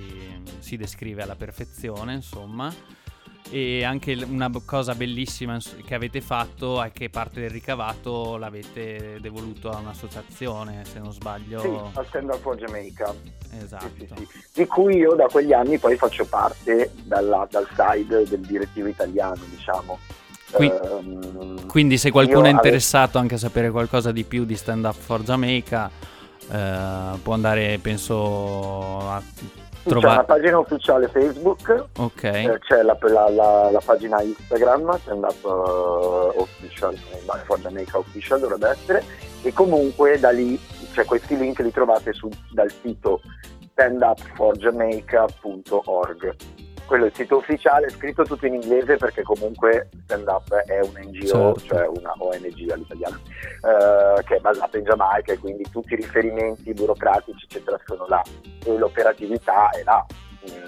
si 0.59 0.77
descrive 0.77 1.23
alla 1.23 1.35
perfezione 1.35 2.13
insomma. 2.13 2.71
E 3.49 3.83
anche 3.85 4.13
una 4.27 4.51
cosa 4.65 4.93
bellissima 4.93 5.57
che 5.85 5.95
avete 5.95 6.19
fatto 6.19 6.83
è 6.83 6.91
che 6.91 7.09
parte 7.09 7.39
del 7.39 7.49
ricavato 7.49 8.35
l'avete 8.35 9.19
devoluto 9.21 9.69
a 9.69 9.77
un'associazione, 9.77 10.83
se 10.83 10.99
non 10.99 11.13
sbaglio. 11.13 11.59
sì, 11.61 11.69
a 11.93 12.03
Stand 12.07 12.29
Up 12.29 12.41
for 12.41 12.57
Jamaica 12.57 13.13
Esatto. 13.57 13.85
sì, 13.97 14.05
sì, 14.15 14.27
sì. 14.29 14.43
di 14.61 14.67
cui 14.67 14.97
io 14.97 15.13
da 15.15 15.27
quegli 15.27 15.53
anni 15.53 15.77
poi 15.77 15.95
faccio 15.95 16.25
parte 16.25 16.91
dalla- 17.03 17.47
dal 17.49 17.65
side 17.73 18.25
del 18.27 18.41
direttivo 18.41 18.87
italiano 18.87 19.39
diciamo 19.49 19.97
Qui- 20.51 20.67
Ehm, 20.71 21.65
Quindi 21.67 21.97
se 21.97 22.11
qualcuno 22.11 22.45
è 22.47 22.49
interessato 22.51 23.17
anche 23.17 23.35
a 23.35 23.37
sapere 23.37 23.69
qualcosa 23.71 24.11
di 24.11 24.23
più 24.23 24.43
di 24.45 24.55
Stand 24.55 24.85
Up 24.85 24.95
for 24.95 25.21
Jamaica, 25.21 25.89
eh, 26.49 27.17
può 27.21 27.33
andare, 27.33 27.77
penso, 27.81 29.09
a 29.09 29.21
C'è 29.87 29.91
una 29.93 29.99
trovare... 30.01 30.25
pagina 30.25 30.59
ufficiale 30.59 31.07
Facebook, 31.07 31.85
Ok, 31.99 32.23
eh, 32.23 32.57
c'è 32.59 32.81
la, 32.81 32.97
la- 33.01 33.29
la- 33.29 33.69
la 33.71 33.81
pagina 33.83 34.21
Instagram, 34.21 34.97
stand 34.99 35.23
up 35.23 35.45
eh, 35.45 36.39
official, 36.39 36.93
eh, 36.93 37.21
for 37.45 37.59
Jamaica 37.59 37.97
official 37.97 38.39
dovrebbe 38.39 38.69
essere, 38.69 39.03
e 39.43 39.53
comunque 39.53 40.19
da 40.19 40.29
lì, 40.31 40.59
cioè 40.93 41.05
questi 41.05 41.37
link 41.37 41.59
li 41.59 41.71
trovate 41.71 42.11
su- 42.13 42.29
dal 42.51 42.71
sito 42.81 43.21
standupforjamaica.org. 43.71 46.35
Quello 46.87 47.03
è 47.03 47.07
il 47.07 47.13
sito 47.13 47.35
ufficiale, 47.37 47.87
è 47.87 47.89
scritto 47.89 48.23
tutto 48.23 48.45
in 48.45 48.53
inglese 48.53 48.95
perché 48.95 49.21
comunque 49.21 49.89
Stand 50.05 50.27
Up 50.27 50.53
è 50.53 50.79
un 50.79 50.93
NGO, 50.95 51.55
Certo. 51.55 51.59
cioè 51.59 51.85
una 51.85 52.13
ONG 52.17 52.71
all'italiano, 52.71 53.19
eh, 53.19 54.23
che 54.23 54.35
è 54.37 54.39
basata 54.39 54.77
in 54.77 54.85
Giamaica 54.85 55.33
e 55.33 55.37
quindi 55.37 55.65
tutti 55.69 55.93
i 55.93 55.97
riferimenti 55.97 56.73
burocratici 56.73 57.45
eccetera 57.45 57.77
sono 57.85 58.05
là 58.07 58.21
e 58.65 58.77
l'operatività 58.77 59.69
è 59.71 59.83
là, 59.83 60.05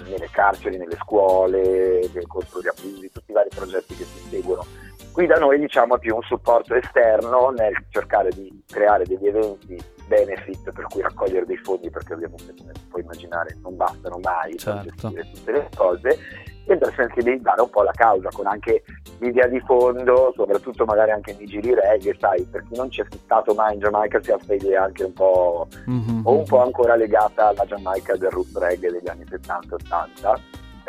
nelle 0.04 0.28
carceri, 0.30 0.76
nelle 0.76 0.96
scuole, 1.00 2.00
nel 2.12 2.26
contro 2.26 2.60
gli 2.60 2.68
abusi, 2.68 3.10
tutti 3.10 3.30
i 3.30 3.34
vari 3.34 3.48
progetti 3.48 3.94
che 3.94 4.04
si 4.04 4.28
seguono. 4.28 4.64
Qui 5.12 5.26
da 5.26 5.36
noi 5.36 5.58
diciamo 5.58 5.96
è 5.96 5.98
più 5.98 6.14
un 6.14 6.22
supporto 6.22 6.74
esterno 6.74 7.48
nel 7.50 7.74
cercare 7.88 8.30
di 8.30 8.62
creare 8.66 9.04
degli 9.04 9.26
eventi 9.26 9.76
benefit 10.10 10.72
per 10.72 10.84
cui 10.90 11.02
raccogliere 11.02 11.46
dei 11.46 11.56
fondi 11.58 11.88
perché 11.90 12.14
ovviamente 12.14 12.52
come 12.58 12.72
puoi 12.88 13.02
immaginare 13.02 13.56
non 13.62 13.76
bastano 13.76 14.18
mai 14.20 14.50
per 14.50 14.60
Certo. 14.60 15.08
gestire 15.10 15.30
tutte 15.32 15.52
le 15.52 15.68
cose 15.76 16.18
e 16.66 16.76
per 16.76 16.92
sensibilizzare 16.94 17.62
un 17.62 17.70
po' 17.70 17.82
la 17.82 17.90
causa 17.92 18.28
con 18.32 18.46
anche 18.46 18.84
l'idea 19.18 19.46
di 19.48 19.58
fondo, 19.60 20.32
soprattutto 20.36 20.84
magari 20.84 21.10
anche 21.10 21.34
di 21.36 21.44
giri 21.46 21.74
reggae, 21.74 22.16
sai, 22.20 22.42
per 22.44 22.62
chi 22.68 22.76
non 22.76 22.88
c'è 22.88 23.04
stato 23.24 23.54
mai 23.54 23.74
in 23.74 23.80
Giamaica 23.80 24.22
si 24.22 24.30
ha 24.30 24.34
questa 24.34 24.54
idea 24.54 24.84
anche 24.84 25.04
un 25.04 25.12
po' 25.12 25.66
Mhm. 25.86 26.20
o 26.24 26.32
un 26.38 26.44
po' 26.44 26.62
ancora 26.62 26.94
legata 26.96 27.48
alla 27.48 27.64
Giamaica 27.64 28.16
del 28.16 28.30
roots 28.30 28.56
reggae 28.58 28.90
degli 28.92 29.08
anni 29.08 29.24
70-80, 29.28 30.38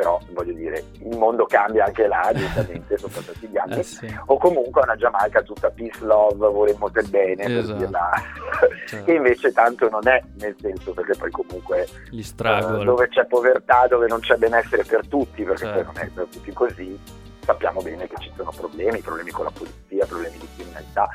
però 0.02 0.20
voglio 0.32 0.54
dire, 0.54 0.84
il 1.04 1.16
mondo 1.16 1.46
cambia 1.46 1.86
anche 1.86 2.08
là, 2.08 2.28
giustamente, 2.34 2.98
sono 2.98 3.12
passati 3.14 3.48
gli 3.48 3.58
anni, 3.58 3.80
Eh 3.80 3.84
sì, 3.84 4.20
o 4.26 4.38
comunque 4.38 4.82
una 4.82 4.96
Giamaica 4.96 5.42
tutta 5.44 5.70
peace, 5.70 6.04
love, 6.04 6.36
vorremmo 6.50 6.90
del 6.90 7.08
bene, 7.08 7.44
per 7.46 7.58
Esatto. 7.58 7.78
dirla, 7.78 8.10
Certo. 8.88 9.06
che 9.06 9.14
invece 9.14 9.52
tanto 9.52 9.90
non 9.90 10.08
è, 10.08 10.20
nel 10.40 10.56
senso 10.60 10.92
perché 10.94 11.16
poi 11.16 11.30
comunque 11.30 11.88
gli 12.10 12.24
struggle. 12.24 12.84
dove 12.84 13.08
c'è 13.10 13.26
povertà, 13.28 13.86
dove 13.88 14.08
non 14.08 14.20
c'è 14.22 14.36
benessere 14.38 14.84
per 14.84 15.08
tutti, 15.08 15.44
perché 15.44 15.66
Certo. 15.66 15.84
poi 15.84 15.94
non 15.94 16.04
è 16.04 16.08
per 16.10 16.26
tutti 16.32 16.52
così, 16.52 17.00
sappiamo 17.42 17.82
bene 17.82 18.08
che 18.08 18.16
ci 18.20 18.32
sono 18.36 18.52
problemi, 18.56 19.00
problemi 19.02 19.30
con 19.30 19.46
la 19.46 19.52
polizia, 19.56 20.06
problemi 20.08 20.38
di 20.40 20.48
criminalità, 20.56 21.08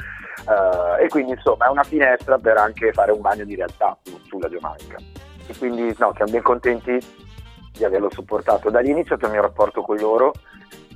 eh, 1.01 1.05
e 1.05 1.09
quindi 1.09 1.33
insomma 1.33 1.67
è 1.67 1.71
una 1.71 1.83
finestra 1.83 2.39
per 2.39 2.57
anche 2.57 2.93
fare 2.93 3.11
un 3.11 3.21
bagno 3.21 3.45
di 3.45 3.57
realtà 3.57 3.99
su- 4.05 4.21
sulla 4.29 4.49
Giamaica. 4.49 4.97
E 5.49 5.57
quindi 5.59 5.95
no, 5.99 6.13
siamo 6.15 6.31
ben 6.31 6.43
contenti 6.43 7.25
di 7.77 7.85
averlo 7.85 8.11
supportato. 8.11 8.71
Da 8.71 8.81
lì 8.81 8.89
è 8.89 8.93
iniziato 8.93 9.27
il 9.27 9.33
mio 9.33 9.43
rapporto 9.43 9.83
con 9.83 9.97
loro 9.97 10.33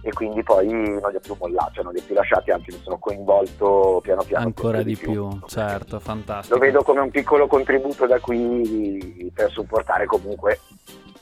e 0.03 0.13
quindi 0.13 0.43
poi 0.43 0.69
non 0.69 1.11
li 1.11 1.17
ho 1.17 1.21
più 1.21 1.37
mollati, 1.39 1.75
cioè 1.75 1.85
non 1.85 1.93
li 1.93 2.01
ho 2.01 2.03
più 2.05 2.15
lasciati, 2.15 2.51
anzi 2.51 2.73
mi 2.73 2.81
sono 2.83 2.99
coinvolto 2.99 4.01
piano 4.03 4.23
piano. 4.23 4.45
Ancora 4.47 4.83
di 4.83 4.97
più, 4.97 5.29
certo, 5.47 5.99
fantastico. 6.01 6.55
Lo 6.55 6.61
vedo 6.61 6.83
come 6.83 7.01
un 7.01 7.11
piccolo 7.11 7.47
contributo 7.47 8.07
da 8.07 8.19
qui 8.21 9.31
per 9.35 9.51
supportare 9.51 10.07
comunque 10.07 10.61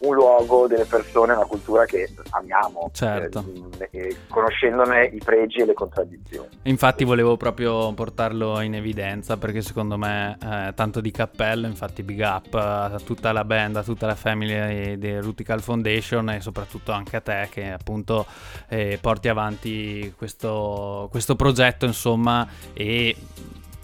un 0.01 0.15
luogo, 0.15 0.67
delle 0.69 0.85
persone, 0.85 1.33
una 1.33 1.45
cultura 1.45 1.85
che 1.85 2.09
amiamo, 2.31 2.91
Certo. 2.93 3.45
eh, 3.91 4.17
conoscendone 4.29 5.07
i 5.07 5.19
pregi 5.19 5.61
e 5.61 5.65
le 5.67 5.73
contraddizioni. 5.73 6.49
Infatti 6.63 7.05
volevo 7.05 7.37
proprio 7.37 7.93
portarlo 7.95 8.61
in 8.61 8.75
evidenza 8.75 9.37
perché 9.39 9.61
secondo 9.61 9.99
me 9.99 10.37
eh, 10.41 10.73
tanto 10.75 11.01
di 11.01 11.11
cappello, 11.11 11.67
infatti 11.67 12.03
big 12.03 12.21
up 12.21 12.55
a 12.55 13.01
tutta 13.05 13.33
la 13.33 13.45
band, 13.45 13.77
a 13.77 13.83
tutta 13.83 14.07
la 14.07 14.15
family 14.15 14.99
di 14.99 15.19
Rutical 15.19 15.63
Foundation 15.63 16.31
e 16.31 16.41
soprattutto 16.41 16.93
anche 16.93 17.17
a 17.17 17.21
te 17.21 17.49
che 17.51 17.71
appunto 17.73 18.27
eh, 18.69 18.99
porti 19.01 19.29
avanti 19.29 20.13
questo, 20.17 21.09
questo 21.11 21.37
progetto 21.37 21.87
insomma 21.87 22.47
e 22.73 23.17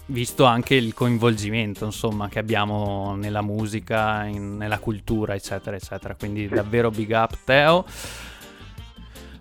visto 0.07 0.43
anche 0.43 0.75
il 0.75 0.93
coinvolgimento 0.93 1.85
insomma 1.85 2.29
che 2.29 2.39
abbiamo 2.39 3.15
nella 3.15 3.41
musica, 3.41 4.23
in- 4.25 4.57
nella 4.57 4.77
cultura 4.79 5.33
eccetera 5.33 5.75
eccetera, 5.75 6.15
quindi 6.15 6.47
davvero 6.47 6.91
big 6.91 7.11
up 7.11 7.37
Teo. 7.43 7.85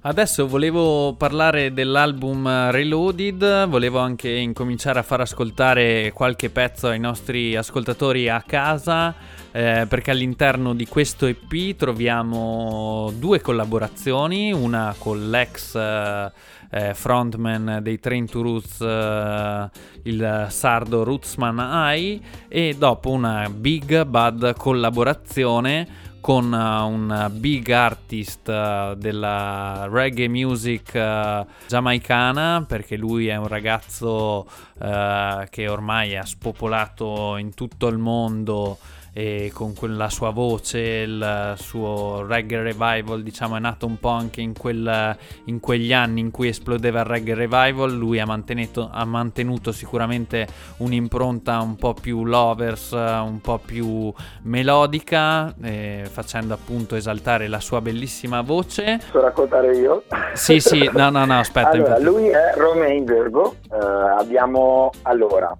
Adesso 0.07 0.47
volevo 0.47 1.15
parlare 1.15 1.73
dell'album 1.73 2.71
Reloaded, 2.71 3.67
volevo 3.69 4.01
anche 4.01 4.29
incominciare 4.31 4.99
a 4.99 5.03
far 5.03 5.23
ascoltare 5.23 6.13
qualche 6.13 6.51
pezzo 6.51 6.89
ai 6.89 7.01
nostri 7.01 7.57
ascoltatori 7.57 8.29
a 8.29 8.43
casa, 8.47 9.15
eh, 9.51 9.87
perché 9.89 10.11
all'interno 10.11 10.75
di 10.75 10.87
questo 10.87 11.25
EP 11.25 11.75
troviamo 11.75 13.15
due 13.17 13.41
collaborazioni, 13.41 14.53
una 14.53 14.95
con 14.99 15.31
l'ex 15.31 15.75
eh, 15.75 16.31
eh, 16.71 16.93
frontman 16.93 17.79
dei 17.81 17.99
Train 17.99 18.27
to 18.27 18.43
Roots, 18.43 18.81
eh, 18.83 19.71
il 20.03 20.47
sardo 20.51 21.03
Rootsman 21.03 21.59
Ai, 21.59 22.23
e 22.47 22.75
dopo 22.77 23.09
una 23.09 23.49
Big 23.49 24.05
Bad 24.05 24.55
collaborazione 24.55 26.04
con 26.25 26.51
uh, 26.51 26.87
un 26.89 27.31
big 27.33 27.69
artist 27.69 28.49
uh, 28.49 28.95
della 28.95 29.87
reggae 29.91 30.27
music 30.27 30.93
uh, 30.95 31.47
giamaicana 31.67 32.65
perché 32.67 32.97
lui 32.97 33.27
è 33.27 33.37
un 33.37 33.47
ragazzo 33.47 34.47
che 34.75 35.69
ormai 35.69 36.17
ha 36.17 36.25
spopolato 36.25 37.37
in 37.37 37.55
tutto 37.55 37.87
il 37.87 37.99
mondo 37.99 38.79
e 39.17 39.53
con 39.55 39.75
quella 39.75 40.11
sua 40.11 40.31
voce 40.31 40.81
il 40.81 41.55
suo 41.57 42.27
reggae 42.27 42.63
revival 42.63 43.23
diciamo 43.23 43.57
è 43.57 43.61
nato 43.61 43.87
un 43.87 44.01
po' 44.01 44.09
anche 44.09 44.41
in, 44.41 44.59
quel, 44.59 45.17
in 45.45 45.61
quegli 45.61 45.93
anni 45.93 46.19
in 46.19 46.33
cui 46.33 46.49
esplodeva 46.49 47.01
il 47.01 47.07
reggae 47.07 47.35
revival. 47.35 47.93
Lui 47.93 48.19
ha 48.19 48.27
mantenuto, 48.27 48.91
ha 48.93 49.05
mantenuto 49.05 49.71
sicuramente 49.71 50.47
un'impronta 50.79 51.61
un 51.61 51.77
po' 51.77 51.95
più 51.95 52.25
lovers 52.25 52.91
un 52.91 53.39
po' 53.41 53.61
più 53.65 54.13
melodica 54.43 55.55
eh, 55.63 56.09
facendo 56.11 56.53
appunto 56.53 56.97
esaltare 56.97 57.47
la 57.47 57.61
sua 57.61 57.81
bellissima 57.81 58.41
voce. 58.41 58.99
Posso 58.99 59.21
raccontare 59.21 59.77
io? 59.77 60.03
sì 60.33 60.59
sì 60.59 60.91
no 60.93 61.11
no 61.11 61.25
no 61.25 61.39
aspetta 61.39 61.71
allora, 61.85 61.99
lui 62.01 62.29
è 62.29 62.53
Romain 62.57 63.05
Virgo, 63.05 63.57
eh, 63.71 63.77
abbiamo 63.77 64.91
allora 65.03 65.57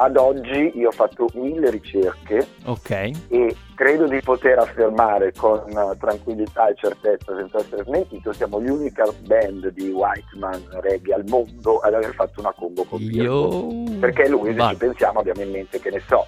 ad 0.00 0.16
oggi 0.16 0.72
io 0.76 0.88
ho 0.88 0.92
fatto 0.92 1.28
mille 1.34 1.68
ricerche 1.70 2.46
ok. 2.64 2.90
e 3.28 3.56
credo 3.74 4.08
di 4.08 4.20
poter 4.22 4.58
affermare 4.58 5.32
con 5.36 5.62
eh, 5.68 5.96
tranquillità 5.98 6.68
e 6.68 6.74
certezza 6.74 7.36
senza 7.36 7.58
essere 7.58 7.84
smentito 7.84 8.32
siamo 8.32 8.58
l'unica 8.58 9.04
band 9.26 9.68
di 9.68 9.90
Whiteman 9.90 10.80
reggae 10.80 11.14
al 11.14 11.24
mondo 11.28 11.80
ad 11.80 11.92
aver 11.92 12.14
fatto 12.14 12.40
una 12.40 12.52
combo 12.52 12.84
con 12.84 12.98
io 12.98 13.98
perché 14.00 14.26
lui 14.26 14.54
se 14.54 14.68
ci 14.68 14.76
pensiamo 14.76 15.20
abbiamo 15.20 15.42
in 15.42 15.50
mente 15.50 15.78
che 15.78 15.90
ne 15.90 16.00
so 16.08 16.24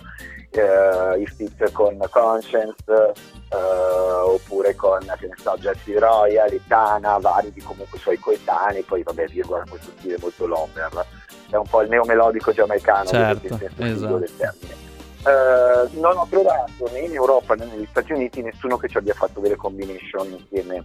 eh, 0.50 1.20
i 1.20 1.26
feat 1.26 1.72
con 1.72 1.98
Conscience 2.10 2.84
eh, 2.88 3.56
oppure 3.56 4.74
con 4.74 5.00
che 5.18 5.28
ne 5.28 5.34
so 5.38 5.56
Jesse 5.56 5.98
Royal, 5.98 6.52
Itana, 6.52 7.16
vari 7.16 7.50
di 7.52 7.62
comunque 7.62 7.98
suoi 7.98 8.18
coetanei 8.18 8.82
poi 8.82 9.02
vabbè 9.02 9.28
Virgo 9.28 9.56
ha 9.56 9.64
questo 9.66 9.92
stile 9.96 10.18
molto 10.20 10.46
lover 10.46 11.06
è 11.52 11.58
un 11.58 11.66
po' 11.68 11.82
il 11.82 11.88
neomelodico 11.88 12.52
giamaicano 12.52 13.06
Certo, 13.06 13.46
esatto. 13.46 13.84
figo 13.84 14.16
del 14.18 14.36
termine 14.36 14.82
eh, 15.24 15.88
non 16.00 16.16
ho 16.16 16.26
trovato 16.28 16.90
né 16.92 17.00
in 17.00 17.14
Europa 17.14 17.54
né 17.54 17.66
negli 17.66 17.86
Stati 17.88 18.12
Uniti 18.12 18.42
nessuno 18.42 18.76
che 18.76 18.88
ci 18.88 18.96
abbia 18.96 19.14
fatto 19.14 19.40
delle 19.40 19.56
combination 19.56 20.26
insieme. 20.32 20.84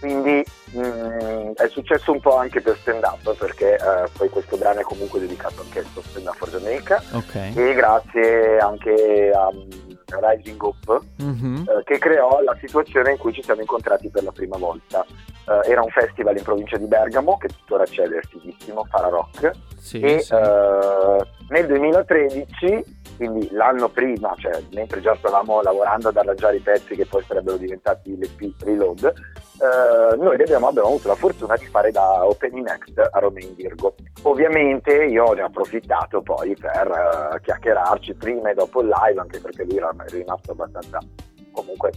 Quindi 0.00 0.44
mm, 0.76 1.52
è 1.54 1.68
successo 1.68 2.12
un 2.12 2.20
po' 2.20 2.36
anche 2.36 2.60
per 2.60 2.76
stand 2.78 3.04
up 3.04 3.34
perché 3.38 3.76
eh, 3.76 4.08
poi 4.18 4.28
questo 4.28 4.58
brano 4.58 4.80
è 4.80 4.82
comunque 4.82 5.18
dedicato 5.18 5.62
anche 5.62 5.78
al 5.78 5.86
stand 6.04 6.26
up 6.26 6.36
for 6.36 6.50
Jamaica 6.50 7.02
ok 7.12 7.34
e 7.54 7.74
grazie 7.74 8.58
anche 8.58 9.30
a 9.34 9.50
Rising 10.06 10.62
Up 10.62 11.00
Mhm. 11.18 11.64
eh, 11.68 11.82
che 11.84 11.98
creò 11.98 12.40
la 12.42 12.56
situazione 12.60 13.12
in 13.12 13.18
cui 13.18 13.32
ci 13.32 13.42
siamo 13.42 13.60
incontrati 13.60 14.08
per 14.08 14.22
la 14.24 14.32
prima 14.32 14.56
volta. 14.56 15.04
Eh, 15.46 15.70
era 15.70 15.82
un 15.82 15.90
festival 15.90 16.36
in 16.36 16.42
provincia 16.42 16.76
di 16.76 16.86
Bergamo 16.86 17.36
che 17.36 17.48
tuttora 17.48 17.84
c'è 17.84 18.04
ed 18.04 18.12
è 18.12 18.20
fighissimo, 18.28 18.84
Fara 18.90 19.08
Rock 19.08 19.50
sì, 19.78 20.00
e 20.00 20.20
sì. 20.20 20.32
eh, 20.34 21.26
nel 21.50 21.66
2013 21.66 22.93
quindi 23.16 23.48
l'anno 23.52 23.88
prima 23.88 24.34
cioè 24.38 24.60
mentre 24.72 25.00
già 25.00 25.14
stavamo 25.16 25.62
lavorando 25.62 26.08
ad 26.08 26.16
arrangiare 26.16 26.56
i 26.56 26.60
pezzi 26.60 26.94
che 26.94 27.06
poi 27.06 27.22
sarebbero 27.22 27.56
diventati 27.56 28.16
l'EP 28.16 28.62
Reload 28.62 29.12
eh, 29.60 30.16
noi 30.16 30.34
abbiamo, 30.34 30.68
abbiamo 30.68 30.88
avuto 30.88 31.08
la 31.08 31.14
fortuna 31.14 31.56
di 31.56 31.66
fare 31.66 31.92
da 31.92 32.26
opening 32.26 32.66
act 32.66 32.98
a 32.98 33.18
Romain 33.20 33.54
Virgo. 33.54 33.94
Ovviamente 34.22 35.04
io 35.04 35.32
ne 35.32 35.42
ho 35.42 35.46
approfittato 35.46 36.22
poi 36.22 36.56
per 36.56 36.90
eh, 37.34 37.40
chiacchierarci 37.40 38.14
prima 38.14 38.50
e 38.50 38.54
dopo 38.54 38.80
il 38.80 38.88
live 38.88 39.20
anche 39.20 39.38
perché 39.40 39.64
lui 39.64 39.76
era 39.76 39.94
rimasto 40.08 40.52
abbastanza 40.52 40.98
comunque 41.52 41.92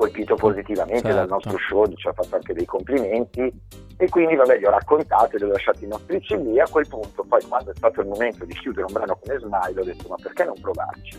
colpito 0.00 0.34
positivamente 0.34 1.08
dal 1.08 1.28
Certo. 1.28 1.34
nostro 1.34 1.58
show, 1.58 1.86
ci 1.94 2.08
ha 2.08 2.12
fatto 2.14 2.34
anche 2.36 2.54
dei 2.54 2.64
complimenti 2.64 3.52
e 3.98 4.08
quindi 4.08 4.34
vabbè 4.34 4.58
gli 4.58 4.64
ho 4.64 4.70
raccontato, 4.70 5.36
gli 5.36 5.42
ho 5.42 5.48
lasciato 5.48 5.84
i 5.84 5.88
nostri 5.88 6.18
CD 6.20 6.56
a 6.58 6.66
quel 6.70 6.88
punto 6.88 7.22
poi 7.28 7.42
quando 7.46 7.70
è 7.70 7.74
stato 7.76 8.00
il 8.00 8.06
momento 8.06 8.46
di 8.46 8.54
chiudere 8.54 8.86
un 8.86 8.94
brano 8.94 9.18
come 9.20 9.38
Smile 9.38 9.78
ho 9.78 9.84
detto 9.84 10.08
ma 10.08 10.14
perché 10.22 10.44
non 10.44 10.54
provarci? 10.58 11.18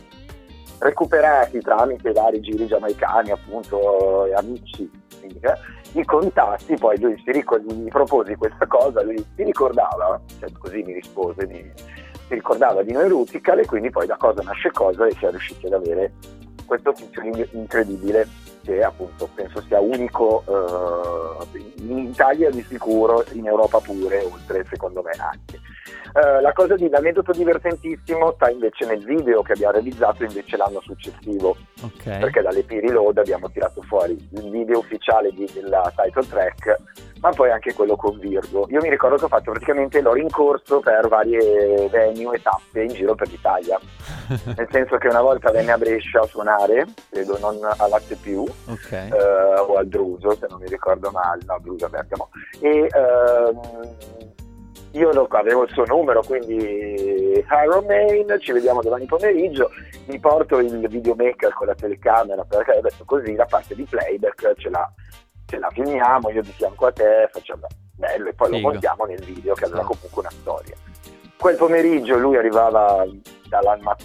Recuperati 0.79 1.59
tramite 1.59 2.11
vari 2.11 2.39
giri 2.39 2.65
giamaicani 2.65 3.29
appunto 3.29 4.25
e 4.25 4.33
amici 4.33 4.89
eh, 5.21 5.39
i 5.99 6.03
contatti, 6.03 6.73
poi 6.75 6.99
lui 6.99 7.21
si 7.23 7.31
ricor- 7.31 7.61
gli 7.61 7.87
proposi 7.89 8.33
questa 8.33 8.65
cosa, 8.65 9.03
lui 9.03 9.23
si 9.35 9.43
ricordava, 9.43 10.19
cioè 10.39 10.49
così 10.57 10.81
mi 10.81 10.93
rispose, 10.93 11.45
mi- 11.45 11.71
si 11.75 12.33
ricordava 12.33 12.81
di 12.81 12.93
noi 12.93 13.07
Rutical 13.09 13.59
e 13.59 13.65
quindi 13.67 13.91
poi 13.91 14.07
da 14.07 14.17
cosa 14.17 14.41
nasce 14.41 14.71
cosa 14.71 15.05
e 15.05 15.11
si 15.11 15.25
è 15.25 15.29
riusciti 15.29 15.67
ad 15.67 15.73
avere 15.73 16.13
questo 16.65 16.93
featuring 16.93 17.47
incredibile 17.51 18.25
che 18.63 18.83
appunto 18.83 19.29
penso 19.33 19.61
sia 19.61 19.79
unico 19.79 20.43
eh, 20.47 21.59
in 21.77 21.97
Italia 21.97 22.49
di 22.49 22.63
sicuro, 22.63 23.23
in 23.33 23.47
Europa 23.47 23.79
pure, 23.79 24.23
oltre 24.23 24.65
secondo 24.69 25.01
me 25.01 25.11
anche. 25.11 25.59
Eh, 26.13 26.41
la 26.41 26.51
cosa 26.51 26.75
di 26.75 26.89
l'aneddoto 26.89 27.31
divertentissimo 27.31 28.33
sta 28.33 28.49
invece 28.49 28.85
nel 28.85 29.03
video 29.03 29.41
che 29.41 29.53
abbiamo 29.53 29.73
realizzato 29.73 30.23
invece 30.23 30.57
l'anno 30.57 30.81
successivo, 30.81 31.55
ok 31.81 32.19
perché 32.19 32.41
dalle 32.41 32.65
Reload 32.67 33.17
abbiamo 33.17 33.49
tirato 33.49 33.81
fuori 33.83 34.13
il 34.33 34.49
video 34.49 34.79
ufficiale 34.79 35.31
di- 35.31 35.49
della 35.53 35.91
title 35.95 36.27
track, 36.27 36.75
ma 37.21 37.29
poi 37.29 37.51
anche 37.51 37.73
quello 37.73 37.95
con 37.95 38.17
Virgo. 38.19 38.67
Io 38.69 38.81
mi 38.81 38.89
ricordo 38.89 39.15
che 39.15 39.25
ho 39.25 39.29
fatto 39.29 39.51
praticamente 39.51 40.01
l'ho 40.01 40.13
rincorso 40.13 40.79
per 40.79 41.07
varie 41.07 41.87
venue 41.89 42.35
e 42.35 42.41
tappe 42.41 42.83
in 42.83 42.93
giro 42.93 43.15
per 43.15 43.29
l'Italia, 43.29 43.79
nel 44.57 44.67
senso 44.69 44.97
che 44.97 45.07
una 45.07 45.21
volta 45.21 45.51
venne 45.51 45.71
a 45.71 45.77
Brescia 45.77 46.21
a 46.21 46.25
suonare, 46.25 46.87
credo 47.09 47.37
non 47.39 47.57
a 47.63 47.87
Latte 47.87 48.15
più, 48.15 48.43
ok 48.67 48.91
eh, 48.91 49.09
o 49.59 49.75
al 49.75 49.87
Druso 49.87 50.35
se 50.35 50.47
non 50.49 50.59
mi 50.61 50.67
ricordo 50.67 51.09
male, 51.11 51.41
no 51.45 51.57
Druso 51.61 51.85
a 51.85 51.89
Bergamo 51.89 52.29
e 52.59 52.87
ehm, 52.91 53.59
io 54.93 55.11
lo- 55.13 55.27
avevo 55.29 55.63
il 55.63 55.69
suo 55.71 55.85
numero 55.85 56.21
quindi 56.21 56.55
hi 56.55 57.65
Romain 57.65 58.35
ci 58.39 58.51
vediamo 58.51 58.81
domani 58.81 59.05
pomeriggio 59.05 59.69
mi 60.07 60.19
porto 60.19 60.59
il 60.59 60.87
videomaker 60.87 61.53
con 61.53 61.67
la 61.67 61.75
telecamera 61.75 62.43
perché 62.43 62.79
detto 62.81 63.05
così 63.05 63.33
la 63.35 63.45
parte 63.45 63.73
di 63.75 63.83
playback 63.83 64.53
ce 64.57 64.69
la, 64.69 64.91
ce 65.45 65.57
la 65.59 65.69
filmiamo 65.71 66.29
io 66.31 66.41
di 66.41 66.51
fianco 66.51 66.87
a 66.87 66.91
te 66.91 67.29
facciamo 67.31 67.67
bello 67.95 68.27
e 68.29 68.33
poi 68.33 68.47
Figo. 68.49 68.59
lo 68.61 68.69
montiamo 68.71 69.05
nel 69.05 69.23
video 69.23 69.53
che 69.53 69.65
aveva 69.65 69.81
Sì. 69.81 69.85
comunque 69.87 70.19
una 70.21 70.31
storia 70.31 70.75
quel 71.41 71.55
pomeriggio 71.55 72.19
lui 72.19 72.37
arrivava 72.37 73.03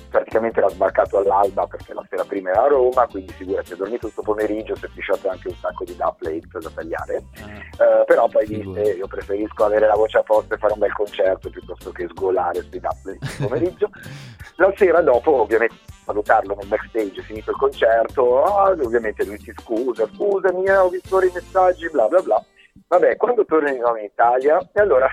praticamente 0.08 0.58
era 0.58 0.70
sbarcato 0.70 1.18
all'alba 1.18 1.66
perché 1.66 1.92
la 1.92 2.04
sera 2.08 2.24
prima 2.24 2.50
era 2.50 2.62
a 2.62 2.68
Roma, 2.68 3.06
quindi 3.06 3.30
figurati, 3.34 3.74
ha 3.74 3.76
dormito 3.76 4.08
tutto 4.08 4.22
pomeriggio, 4.22 4.74
si 4.74 4.86
è 4.86 4.88
pisciato 4.88 5.28
anche 5.28 5.48
un 5.48 5.54
sacco 5.54 5.84
di 5.84 5.94
dubplate 5.94 6.58
da 6.58 6.70
tagliare, 6.74 7.22
Ah, 7.42 8.00
Eh, 8.00 8.04
però 8.06 8.26
poi 8.26 8.46
disse 8.46 8.94
io 8.94 9.06
preferisco 9.06 9.64
avere 9.66 9.86
la 9.86 9.94
voce 9.94 10.16
a 10.16 10.22
posto 10.22 10.54
e 10.54 10.56
fare 10.56 10.72
un 10.72 10.78
bel 10.78 10.94
concerto 10.94 11.50
piuttosto 11.50 11.92
che 11.92 12.08
sgolare 12.08 12.62
sui 12.62 12.80
dubplate 12.80 13.18
il 13.20 13.36
pomeriggio. 13.38 13.90
la 14.56 14.72
sera 14.74 15.02
dopo 15.02 15.42
ovviamente 15.42 15.74
salutarlo 16.06 16.56
nel 16.56 16.68
backstage, 16.68 17.20
finito 17.20 17.50
il 17.50 17.56
concerto, 17.58 18.44
ah, 18.44 18.70
ovviamente 18.70 19.26
lui 19.26 19.38
si 19.38 19.52
scusa, 19.58 20.08
scusami, 20.14 20.64
eh, 20.64 20.76
ho 20.76 20.88
visto 20.88 21.20
i 21.22 21.30
messaggi, 21.34 21.90
bla 21.90 22.08
bla 22.08 22.22
bla. 22.22 22.42
Vabbè, 22.88 23.16
quando 23.16 23.44
nuovo 23.48 23.96
in 23.98 24.04
Italia, 24.04 24.58
e 24.72 24.80
allora 24.80 25.10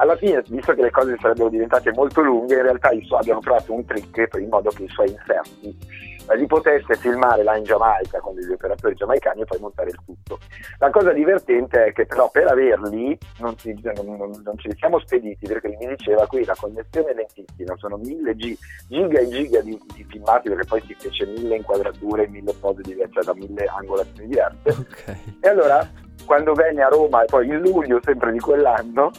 alla 0.00 0.16
fine, 0.16 0.42
visto 0.48 0.72
che 0.74 0.82
le 0.82 0.90
cose 0.90 1.16
sarebbero 1.20 1.48
diventate 1.50 1.92
molto 1.92 2.22
lunghe, 2.22 2.56
in 2.56 2.62
realtà 2.62 2.90
suoi 3.02 3.20
abbiamo 3.20 3.40
trovato 3.40 3.72
un 3.74 3.84
trick 3.84 4.28
in 4.38 4.48
modo 4.48 4.70
che 4.70 4.84
i 4.84 4.88
suoi 4.88 5.10
inserti 5.10 5.76
eh, 6.28 6.36
li 6.36 6.46
potesse 6.46 6.94
filmare 6.96 7.42
là 7.42 7.56
in 7.56 7.64
Giamaica 7.64 8.18
con 8.20 8.34
degli 8.34 8.50
operatori 8.50 8.94
giamaicani 8.94 9.42
e 9.42 9.44
poi 9.44 9.58
montare 9.60 9.90
il 9.90 9.98
tutto. 10.04 10.38
La 10.78 10.88
cosa 10.90 11.12
divertente 11.12 11.84
è 11.86 11.92
che 11.92 12.06
però 12.06 12.30
per 12.30 12.46
averli 12.46 13.16
non, 13.40 13.56
ci- 13.58 13.78
non- 13.82 14.16
non- 14.16 14.40
non 14.42 14.56
ce 14.58 14.68
li 14.68 14.76
siamo 14.78 14.98
spediti 15.00 15.46
perché 15.46 15.68
lui 15.68 15.76
mi 15.86 15.94
diceva 15.96 16.26
qui 16.26 16.44
la 16.44 16.56
connessione 16.58 17.10
è 17.10 17.14
lentissima, 17.14 17.76
sono 17.76 17.96
mille 17.98 18.34
gi- 18.36 18.56
giga 18.88 19.20
e 19.20 19.28
giga 19.28 19.60
di, 19.60 19.78
di 19.94 20.04
filmati 20.08 20.48
perché 20.48 20.64
poi 20.66 20.80
si 20.86 20.94
fece 20.98 21.26
mille 21.26 21.56
inquadrature, 21.56 22.26
mille 22.28 22.54
pose 22.58 22.80
diverse, 22.82 23.12
cioè 23.12 23.24
da 23.24 23.34
mille 23.34 23.64
angolazioni 23.66 24.28
diverse. 24.28 24.60
ok 24.68 25.16
E 25.40 25.48
allora, 25.48 25.86
quando 26.24 26.54
venne 26.54 26.82
a 26.82 26.88
Roma, 26.88 27.22
e 27.22 27.26
poi 27.26 27.48
in 27.48 27.58
luglio 27.58 27.98
sempre 28.02 28.30
di 28.32 28.38
quell'anno, 28.38 29.10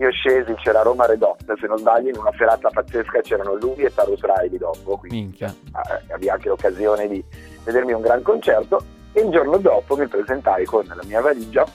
io 0.00 0.10
scesi, 0.12 0.54
c'era 0.54 0.80
Roma 0.80 1.04
Red 1.04 1.22
Hot, 1.22 1.44
se 1.58 1.66
non 1.66 1.76
sbaglio, 1.76 2.08
in 2.08 2.16
una 2.16 2.32
serata 2.36 2.70
pazzesca 2.70 3.20
c'erano 3.20 3.54
lui 3.54 3.82
e 3.82 3.92
Tarus 3.92 4.20
Riley 4.22 4.56
dopo, 4.56 4.96
quindi 4.96 5.20
minchia 5.20 5.48
eh, 5.48 6.12
avevo 6.12 6.32
anche 6.32 6.48
l'occasione 6.48 7.06
di 7.06 7.22
vedermi 7.64 7.92
un 7.92 8.00
gran 8.00 8.22
concerto. 8.22 8.82
E 9.12 9.20
il 9.20 9.30
giorno 9.30 9.58
dopo 9.58 9.96
mi 9.96 10.06
presentai 10.06 10.64
con 10.64 10.84
la 10.86 11.02
mia 11.04 11.20
valigia 11.20 11.66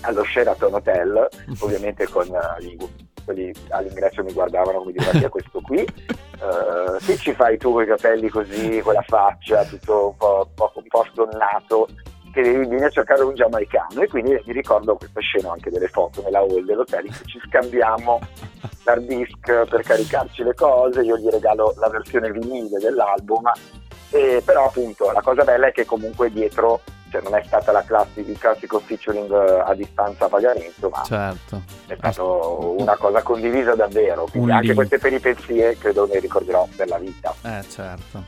allo 0.00 0.24
Sheraton 0.24 0.74
Hotel, 0.74 1.28
ovviamente 1.60 2.08
con 2.08 2.26
gli- 2.58 2.76
quelli 3.24 3.52
all'ingresso 3.68 4.24
mi 4.24 4.32
guardavano 4.32 4.78
come 4.78 4.92
dire, 4.92 5.20
"Ma 5.20 5.28
questo 5.28 5.60
qui? 5.60 5.86
Eh, 6.40 7.00
se 7.00 7.18
ci 7.18 7.34
fai 7.34 7.58
tu 7.58 7.70
con 7.72 7.82
i 7.82 7.86
capelli 7.86 8.30
così, 8.30 8.80
con 8.80 8.94
la 8.94 9.04
faccia, 9.06 9.62
tutto 9.66 10.06
un 10.08 10.16
po', 10.16 10.46
un 10.48 10.54
po', 10.54 10.72
un 10.74 10.86
po' 10.88 11.06
stonnato, 11.12 11.86
che 12.32 12.42
devi 12.42 12.58
venire 12.66 12.86
a 12.86 12.90
cercare 12.90 13.22
un 13.22 13.34
giamaicano. 13.34 14.00
E 14.02 14.08
quindi 14.08 14.40
mi 14.44 14.52
ricordo 14.52 14.96
questa 14.96 15.20
scena 15.20 15.52
anche 15.52 15.70
delle 15.70 15.88
foto 15.88 16.22
nella 16.22 16.38
hall 16.38 16.64
dell'hotel 16.64 17.06
in 17.06 17.12
cui 17.16 17.26
ci 17.26 17.40
scambiamo 17.46 18.20
l'hard 18.84 19.06
disk 19.06 19.64
per 19.68 19.82
caricarci 19.82 20.42
le 20.42 20.54
cose, 20.54 21.02
io 21.02 21.16
gli 21.18 21.28
regalo 21.28 21.74
la 21.78 21.88
versione 21.88 22.30
vinile 22.30 22.78
dell'album, 22.78 23.50
e 24.10 24.42
però 24.44 24.66
appunto 24.66 25.10
la 25.12 25.20
cosa 25.22 25.44
bella 25.44 25.68
è 25.68 25.72
che 25.72 25.84
comunque 25.84 26.30
dietro 26.30 26.80
cioè, 27.10 27.22
non 27.22 27.34
è 27.34 27.42
stata 27.44 27.72
la 27.72 27.82
classica, 27.82 28.30
il 28.30 28.38
classico 28.38 28.78
featuring 28.78 29.32
eh, 29.32 29.62
a 29.66 29.74
distanza 29.74 30.26
a 30.26 30.28
pagamento, 30.28 30.88
ma 30.90 31.02
Certo. 31.02 31.62
è 31.88 31.96
stata 31.96 32.22
una 32.22 32.96
cosa 32.96 33.20
condivisa 33.22 33.74
davvero. 33.74 34.26
Quindi 34.30 34.48
Un 34.50 34.54
anche 34.54 34.66
link. 34.66 34.76
queste 34.76 34.98
peripezie 34.98 35.76
credo 35.76 36.06
ne 36.06 36.20
ricorderò 36.20 36.68
per 36.76 36.86
la 36.88 36.98
vita. 36.98 37.34
Eh, 37.42 37.64
certo. 37.68 38.22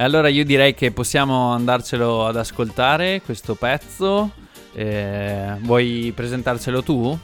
E 0.00 0.02
allora 0.02 0.28
io 0.28 0.46
direi 0.46 0.72
che 0.72 0.92
possiamo 0.92 1.52
andarcelo 1.52 2.24
ad 2.24 2.36
ascoltare 2.36 3.20
questo 3.22 3.54
pezzo. 3.54 4.30
Eh, 4.72 5.58
vuoi 5.60 6.10
presentarcelo 6.16 6.82
tu? 6.82 7.18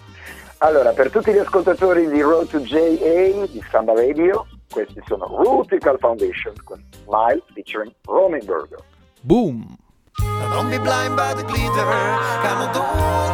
Allora, 0.58 0.90
per 0.90 1.10
tutti 1.10 1.32
gli 1.32 1.38
ascoltatori 1.38 2.06
di 2.06 2.20
Road 2.20 2.48
to 2.48 2.60
JA 2.60 3.46
di 3.46 3.64
Samba 3.70 3.94
Radio, 3.94 4.46
questi 4.70 5.02
sono 5.06 5.24
Rutical 5.42 5.96
Foundation 5.98 6.52
con 6.64 6.84
Smile 7.06 7.42
featuring 7.54 7.94
Roman 8.04 8.44
Burger. 8.44 8.80
Boom! 9.22 9.74
Don't 10.52 10.68
be 10.68 10.78
blind 10.78 11.16
by 11.16 11.32
the 11.32 11.44
glitter. 11.44 11.86
Gonna 12.42 12.70
do 12.74 12.80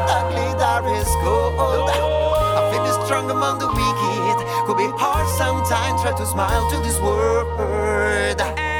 that 0.06 0.30
glitter 0.30 1.00
is 1.00 1.08
gold. 1.24 1.90
I 1.90 2.70
feel 2.70 3.04
strong 3.04 3.28
among 3.28 3.58
the 3.58 3.66
wicked. 3.66 4.46
Could 4.66 4.76
be 4.76 4.86
hard 4.96 5.26
sometimes. 5.36 6.00
Try 6.00 6.12
to 6.12 6.26
smile 6.26 6.70
to 6.70 6.76
this 6.86 7.00
world. 7.00 8.71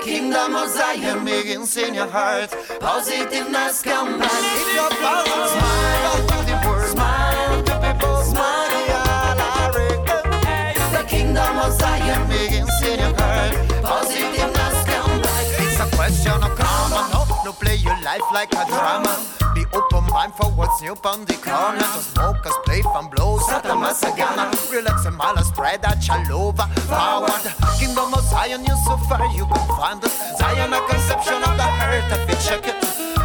Kingdom 0.00 0.54
of 0.54 0.68
Zion 0.68 1.24
begins 1.24 1.76
in 1.76 1.94
your 1.94 2.06
heart. 2.06 2.50
Positiveness 2.80 3.82
come 3.82 4.18
back. 4.18 4.30
If 4.32 4.74
you're 4.74 4.90
positive, 5.00 5.48
smile 5.48 6.10
world, 6.66 6.88
smile 6.88 7.62
to 7.64 7.74
people, 7.84 8.22
smile. 8.22 8.60
Larry. 9.40 9.88
The 10.92 11.04
kingdom 11.08 11.58
of 11.58 11.72
Zion 11.72 12.28
begins 12.28 12.82
in 12.82 12.98
your 12.98 13.14
heart. 13.20 13.52
Positiveness 13.82 14.76
come 14.88 15.22
back. 15.22 15.46
It's 15.60 15.80
a 15.80 15.96
question 15.96 16.42
of 16.42 16.56
karma. 16.56 17.08
No, 17.12 17.44
no 17.44 17.52
play 17.52 17.76
your 17.76 18.00
life 18.02 18.26
like 18.32 18.52
a 18.52 18.64
drama. 18.66 19.39
Mind 20.10 20.34
for 20.34 20.50
what's 20.58 20.82
new 20.82 20.96
on 21.04 21.24
the 21.24 21.34
corner. 21.34 21.78
The 21.78 22.02
smokers 22.02 22.58
play 22.64 22.82
from 22.82 23.08
blows 23.10 23.48
at 23.48 23.62
the 23.62 23.70
Masagana. 23.70 24.50
Relax 24.70 25.06
and 25.06 25.16
mala 25.16 25.44
spread 25.44 25.82
that 25.82 25.98
chalova. 25.98 26.66
Forward. 26.90 27.46
Kingdom 27.78 28.12
of 28.12 28.24
Zion, 28.24 28.64
you 28.64 28.74
so 28.84 28.96
far 29.08 29.24
you 29.32 29.46
can 29.46 29.66
find 29.78 30.02
us. 30.02 30.12
Zion, 30.36 30.72
a 30.72 30.80
conception 30.90 31.40
of 31.46 31.54
the 31.56 31.62
heart 31.62 32.10
if 32.10 32.28
you 32.28 32.36
check 32.42 32.66
it. 32.66 32.76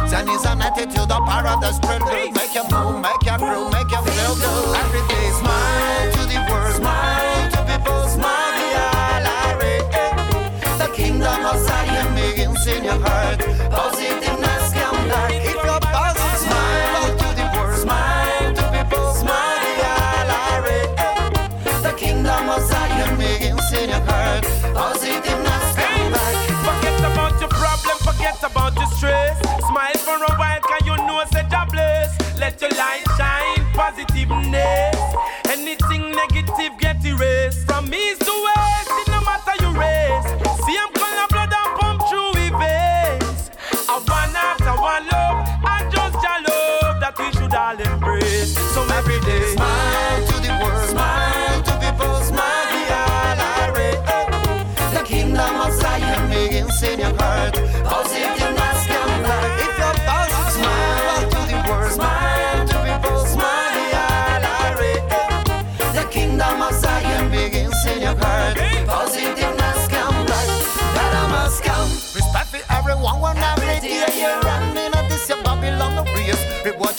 Zen 0.08 0.28
is 0.28 0.44
an 0.46 0.62
attitude 0.62 1.10
of 1.10 1.26
paradise 1.26 1.76
spread 1.76 2.02
good. 2.02 2.32
Make 2.32 2.54
you 2.54 2.62
move, 2.70 3.02
make 3.02 3.22
you 3.26 3.36
groove, 3.36 3.72
make 3.74 3.90
you 3.90 4.02
feel 4.06 4.34
good. 4.38 4.76
Every 4.78 5.02
day, 5.10 5.26
smile 5.42 6.12
to 6.14 6.22
the 6.30 6.38
world, 6.48 6.74
smile 6.78 7.50
to 7.50 7.60
people, 7.66 8.02
smile. 8.14 9.26
The 10.78 10.88
kingdom 10.94 11.44
of 11.50 11.58
Zion 11.58 12.14
begins 12.14 12.66
in 12.66 12.84
your 12.84 13.00
heart. 13.02 13.45
Positiveness. 33.86 34.95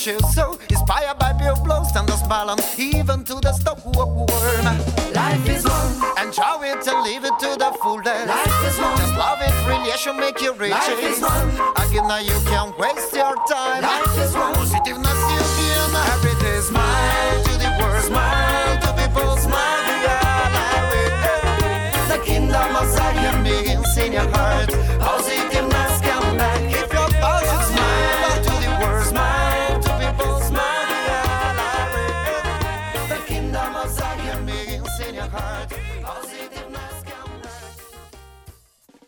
You 0.05 0.13
inspired 0.69 1.17
by 1.17 1.33
pure 1.33 1.55
blows, 1.65 1.89
stand 1.89 2.09
us 2.11 2.25
balance, 2.27 2.77
even 2.77 3.23
to 3.23 3.35
the 3.41 3.51
stop 3.51 3.83
worm. 3.83 4.27
Life 5.11 5.49
is 5.49 5.65
one. 5.65 5.93
Enjoy 6.21 6.69
it 6.69 6.87
and 6.87 7.03
leave 7.03 7.25
it 7.25 7.33
to 7.39 7.57
the 7.57 7.75
fullest. 7.81 8.27
Life 8.27 8.67
is 8.67 8.77
one. 8.77 8.95
Just 8.97 9.15
love 9.17 9.39
it, 9.41 9.51
relation 9.67 10.15
make 10.19 10.39
you 10.39 10.53
rich. 10.53 10.71
Life 10.71 11.03
is 11.03 11.19
one. 11.19 11.49
Again, 11.81 12.07
now 12.07 12.19
you 12.19 12.37
can't 12.45 12.77
waste 12.77 13.13
your 13.13 13.35
time. 13.49 13.81
Life 13.81 14.17
is 14.19 14.33
one. 14.33 14.53
Positiveness 14.53 15.19
you 15.33 15.46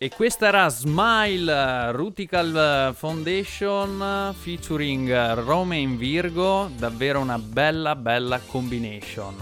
E 0.01 0.09
questa 0.15 0.47
era 0.47 0.69
Smile 0.69 1.91
Rutical 1.91 2.93
Foundation 2.95 4.33
featuring 4.33 5.33
Romain 5.43 5.97
Virgo, 5.97 6.69
davvero 6.77 7.19
una 7.19 7.37
bella 7.37 7.97
bella 7.97 8.39
combination. 8.45 9.35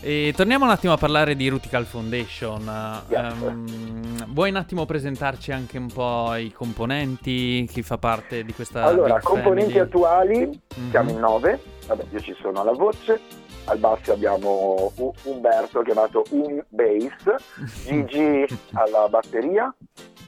E 0.00 0.32
torniamo 0.36 0.66
un 0.66 0.70
attimo 0.70 0.92
a 0.92 0.96
parlare 0.98 1.34
di 1.34 1.48
Rutical 1.48 1.84
Foundation. 1.84 3.02
Yes. 3.08 3.18
Ehm, 3.18 4.26
vuoi 4.28 4.50
un 4.50 4.56
attimo 4.56 4.86
presentarci 4.86 5.50
anche 5.50 5.78
un 5.78 5.88
po' 5.88 6.32
i 6.36 6.52
componenti, 6.52 7.68
chi 7.68 7.82
fa 7.82 7.98
parte 7.98 8.44
di 8.44 8.52
questa 8.52 8.84
Allora, 8.84 9.18
componenti 9.20 9.72
family? 9.72 9.84
attuali, 9.84 10.60
Mhm. 10.76 10.90
siamo 10.90 11.10
in 11.10 11.18
nove, 11.18 11.60
vabbè 11.88 12.04
io 12.12 12.20
ci 12.20 12.36
sono 12.40 12.60
alla 12.60 12.70
voce, 12.72 13.20
al 13.64 13.78
basso 13.78 14.12
abbiamo 14.12 14.92
U- 14.96 15.12
Umberto 15.24 15.82
chiamato 15.82 16.24
Um 16.30 16.62
Bass, 16.68 17.34
Gigi 17.84 18.46
alla 18.74 19.08
batteria, 19.08 19.72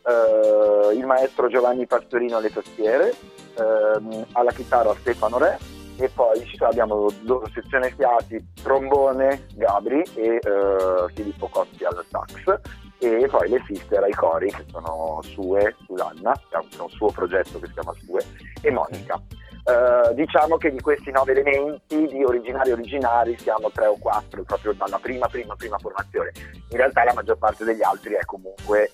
eh, 0.07 0.95
il 0.95 1.07
maestro 1.07 1.49
Giovanni 1.49 1.87
Pastorino 1.87 2.37
alle 2.37 2.53
tastiere, 2.53 3.14
ehm, 3.59 4.26
alla 4.32 4.53
chitarra 4.53 4.95
Stefano 5.01 5.39
Re 5.39 5.59
e 5.97 6.09
poi 6.09 6.45
ci 6.45 6.57
abbiamo 6.62 7.09
sezione 7.53 7.91
fiati, 7.91 8.53
trombone 8.62 9.47
Gabri 9.55 10.03
e 10.14 10.41
eh, 10.43 11.12
Filippo 11.14 11.49
Cotti 11.49 11.85
al 11.85 12.05
sax 12.09 12.61
e 12.99 13.28
poi 13.28 13.49
le 13.49 13.62
sister 13.66 14.03
ai 14.03 14.12
cori 14.12 14.51
che 14.51 14.64
sono 14.70 15.20
Sue, 15.22 15.76
Susanna, 15.85 16.32
che 16.49 16.57
ha 16.57 16.64
un 16.82 16.91
suo 16.91 17.11
progetto 17.11 17.59
che 17.59 17.66
si 17.66 17.72
chiama 17.74 17.93
Sue 18.05 18.24
e 18.62 18.70
Monica. 18.70 19.20
Eh, 19.67 20.15
diciamo 20.15 20.59
che 20.59 20.71
di 20.71 20.81
questi 20.81 21.11
nove 21.11 21.33
elementi 21.33 22.07
di 22.07 22.23
originali 22.23 22.71
originari 22.71 23.35
siamo 23.39 23.71
tre 23.71 23.87
o 23.87 23.97
quattro 23.99 24.43
proprio 24.43 24.75
dalla 24.75 24.99
prima 24.99 25.27
prima 25.27 25.57
prima 25.57 25.79
formazione 25.79 26.33
in 26.69 26.77
realtà 26.77 27.03
la 27.05 27.15
maggior 27.15 27.39
parte 27.39 27.65
degli 27.65 27.83
altri 27.83 28.12
è 28.12 28.25
comunque 28.27 28.91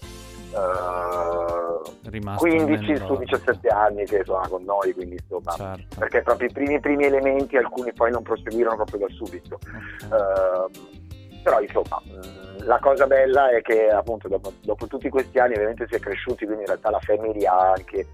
eh, 0.55 2.09
Rimasto 2.11 2.47
15 2.47 2.87
nel 2.87 2.99
su 2.99 3.07
rock. 3.07 3.25
17 3.25 3.69
anni 3.69 4.05
che 4.05 4.23
sono 4.25 4.47
con 4.49 4.63
noi 4.63 4.93
quindi 4.95 5.17
insomma 5.21 5.53
Certo. 5.57 5.99
perché 5.99 6.23
proprio 6.23 6.49
i 6.49 6.53
primi 6.53 6.79
primi 6.79 7.05
elementi 7.05 7.57
alcuni 7.57 7.93
poi 7.93 8.13
non 8.13 8.23
proseguirono 8.23 8.77
proprio 8.77 9.09
da 9.09 9.15
subito 9.15 9.55
Ok. 9.57 10.13
Ehm, 10.13 10.99
però 11.43 11.61
insomma 11.61 12.01
mh, 12.05 12.65
la 12.67 12.79
cosa 12.79 13.07
bella 13.09 13.51
è 13.51 13.61
che 13.63 13.89
appunto 13.89 14.29
dopo, 14.29 14.53
dopo 14.63 14.87
tutti 14.87 15.09
questi 15.09 15.39
anni 15.41 15.55
ovviamente 15.55 15.87
si 15.89 15.97
è 15.97 15.99
cresciuti 15.99 16.45
quindi 16.45 16.63
in 16.63 16.69
realtà 16.69 16.91
la 16.91 17.01
family 17.01 17.45
ha 17.45 17.73
anche 17.73 18.07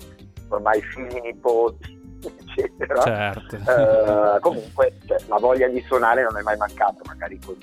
ormai 0.49 0.81
figli 0.81 1.21
nipoti 1.21 1.96
eccetera 2.39 3.03
Certo. 3.03 3.57
Eh, 3.57 4.41
comunque 4.41 4.97
cioè, 5.07 5.18
la 5.29 5.37
voglia 5.39 5.68
di 5.68 5.81
suonare 5.83 6.22
non 6.22 6.37
è 6.37 6.43
mai 6.43 6.57
mancata 6.57 7.01
magari 7.07 7.39
con 7.45 7.57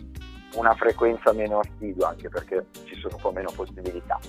una 0.56 0.74
frequenza 0.76 1.32
meno 1.34 1.60
assidua 1.60 2.10
anche 2.10 2.30
perché 2.30 2.66
ci 2.86 2.96
sono 2.96 3.16
un 3.16 3.22
po' 3.22 3.32
meno 3.32 3.52
possibilità 3.56 4.20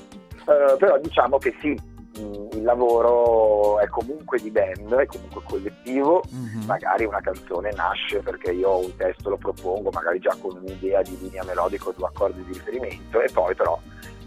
Eh, 0.47 0.77
però 0.79 0.99
diciamo 0.99 1.39
che 1.39 1.55
sì 1.61 1.93
il 2.17 2.63
lavoro 2.63 3.81
è 3.81 3.89
comunque 3.89 4.39
di 4.39 4.49
band 4.51 4.95
è 4.95 5.07
comunque 5.07 5.43
collettivo 5.45 6.23
Mhm. 6.31 6.63
magari 6.65 7.05
una 7.05 7.21
canzone 7.21 7.73
nasce 7.75 8.21
perché 8.21 8.53
io 8.53 8.79
un 8.85 8.95
testo 8.97 9.31
lo 9.31 9.37
propongo, 9.37 9.91
magari 9.91 10.21
già 10.21 10.35
con 10.41 10.57
un'idea 10.57 11.03
di 11.03 11.19
linea 11.21 11.43
melodica 11.45 11.89
o 11.89 11.93
due 11.97 12.07
accordi 12.07 12.45
di 12.45 12.53
riferimento 12.53 13.21
e 13.21 13.29
poi 13.33 13.55
però 13.57 13.77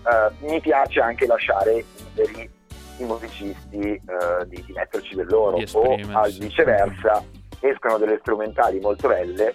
eh, 0.04 0.46
mi 0.46 0.60
piace 0.60 1.00
anche 1.00 1.26
lasciare 1.28 1.84
liberi 2.16 2.50
i 2.98 3.04
musicisti 3.06 3.80
eh, 3.80 4.02
di, 4.48 4.64
di 4.66 4.74
metterci 4.74 5.16
del 5.16 5.28
loro 5.30 5.58
o 5.74 6.00
al 6.14 6.32
viceversa 6.32 7.24
escono 7.60 7.98
delle 7.98 8.18
strumentali 8.20 8.80
molto 8.80 9.08
belle. 9.08 9.54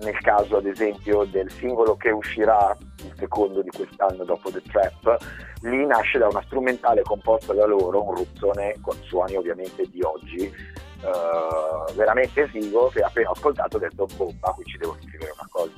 Nel 0.00 0.18
caso 0.20 0.58
ad 0.58 0.66
esempio 0.66 1.24
del 1.24 1.50
singolo 1.50 1.96
che 1.96 2.10
uscirà 2.10 2.76
il 3.04 3.12
secondo 3.16 3.62
di 3.62 3.70
quest'anno 3.70 4.22
dopo 4.22 4.48
The 4.50 4.62
Trap 4.62 5.16
lì 5.62 5.84
nasce 5.86 6.18
da 6.18 6.28
una 6.28 6.42
strumentale 6.42 7.02
composta 7.02 7.52
da 7.52 7.66
loro 7.66 8.04
un 8.04 8.14
ruzzone 8.14 8.76
con 8.80 8.96
suoni 9.02 9.34
ovviamente 9.34 9.82
di 9.90 10.00
oggi 10.02 10.44
eh, 10.44 11.92
veramente 11.94 12.46
figo 12.48 12.88
che 12.88 13.00
appena 13.00 13.30
ho 13.30 13.32
ascoltato 13.32 13.76
ho 13.76 13.80
detto 13.80 14.06
bomba 14.16 14.52
qui 14.52 14.64
ci 14.64 14.78
devo 14.78 14.96
scrivere 15.00 15.32
una 15.36 15.48
cosa 15.50 15.72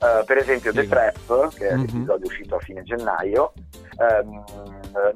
Eh, 0.00 0.22
per 0.24 0.36
esempio 0.38 0.72
The. 0.72 0.86
Trap 0.86 1.54
che 1.56 1.68
è 1.68 1.74
Mhm. 1.74 1.80
l'episodio 1.80 2.26
uscito 2.26 2.54
a 2.54 2.60
fine 2.60 2.82
gennaio 2.84 3.52
ehm, 3.98 4.44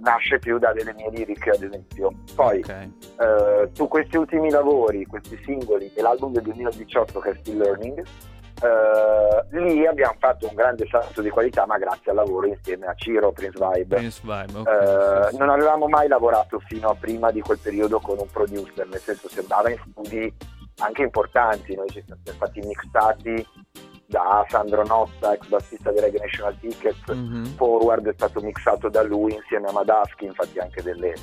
nasce 0.00 0.38
più 0.40 0.58
da 0.58 0.72
delle 0.72 0.92
mie 0.94 1.08
lyric 1.10 1.46
ad 1.46 1.62
esempio 1.62 2.10
poi 2.34 2.58
Ok. 2.58 2.68
eh, 2.68 3.70
su 3.72 3.86
questi 3.86 4.16
ultimi 4.16 4.50
lavori, 4.50 5.06
questi 5.06 5.40
singoli 5.44 5.92
e 5.94 6.02
l'album 6.02 6.32
del 6.32 6.42
2018 6.42 7.20
che 7.20 7.30
è 7.30 7.34
Still 7.36 7.58
Learning, 7.58 7.98
eh, 8.00 9.58
lì 9.60 9.86
abbiamo 9.86 10.16
fatto 10.18 10.48
un 10.48 10.54
grande 10.56 10.86
salto 10.88 11.20
di 11.22 11.30
qualità, 11.30 11.64
ma 11.66 11.78
grazie 11.78 12.10
al 12.10 12.16
lavoro 12.16 12.46
insieme 12.48 12.86
a 12.86 12.94
Ciro, 12.94 13.30
Prince 13.32 13.58
Vibe. 13.58 13.96
Prince 13.96 14.20
Vibe, 14.24 14.58
ok, 14.58 14.68
Eh, 14.68 15.22
sì, 15.26 15.30
sì. 15.30 15.36
Non 15.38 15.48
avevamo 15.50 15.86
mai 15.88 16.08
lavorato 16.08 16.58
fino 16.66 16.88
a 16.90 16.94
prima 16.96 17.30
di 17.30 17.40
quel 17.40 17.58
periodo 17.58 18.00
con 18.00 18.18
un 18.18 18.26
producer, 18.30 18.86
nel 18.88 19.00
senso 19.00 19.28
sembrava 19.28 19.70
in 19.70 19.78
studi 19.90 20.32
anche 20.80 21.02
importanti, 21.02 21.74
noi 21.76 21.88
ci 21.90 22.02
siamo 22.04 22.20
stati 22.24 22.60
mixati 22.60 23.46
da 24.12 24.44
Sandro 24.48 24.84
Nozza, 24.84 25.32
ex 25.32 25.48
bassista 25.48 25.90
di 25.90 26.00
Reggae 26.00 26.20
National 26.20 26.54
Tickets, 26.60 27.08
Mhm. 27.08 27.44
Forward 27.56 28.06
è 28.08 28.12
stato 28.12 28.40
mixato 28.42 28.90
da 28.90 29.02
lui 29.02 29.32
insieme 29.34 29.68
a 29.68 29.72
Madaschi, 29.72 30.26
infatti 30.26 30.58
anche 30.58 30.82
delle 30.82 31.14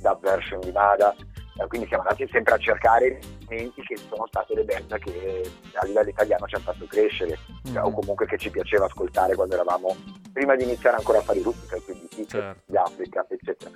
dub 0.00 0.18
version 0.22 0.58
di 0.60 0.72
Mada. 0.72 1.14
Eh, 1.60 1.66
Quindi 1.66 1.88
siamo 1.88 2.04
andati 2.04 2.26
sempre 2.30 2.54
a 2.54 2.58
cercare 2.58 3.18
elementi 3.48 3.82
che 3.82 3.96
sono 3.96 4.26
state 4.28 4.54
le 4.54 4.64
band 4.64 4.96
che 4.98 5.42
a 5.74 5.84
livello 5.86 6.08
italiano 6.08 6.46
ci 6.46 6.54
hanno 6.54 6.64
fatto 6.64 6.86
crescere, 6.86 7.36
cioè, 7.64 7.82
o 7.82 7.88
Mhm. 7.88 7.94
comunque 7.94 8.26
che 8.26 8.38
ci 8.38 8.50
piaceva 8.50 8.84
ascoltare 8.84 9.34
quando 9.34 9.54
eravamo 9.54 9.96
prima 10.32 10.54
di 10.54 10.62
iniziare 10.64 10.96
ancora 10.96 11.18
a 11.18 11.22
fare 11.22 11.38
i 11.40 11.42
Rustica, 11.42 11.76
quindi 11.84 12.06
Ticket, 12.08 12.28
Certo. 12.30 12.60
di 12.66 12.76
Africa, 12.76 13.26
eccetera. 13.28 13.70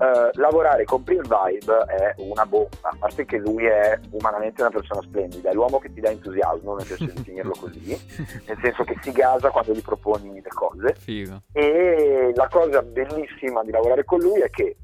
Eh, 0.00 0.30
lavorare 0.34 0.84
con 0.84 1.02
Prince 1.04 1.28
Vibe 1.28 1.84
è 1.86 2.14
una 2.18 2.44
bomba, 2.46 2.68
a 2.82 2.96
parte 2.98 3.24
che 3.24 3.36
lui 3.38 3.64
è 3.66 3.98
umanamente 4.10 4.60
una 4.62 4.70
persona 4.70 5.00
splendida, 5.02 5.50
è 5.50 5.52
l'uomo 5.54 5.78
che 5.78 5.92
ti 5.92 6.00
dà 6.00 6.10
entusiasmo, 6.10 6.74
mi 6.74 6.84
piace 6.84 7.06
definirlo 7.06 7.52
così, 7.58 7.80
nel 8.46 8.58
senso 8.62 8.82
che 8.84 8.96
si 9.02 9.12
gasa 9.12 9.50
quando 9.50 9.72
gli 9.72 9.82
proponi 9.82 10.40
le 10.40 10.48
cose 10.48 10.94
Figo. 10.96 11.42
e 11.52 12.32
la 12.34 12.48
cosa 12.48 12.82
bellissima 12.82 13.62
di 13.64 13.70
lavorare 13.70 14.04
con 14.04 14.18
lui 14.20 14.40
è 14.40 14.50
che 14.50 14.76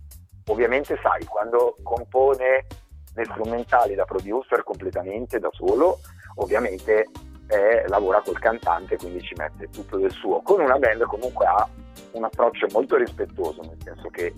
ovviamente 0.47 0.99
sai 1.03 1.25
quando 1.25 1.77
compone 1.83 2.67
le 3.15 3.25
strumentali 3.25 3.95
da 3.95 4.05
producer 4.05 4.65
completamente 4.65 5.39
da 5.39 5.49
solo 5.53 6.01
ovviamente 6.37 7.09
eh, 7.47 7.87
lavora 7.89 8.21
col 8.21 8.39
cantante 8.39 8.97
quindi 8.97 9.21
ci 9.23 9.35
mette 9.37 9.69
tutto 9.71 9.99
del 9.99 10.11
suo. 10.11 10.41
Con 10.43 10.61
una 10.61 10.79
band 10.79 11.03
comunque 11.05 11.47
ha 11.47 11.69
un 12.13 12.25
approccio 12.25 12.67
molto 12.73 12.97
rispettoso 12.97 13.63
nel 13.63 13.79
senso 13.83 14.09
che 14.09 14.33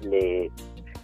le, 0.00 0.50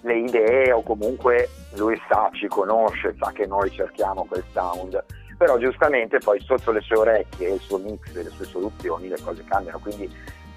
le 0.01 0.19
idee 0.19 0.73
o 0.73 0.83
comunque 0.83 1.49
lui 1.75 2.01
sa, 2.09 2.31
ci 2.33 2.47
conosce, 2.49 3.15
sa 3.19 3.33
che 3.33 3.47
noi 3.47 3.71
cerchiamo 3.71 4.25
quel 4.27 4.45
sound 4.53 5.05
però 5.43 5.59
giustamente 5.59 6.19
poi 6.19 6.41
sotto 6.41 6.71
le 6.71 6.81
sue 6.83 6.99
orecchie 6.99 7.55
il 7.55 7.61
suo 7.61 7.79
mix 7.79 8.13
le 8.13 8.31
sue 8.31 8.45
soluzioni 8.45 9.09
le 9.09 9.21
cose 9.21 9.43
cambiano. 9.45 9.81
Quindi 9.81 10.09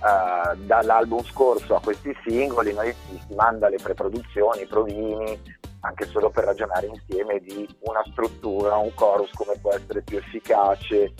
eh, 0.03 0.55
dall'album 0.65 1.23
scorso 1.23 1.75
a 1.75 1.81
questi 1.81 2.15
singoli 2.25 2.73
noi 2.73 2.93
si 3.09 3.33
manda 3.35 3.69
le 3.69 3.77
preproduzioni, 3.81 4.61
i 4.61 4.67
provini 4.67 5.39
anche 5.81 6.05
solo 6.07 6.29
per 6.31 6.45
ragionare 6.45 6.87
insieme 6.87 7.39
di 7.39 7.67
una 7.81 8.03
struttura, 8.11 8.75
un 8.77 8.93
chorus 8.95 9.31
come 9.33 9.53
può 9.61 9.71
essere 9.73 10.01
più 10.01 10.17
efficace 10.17 11.13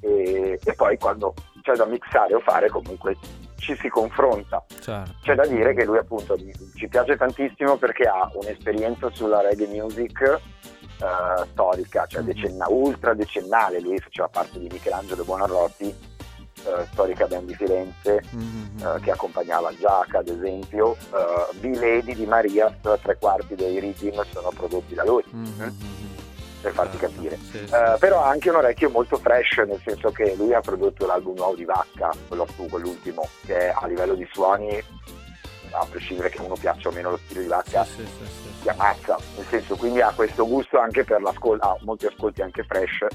e, 0.00 0.58
e 0.62 0.74
poi 0.74 0.98
quando 0.98 1.34
c'è 1.62 1.74
da 1.74 1.84
mixare 1.86 2.34
o 2.34 2.40
fare 2.40 2.68
comunque 2.68 3.16
ci 3.58 3.76
si 3.76 3.88
confronta 3.88 4.64
Certo. 4.80 5.14
c'è 5.22 5.34
da 5.34 5.44
dire 5.46 5.74
che 5.74 5.84
lui 5.84 5.98
appunto 5.98 6.36
ci 6.76 6.88
piace 6.88 7.16
tantissimo 7.16 7.76
perché 7.76 8.04
ha 8.04 8.30
un'esperienza 8.34 9.10
sulla 9.10 9.40
reggae 9.40 9.66
music 9.66 10.20
eh, 11.00 11.46
storica, 11.52 12.06
cioè 12.06 12.22
Mhm. 12.22 12.26
decenna- 12.26 12.68
ultra 12.70 13.14
decennale, 13.14 13.80
lui 13.80 13.98
faceva 13.98 14.28
parte 14.28 14.58
di 14.58 14.68
Michelangelo 14.70 15.22
Buonarroti, 15.24 15.94
eh, 16.64 16.86
storica 16.92 17.26
band 17.26 17.46
di 17.46 17.54
Firenze, 17.54 18.22
Mhm. 18.32 18.70
eh, 18.82 19.00
che 19.00 19.10
accompagnava 19.10 19.72
Giaca 19.78 20.18
ad 20.18 20.28
esempio, 20.28 20.94
eh, 20.94 21.56
B-Lady 21.58 22.14
di 22.14 22.26
Marias, 22.26 22.72
tre 23.02 23.16
quarti 23.18 23.54
dei 23.54 23.78
rhythm 23.80 24.22
sono 24.30 24.50
prodotti 24.50 24.94
da 24.94 25.04
lui, 25.04 25.22
mhm. 25.30 25.76
per 26.60 26.72
farti 26.72 26.98
Certo, 26.98 27.14
capire. 27.14 27.38
sì, 27.50 27.58
sì. 27.66 27.74
Eh, 27.74 27.96
però 27.98 28.20
ha 28.22 28.28
anche 28.28 28.50
un 28.50 28.56
orecchio 28.56 28.90
molto 28.90 29.16
fresh, 29.18 29.58
nel 29.58 29.80
senso 29.84 30.10
che 30.10 30.34
lui 30.36 30.52
ha 30.54 30.60
prodotto 30.60 31.06
l'album 31.06 31.36
nuovo 31.36 31.54
di 31.54 31.64
Vacca, 31.64 32.10
quello 32.26 32.46
su, 32.54 32.66
quell'ultimo, 32.68 33.28
che 33.46 33.68
a 33.70 33.86
livello 33.86 34.14
di 34.14 34.26
suoni, 34.32 34.82
a 35.70 35.86
prescindere 35.88 36.30
che 36.30 36.40
uno 36.40 36.56
piaccia 36.58 36.88
o 36.88 36.92
meno 36.92 37.10
lo 37.10 37.18
stile 37.24 37.42
di 37.42 37.46
Vacca, 37.48 37.84
sì, 37.84 37.96
sì, 38.04 38.24
sì. 38.24 38.48
si 38.62 38.68
ammazza, 38.70 39.18
nel 39.36 39.46
senso 39.50 39.76
quindi 39.76 40.00
ha 40.00 40.12
questo 40.14 40.46
gusto 40.48 40.78
anche 40.80 41.04
per 41.04 41.20
l'ascolto, 41.22 41.64
ha 41.66 41.76
molti 41.82 42.06
ascolti 42.06 42.42
anche 42.42 42.64
fresh 42.64 43.06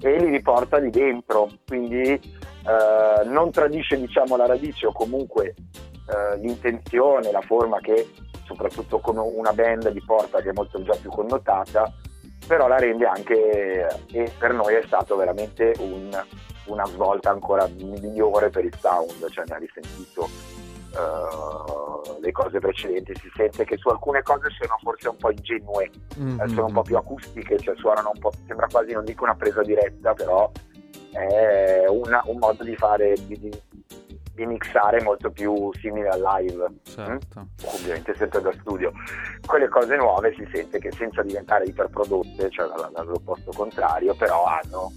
e 0.00 0.18
li 0.18 0.30
riporta 0.30 0.76
lì 0.78 0.90
dentro, 0.90 1.48
quindi 1.66 2.20
eh, 2.66 3.24
non 3.24 3.50
tradisce 3.50 3.96
diciamo 3.98 4.36
la 4.36 4.46
radice 4.46 4.86
o 4.86 4.92
comunque 4.92 5.54
eh, 6.08 6.36
l'intenzione, 6.38 7.30
la 7.30 7.40
forma 7.42 7.78
che 7.80 8.08
soprattutto 8.44 8.98
con 8.98 9.16
una 9.18 9.52
band 9.52 9.88
di 9.90 10.02
porta 10.04 10.40
che 10.40 10.50
è 10.50 10.52
molto 10.52 10.82
già 10.82 10.94
più 11.00 11.10
connotata, 11.10 11.90
però 12.46 12.66
la 12.68 12.76
rende 12.76 13.06
anche 13.06 13.86
e 14.12 14.30
per 14.38 14.52
noi 14.52 14.74
è 14.74 14.82
stato 14.86 15.16
veramente 15.16 15.72
un- 15.78 16.10
una 16.66 16.84
svolta 16.86 17.30
ancora 17.30 17.66
migliore 17.78 18.50
per 18.50 18.64
il 18.64 18.74
sound, 18.78 19.28
cioè 19.30 19.44
ne 19.48 19.54
ha 19.54 19.58
risentito 19.58 20.28
eh, 20.94 22.20
le 22.20 22.32
cose 22.32 22.58
precedenti, 22.58 23.14
si 23.16 23.30
sente 23.34 23.64
che 23.64 23.76
su 23.78 23.88
alcune 23.88 24.22
cose 24.22 24.48
sono 24.60 24.76
forse 24.82 25.08
un 25.08 25.16
po' 25.16 25.30
ingenue, 25.30 25.90
Mhm, 26.16 26.40
eh, 26.40 26.48
sono 26.48 26.66
un 26.66 26.72
po' 26.72 26.82
più 26.82 26.96
acustiche, 26.96 27.58
cioè 27.58 27.74
suonano 27.76 28.10
un 28.12 28.20
po', 28.20 28.30
sembra 28.46 28.66
quasi, 28.70 28.92
non 28.92 29.04
dico 29.04 29.24
una 29.24 29.34
presa 29.34 29.62
diretta, 29.62 30.12
però 30.14 30.50
è 31.12 31.84
una- 31.88 32.22
un 32.26 32.38
modo 32.38 32.64
di 32.64 32.74
fare, 32.76 33.14
di, 33.26 33.38
di- 33.38 33.62
di 34.34 34.46
mixare 34.46 35.02
molto 35.02 35.30
più 35.30 35.70
simile 35.74 36.08
al 36.08 36.20
live, 36.22 36.66
Certo. 36.84 37.46
ovviamente 37.64 38.14
sempre 38.16 38.40
da 38.40 38.52
studio. 38.60 38.90
Quelle 39.46 39.68
cose 39.68 39.94
nuove 39.96 40.32
si 40.34 40.48
sente 40.52 40.78
che 40.78 40.90
senza 40.92 41.22
diventare 41.22 41.64
iperprodotte, 41.66 42.48
cioè 42.50 42.66
la- 42.66 42.90
la- 42.94 43.02
l'opposto 43.02 43.50
contrario, 43.54 44.14
però 44.14 44.44
hanno, 44.46 44.90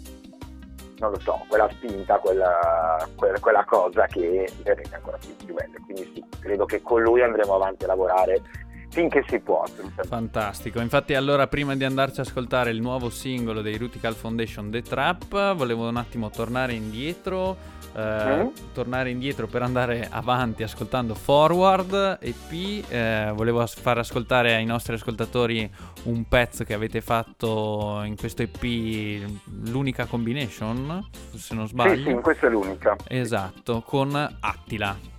non 0.99 1.11
lo 1.11 1.19
so, 1.19 1.43
quella 1.49 1.69
spinta, 1.71 2.17
quella, 2.19 3.05
quella- 3.15 3.39
quella 3.39 3.65
cosa 3.65 4.05
che 4.07 4.49
le 4.63 4.73
rende 4.73 4.95
ancora 4.95 5.17
più, 5.17 5.35
più 5.35 5.53
belle. 5.53 5.79
Quindi 5.83 6.11
sì, 6.13 6.23
credo 6.39 6.63
che 6.65 6.81
con 6.81 7.01
lui 7.01 7.21
andremo 7.21 7.55
avanti 7.55 7.83
a 7.83 7.87
lavorare 7.87 8.41
finché 8.95 9.26
si 9.27 9.39
può. 9.39 9.65
Fantastico, 10.07 10.80
infatti 10.80 11.15
allora 11.15 11.47
prima 11.47 11.76
di 11.76 11.84
andarci 11.84 12.22
a 12.22 12.23
ascoltare 12.23 12.72
il 12.72 12.80
nuovo 12.80 13.09
singolo 13.09 13.61
dei 13.61 13.77
Rutical 13.77 14.13
Foundation 14.13 14.72
The 14.72 14.81
Trap, 14.81 15.53
volevo 15.53 15.89
un 15.89 15.97
attimo 15.97 16.30
tornare 16.30 16.72
indietro, 16.72 17.57
eh, 17.93 18.43
mm? 18.43 18.47
tornare 18.73 19.09
indietro 19.09 19.47
per 19.47 19.63
andare 19.63 20.07
avanti 20.09 20.63
ascoltando 20.63 21.13
Forward 21.13 22.19
EP, 22.22 22.85
eh, 22.89 23.34
volevo 23.35 23.65
far 23.67 23.97
ascoltare 23.97 24.55
ai 24.55 24.65
nostri 24.65 24.93
ascoltatori 24.93 25.69
un 26.03 26.26
pezzo 26.30 26.63
che 26.63 26.73
avete 26.73 27.01
fatto 27.01 28.01
in 28.05 28.15
questo 28.15 28.43
EP, 28.43 29.27
l'unica 29.65 30.05
combination, 30.05 31.05
se 31.35 31.53
non 31.53 31.67
sbaglio. 31.67 31.95
Sì, 31.97 32.03
sì, 32.03 32.13
questa 32.22 32.47
è 32.47 32.49
l'unica. 32.49 32.95
Esatto, 33.09 33.81
con 33.81 34.15
Attila. 34.39 35.14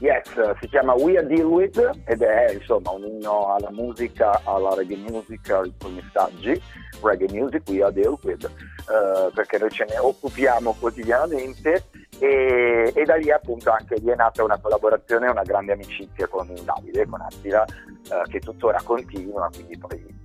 Yes, 0.00 0.30
si 0.60 0.68
chiama 0.68 0.94
We 0.94 1.18
Are 1.18 1.26
Deal 1.26 1.46
With 1.46 1.76
ed 2.04 2.22
è 2.22 2.52
insomma 2.52 2.92
un 2.92 3.04
inno 3.04 3.52
alla 3.52 3.70
musica, 3.72 4.40
alla 4.44 4.72
reggae 4.74 4.96
music, 4.96 5.50
ai 5.50 5.74
suoi 5.76 5.94
messaggi, 5.94 6.62
reggae 7.02 7.26
music, 7.32 7.62
We 7.68 7.82
Are 7.82 7.92
Deal 7.92 8.16
With, 8.22 8.44
eh, 8.44 9.30
perché 9.34 9.58
noi 9.58 9.70
ce 9.70 9.86
ne 9.88 9.98
occupiamo 9.98 10.76
quotidianamente 10.78 11.86
e, 12.20 12.92
e, 12.94 13.04
da 13.04 13.16
lì 13.16 13.32
appunto 13.32 13.72
anche 13.72 13.96
lì 13.96 14.08
è 14.10 14.14
nata 14.14 14.44
una 14.44 14.58
collaborazione, 14.58 15.28
una 15.28 15.42
grande 15.42 15.72
amicizia 15.72 16.28
con 16.28 16.48
Davide, 16.64 17.06
con 17.06 17.20
Attila, 17.20 17.64
eh, 17.64 18.30
che 18.30 18.38
tuttora 18.38 18.80
continua, 18.84 19.48
quindi 19.52 19.78
poi 19.78 20.16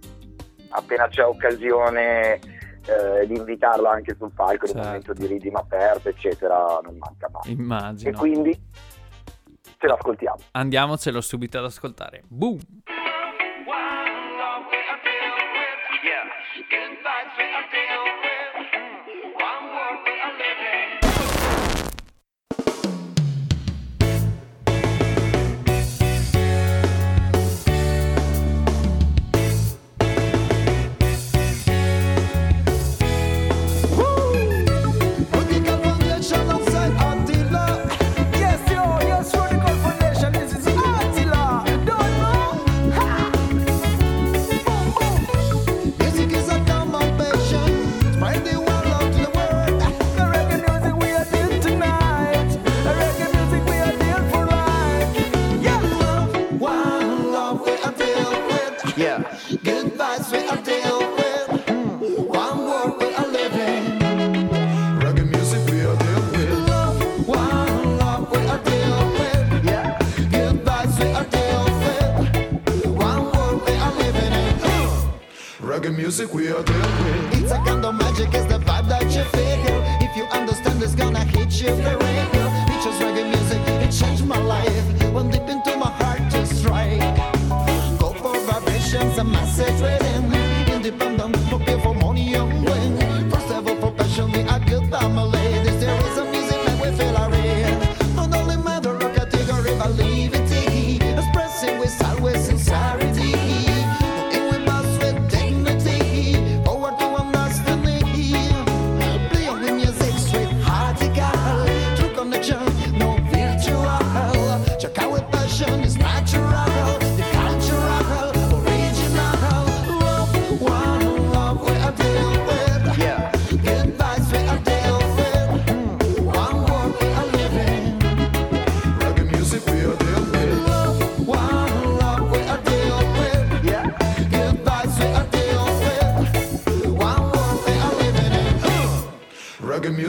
appena 0.70 1.08
c'è 1.08 1.26
occasione 1.26 2.40
eh, 2.86 3.26
di 3.26 3.38
invitarlo 3.38 3.88
anche 3.88 4.16
sul 4.18 4.32
palco, 4.34 4.66
certo. 4.66 4.76
nel 4.76 4.86
momento 4.86 5.14
di 5.14 5.22
certo. 5.22 5.34
Ridima 5.34 5.60
aperta, 5.60 6.10
eccetera, 6.10 6.80
non 6.84 6.98
manca 6.98 7.30
mai. 7.32 7.52
Immagino. 7.54 8.10
E 8.10 8.14
quindi 8.14 8.62
ce 9.84 9.88
l'ascoltiamo. 9.88 10.38
Andiamocelo 10.52 11.20
subito 11.20 11.58
ad 11.58 11.66
ascoltare. 11.66 12.24
Boom! 12.28 12.58
Yeah. 16.04 17.13
reggae 75.84 75.96
music 75.96 76.34
we 76.34 76.50
are 76.50 76.64
dealing 76.64 76.82
with. 76.82 77.42
It's 77.42 77.52
a 77.52 77.58
kind 77.58 77.84
of 77.86 77.96
magic, 77.96 78.34
it's 78.34 78.46
the 78.46 78.60
vibe 78.60 78.88
that 78.90 79.04
you 79.04 79.24
feel. 79.24 79.84
If 80.02 80.16
you 80.16 80.24
understand, 80.26 80.82
it's 80.82 80.96
gonna 80.96 81.24
hit 81.26 81.62
you 81.62 81.76
for 81.76 81.98
real. 81.98 82.23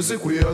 music 0.04 0.22
we 0.22 0.53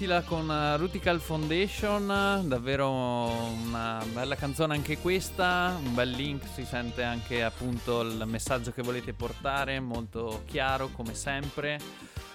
Attila 0.00 0.22
con 0.22 0.50
eh, 0.50 0.78
Rutical 0.78 1.20
Foundation, 1.20 2.06
davvero 2.46 2.90
una 2.90 4.02
bella 4.14 4.34
canzone 4.34 4.72
anche 4.72 4.96
questa, 4.96 5.78
un 5.78 5.92
bel 5.92 6.08
link, 6.08 6.42
si 6.54 6.64
sente 6.64 7.02
anche 7.02 7.44
appunto 7.44 8.00
il 8.00 8.24
messaggio 8.24 8.72
che 8.72 8.80
volete 8.80 9.12
portare, 9.12 9.78
molto 9.78 10.40
chiaro 10.46 10.88
come 10.88 11.12
sempre. 11.12 11.78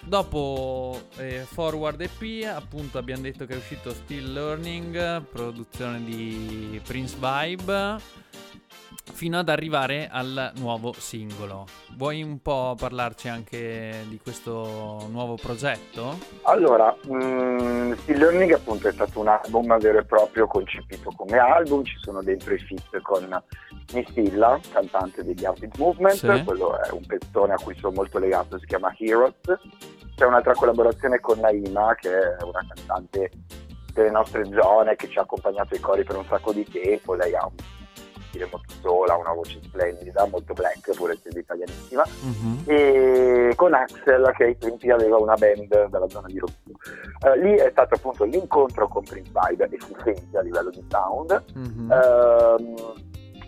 Dopo 0.01 1.07
eh, 1.17 1.39
Forward 1.39 2.01
EP, 2.01 2.45
appunto 2.45 2.99
abbiamo 2.99 3.23
detto 3.23 3.47
che 3.47 3.55
è 3.55 3.57
uscito 3.57 3.91
Still 3.95 4.31
Learning, 4.31 5.23
produzione 5.23 6.03
di 6.03 6.79
Prince 6.85 7.15
Vibe 7.15 7.97
fino 9.13 9.37
ad 9.39 9.49
arrivare 9.49 10.09
al 10.11 10.51
nuovo 10.57 10.93
singolo. 10.97 11.65
Vuoi 11.95 12.21
un 12.23 12.41
po' 12.41 12.75
parlarci 12.77 13.27
anche 13.29 14.03
di 14.07 14.19
questo 14.21 15.07
nuovo 15.09 15.35
progetto? 15.35 16.17
Allora, 16.43 16.95
mm, 17.07 17.93
Still 17.93 18.17
Learning 18.17 18.51
appunto 18.53 18.87
è 18.87 18.91
stato 18.91 19.19
un 19.19 19.27
album 19.27 19.77
vero 19.79 19.99
e 19.99 20.05
proprio 20.05 20.47
concepito 20.47 21.11
come 21.15 21.37
album, 21.37 21.83
ci 21.83 21.95
sono 21.99 22.21
dentro 22.21 22.53
i 22.53 22.59
feat 22.59 23.01
con 23.01 23.43
Mistilla, 23.93 24.59
cantante 24.71 25.23
degli 25.23 25.45
Arctic 25.45 25.77
Movement, 25.77 26.15
Sì. 26.15 26.43
quello 26.43 26.81
è 26.81 26.89
un 26.91 27.05
pezzone 27.05 27.53
a 27.53 27.57
cui 27.61 27.75
sono 27.77 27.93
molto 27.93 28.19
legato, 28.19 28.57
si 28.59 28.65
chiama 28.65 28.93
Heroes. 28.97 29.33
C'è 30.15 30.25
un'altra 30.25 30.53
collaborazione 30.53 31.19
con 31.19 31.39
Naima, 31.39 31.93
che 31.95 32.09
è 32.09 32.41
una 32.43 32.65
cantante 32.73 33.31
delle 33.93 34.11
nostre 34.11 34.43
zone 34.59 34.95
che 34.95 35.07
ci 35.09 35.17
ha 35.17 35.21
accompagnato 35.21 35.73
ai 35.73 35.79
cori 35.79 36.03
per 36.03 36.17
un 36.17 36.25
sacco 36.25 36.51
di 36.51 36.65
tempo, 36.65 37.13
lei 37.15 37.33
ha 37.35 37.45
un 37.45 37.53
stile 38.35 38.47
molto 38.51 38.73
sola, 38.81 39.15
una 39.15 39.31
voce 39.33 39.59
splendida, 39.63 40.25
molto 40.27 40.53
black, 40.53 40.93
pur 40.95 41.11
essendo 41.11 41.39
italianissima 41.39 42.03
Mhm. 42.21 42.63
e 42.65 43.53
con 43.55 43.73
Axel 43.73 44.31
che 44.35 44.43
ai 44.43 44.57
tempi 44.57 44.91
aveva 44.91 45.17
una 45.17 45.35
band 45.35 45.87
dalla 45.87 46.09
zona 46.09 46.27
di 46.27 46.37
Rosso. 46.39 46.53
Eh, 47.25 47.39
lì 47.39 47.55
è 47.55 47.69
stato 47.71 47.95
appunto 47.95 48.25
l'incontro 48.25 48.87
con 48.87 49.03
Prince 49.03 49.31
Vibe 49.31 49.69
e 49.71 49.77
si 49.79 49.95
sente 50.03 50.37
a 50.37 50.41
livello 50.41 50.69
di 50.69 50.85
sound. 50.89 51.43
Mhm. 51.53 51.91
Ehm, 51.91 52.75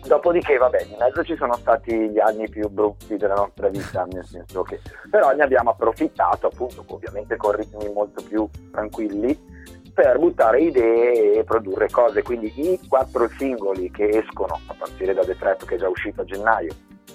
dopodiché, 0.06 0.56
vabbè, 0.56 0.82
in 0.88 0.96
mezzo 0.98 1.22
ci 1.24 1.36
sono 1.36 1.54
stati 1.54 2.08
gli 2.10 2.18
anni 2.18 2.48
più 2.48 2.68
brutti 2.68 3.16
della 3.16 3.34
nostra 3.34 3.68
vita, 3.68 4.06
nel 4.10 4.24
senso 4.24 4.62
che 4.62 4.80
però 5.10 5.32
ne 5.34 5.42
abbiamo 5.42 5.70
approfittato, 5.70 6.46
appunto, 6.46 6.82
ovviamente 6.88 7.36
con 7.36 7.52
ritmi 7.52 7.90
molto 7.92 8.22
più 8.22 8.48
tranquilli, 8.70 9.56
per 9.98 10.16
buttare 10.20 10.60
idee 10.60 11.38
e 11.40 11.44
produrre 11.44 11.88
cose. 11.90 12.22
Quindi 12.22 12.52
i 12.54 12.78
quattro 12.88 13.28
singoli 13.36 13.90
che 13.90 14.06
escono 14.08 14.60
a 14.66 14.74
partire 14.78 15.12
da 15.12 15.24
The 15.24 15.36
Trap 15.36 15.64
che 15.64 15.74
è 15.74 15.78
già 15.78 15.88
uscito 15.88 16.20
a 16.20 16.24
gennaio 16.24 16.72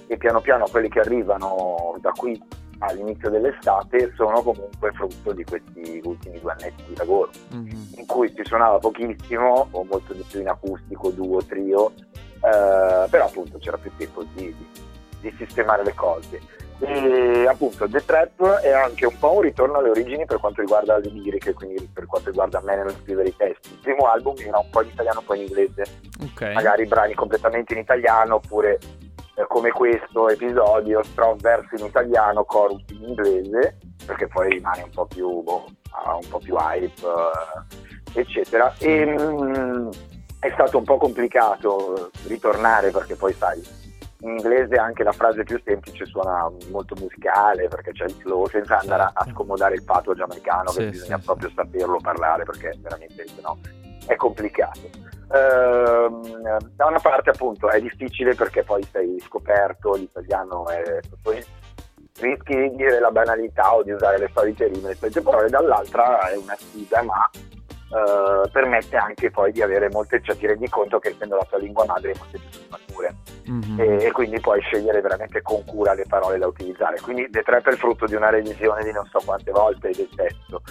e 0.07 0.17
piano 0.17 0.41
piano 0.41 0.65
quelli 0.69 0.89
che 0.89 0.99
arrivano 0.99 1.95
da 2.01 2.11
qui 2.11 2.37
all'inizio 2.79 3.29
dell'estate 3.29 4.11
sono 4.17 4.41
comunque 4.41 4.91
frutto 4.91 5.31
di 5.31 5.45
questi 5.45 6.01
ultimi 6.03 6.41
due 6.41 6.51
annetti 6.51 6.83
di 6.89 6.95
lavoro 6.97 7.31
Mhm. 7.53 7.87
in 7.99 8.05
cui 8.05 8.27
si 8.35 8.41
suonava 8.43 8.79
pochissimo 8.79 9.69
o 9.71 9.83
molto 9.85 10.11
di 10.11 10.25
più 10.29 10.41
in 10.41 10.49
acustico, 10.49 11.09
duo, 11.11 11.41
trio, 11.45 11.93
eh, 11.93 13.07
però 13.09 13.25
appunto 13.25 13.59
c'era 13.59 13.77
più 13.77 13.91
tempo 13.95 14.23
di, 14.33 14.53
di- 14.57 14.67
di 15.21 15.33
sistemare 15.37 15.85
le 15.85 15.93
cose. 15.93 16.41
E 16.79 17.47
appunto 17.47 17.87
The 17.87 18.03
Trap 18.03 18.59
è 18.59 18.71
anche 18.71 19.05
un 19.05 19.17
po' 19.17 19.33
un 19.33 19.41
ritorno 19.41 19.77
alle 19.77 19.89
origini 19.89 20.25
per 20.25 20.39
quanto 20.39 20.61
riguarda 20.61 20.97
le 20.97 21.09
liriche, 21.09 21.53
quindi 21.53 21.89
per 21.93 22.05
quanto 22.05 22.29
riguarda 22.29 22.59
me 22.61 22.75
nello 22.75 22.91
scrivere 23.01 23.29
i 23.29 23.35
testi. 23.35 23.69
Il 23.71 23.79
primo 23.81 24.07
album 24.07 24.35
era 24.39 24.57
un 24.59 24.69
po' 24.69 24.81
in 24.81 24.89
italiano, 24.89 25.19
un 25.19 25.25
po' 25.25 25.35
in 25.35 25.41
inglese, 25.43 25.83
Ok. 26.23 26.41
magari 26.53 26.85
brani 26.85 27.13
completamente 27.13 27.73
in 27.73 27.79
italiano 27.79 28.35
oppure 28.35 28.79
eh, 29.35 29.45
come 29.47 29.71
questo 29.71 30.29
episodio, 30.29 31.01
stro- 31.03 31.35
versi 31.39 31.75
in 31.79 31.85
italiano, 31.85 32.43
chorus 32.43 32.83
in 32.89 33.03
inglese, 33.07 33.77
perché 34.05 34.27
poi 34.27 34.49
rimane 34.49 34.83
un 34.83 34.89
po' 34.89 35.05
più, 35.05 35.41
boh, 35.41 35.65
un 36.19 36.27
po' 36.27 36.39
più 36.39 36.55
hype, 36.55 37.01
eh, 38.13 38.19
eccetera. 38.19 38.73
E, 38.77 39.05
mm, 39.05 39.89
è 40.39 40.51
stato 40.53 40.77
un 40.77 40.83
po' 40.83 40.97
complicato 40.97 42.11
ritornare 42.27 42.91
perché 42.91 43.15
poi 43.15 43.33
sai, 43.33 43.61
in 44.23 44.29
inglese 44.37 44.75
anche 44.75 45.03
la 45.03 45.11
frase 45.11 45.43
più 45.43 45.61
semplice 45.63 46.05
suona 46.05 46.49
molto 46.71 46.95
musicale 46.99 47.67
perché 47.67 47.91
c'è 47.91 48.05
il 48.05 48.13
flow 48.13 48.47
senza 48.47 48.79
andare 48.79 49.03
a- 49.03 49.13
Certo. 49.15 49.29
scomodare 49.31 49.75
il 49.75 49.83
pato 49.83 50.13
giamaicano 50.13 50.69
Sì, 50.69 50.79
che 50.79 50.89
bisogna 50.89 51.17
sì, 51.19 51.25
proprio 51.25 51.51
saperlo 51.53 51.97
parlare 52.01 52.43
perché 52.43 52.73
veramente 52.79 53.25
no 53.41 53.57
è 54.05 54.15
complicato. 54.15 54.79
Ehm, 55.33 56.67
da 56.75 56.85
una 56.85 56.99
parte 56.99 57.29
appunto 57.31 57.69
è 57.69 57.79
difficile 57.79 58.35
perché 58.35 58.63
poi 58.63 58.83
sei 58.91 59.19
scoperto, 59.19 59.95
l'italiano 59.95 60.67
è 60.67 60.99
poi 61.21 61.43
rischi 62.19 62.55
di 62.55 62.75
dire 62.75 62.99
la 62.99 63.09
banalità 63.11 63.73
o 63.75 63.81
di 63.83 63.91
usare 63.91 64.19
le 64.19 64.29
solite 64.33 64.67
rime, 64.67 64.89
le 64.89 64.95
solite 64.95 65.21
parole, 65.21 65.49
dall'altra 65.49 66.29
è 66.29 66.37
una 66.37 66.55
sfida 66.55 67.01
ma 67.01 67.29
eh, 67.93 68.49
permette 68.51 68.95
anche 68.97 69.29
poi 69.29 69.51
di 69.51 69.61
avere 69.61 69.89
molte, 69.89 70.21
cioè 70.23 70.35
ti 70.35 70.47
rendi 70.47 70.67
conto 70.69 70.99
che 70.99 71.09
essendo 71.09 71.35
la 71.35 71.45
tua 71.47 71.59
lingua 71.59 71.85
madre 71.85 72.11
hai 72.11 72.17
molte 72.17 72.39
più 72.39 72.49
sfumature 72.51 73.15
Mhm. 73.45 73.79
e, 73.79 74.05
e 74.05 74.11
quindi 74.11 74.39
puoi 74.39 74.61
scegliere 74.61 75.01
veramente 75.01 75.41
con 75.41 75.63
cura 75.65 75.93
le 75.93 76.05
parole 76.07 76.37
da 76.37 76.47
utilizzare. 76.47 76.99
Quindi 77.01 77.23
è 77.23 77.71
il 77.71 77.77
frutto 77.77 78.05
di 78.05 78.15
una 78.15 78.29
revisione 78.29 78.83
di 78.83 78.91
non 78.91 79.05
so 79.11 79.19
quante 79.25 79.51
volte 79.51 79.91
del 79.91 80.09
testo. 80.15 80.61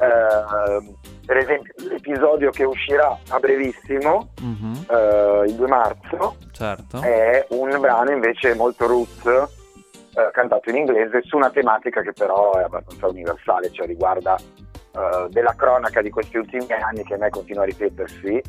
Ehm, 0.00 0.96
per 1.26 1.36
esempio, 1.36 1.72
l'episodio 1.88 2.50
che 2.50 2.64
uscirà 2.64 3.16
a 3.28 3.38
brevissimo, 3.38 4.30
Mhm. 4.40 4.86
eh, 4.90 5.42
il 5.46 5.54
2 5.54 5.66
marzo, 5.68 6.36
Certo. 6.52 7.00
è 7.02 7.46
un 7.50 7.78
brano 7.78 8.10
invece 8.10 8.54
molto 8.54 8.86
roots, 8.86 9.24
eh, 9.26 10.30
cantato 10.32 10.68
in 10.70 10.76
inglese, 10.76 11.20
su 11.22 11.36
una 11.36 11.50
tematica 11.50 12.00
che 12.02 12.12
però 12.12 12.52
è 12.54 12.62
abbastanza 12.62 13.06
universale, 13.08 13.70
cioè 13.70 13.86
riguarda 13.86 14.36
eh, 14.94 15.28
della 15.30 15.54
cronaca 15.54 16.02
di 16.02 16.10
questi 16.10 16.36
ultimi 16.36 16.66
anni 16.72 17.02
che 17.04 17.14
a 17.14 17.18
me 17.18 17.30
continua 17.30 17.62
a 17.62 17.66
ripetersi, 17.66 18.34
eh, 18.34 18.42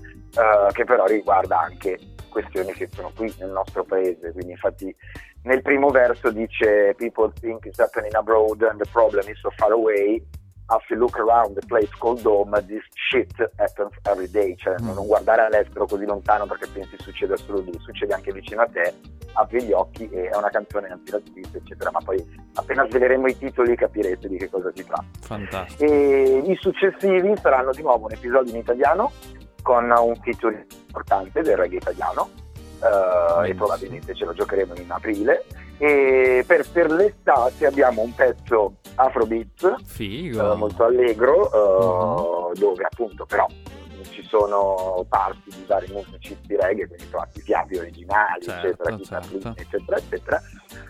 che 0.71 0.83
però 0.83 1.05
riguarda 1.05 1.59
anche 1.59 1.99
questioni 2.29 2.73
che 2.73 2.89
sono 2.91 3.11
qui 3.15 3.33
nel 3.39 3.51
nostro 3.51 3.83
paese. 3.83 4.31
Quindi 4.31 4.51
infatti 4.51 4.95
nel 5.43 5.61
primo 5.61 5.89
verso 5.89 6.31
dice 6.31 6.93
People 6.97 7.31
think 7.39 7.65
it's 7.65 7.79
happening 7.79 8.13
abroad 8.15 8.61
and 8.63 8.81
the 8.81 8.89
problem 8.91 9.27
is 9.29 9.39
so 9.39 9.49
far 9.51 9.71
away. 9.71 10.21
If 10.69 10.89
you 10.89 10.97
look 10.97 11.17
around 11.19 11.55
the 11.59 11.65
place 11.67 11.89
called 11.99 12.25
home, 12.25 12.51
this 12.67 12.83
shit 12.93 13.31
happens 13.57 13.91
every 14.03 14.29
day. 14.31 14.55
Cioè 14.55 14.75
Mm. 14.81 14.93
non 14.93 15.05
guardare 15.05 15.41
all'estero 15.45 15.85
così 15.85 16.05
lontano 16.05 16.45
perché 16.45 16.67
pensi 16.67 16.95
succeda 16.99 17.35
solo 17.37 17.59
lì, 17.59 17.77
succede 17.79 18.13
anche 18.13 18.31
vicino 18.31 18.61
a 18.61 18.67
te, 18.71 18.93
apri 19.33 19.61
gli 19.63 19.71
occhi 19.73 20.09
e 20.09 20.29
è 20.29 20.35
una 20.35 20.49
canzone 20.49 20.87
antiracista, 20.87 21.57
eccetera. 21.57 21.91
Ma 21.91 21.99
poi 22.03 22.23
appena 22.53 22.87
sveleremo 22.87 23.27
i 23.27 23.37
titoli 23.37 23.75
capirete 23.75 24.27
di 24.27 24.37
che 24.37 24.49
cosa 24.49 24.71
si 24.73 24.85
tratta. 24.85 25.05
Fantastico. 25.21 25.83
E 25.91 26.43
i 26.45 26.55
successivi 26.59 27.33
saranno 27.41 27.71
di 27.71 27.81
nuovo 27.81 28.05
un 28.05 28.13
episodio 28.13 28.53
in 28.53 28.59
italiano 28.59 29.11
con 29.61 29.83
un 29.89 30.15
feature 30.23 30.65
importante 30.87 31.41
del 31.41 31.57
reggae 31.57 31.77
italiano 31.77 32.29
eh, 32.81 33.49
e 33.49 33.53
probabilmente 33.55 34.13
ce 34.15 34.25
lo 34.25 34.33
giocheremo 34.33 34.73
in 34.75 34.91
aprile 34.91 35.43
e 35.77 36.43
per, 36.45 36.69
per 36.71 36.91
l'estate 36.91 37.65
abbiamo 37.65 38.01
un 38.01 38.13
pezzo 38.13 38.75
Afrobeat 38.95 39.83
Figo. 39.85 40.51
eh, 40.53 40.55
molto 40.55 40.83
allegro 40.85 42.51
eh, 42.53 42.59
dove 42.59 42.83
appunto 42.83 43.25
però 43.25 43.45
ci 44.11 44.21
sono 44.23 45.05
parti 45.09 45.49
di 45.49 45.63
vari 45.65 45.87
musicisti 45.91 46.55
reggae 46.55 46.87
quindi 46.87 47.09
trovati 47.09 47.41
fiati 47.41 47.77
originali 47.77 48.41
Certo, 48.43 48.67
eccetera, 48.89 49.21
certo. 49.21 49.53
eccetera 49.57 49.97
eccetera 49.97 50.41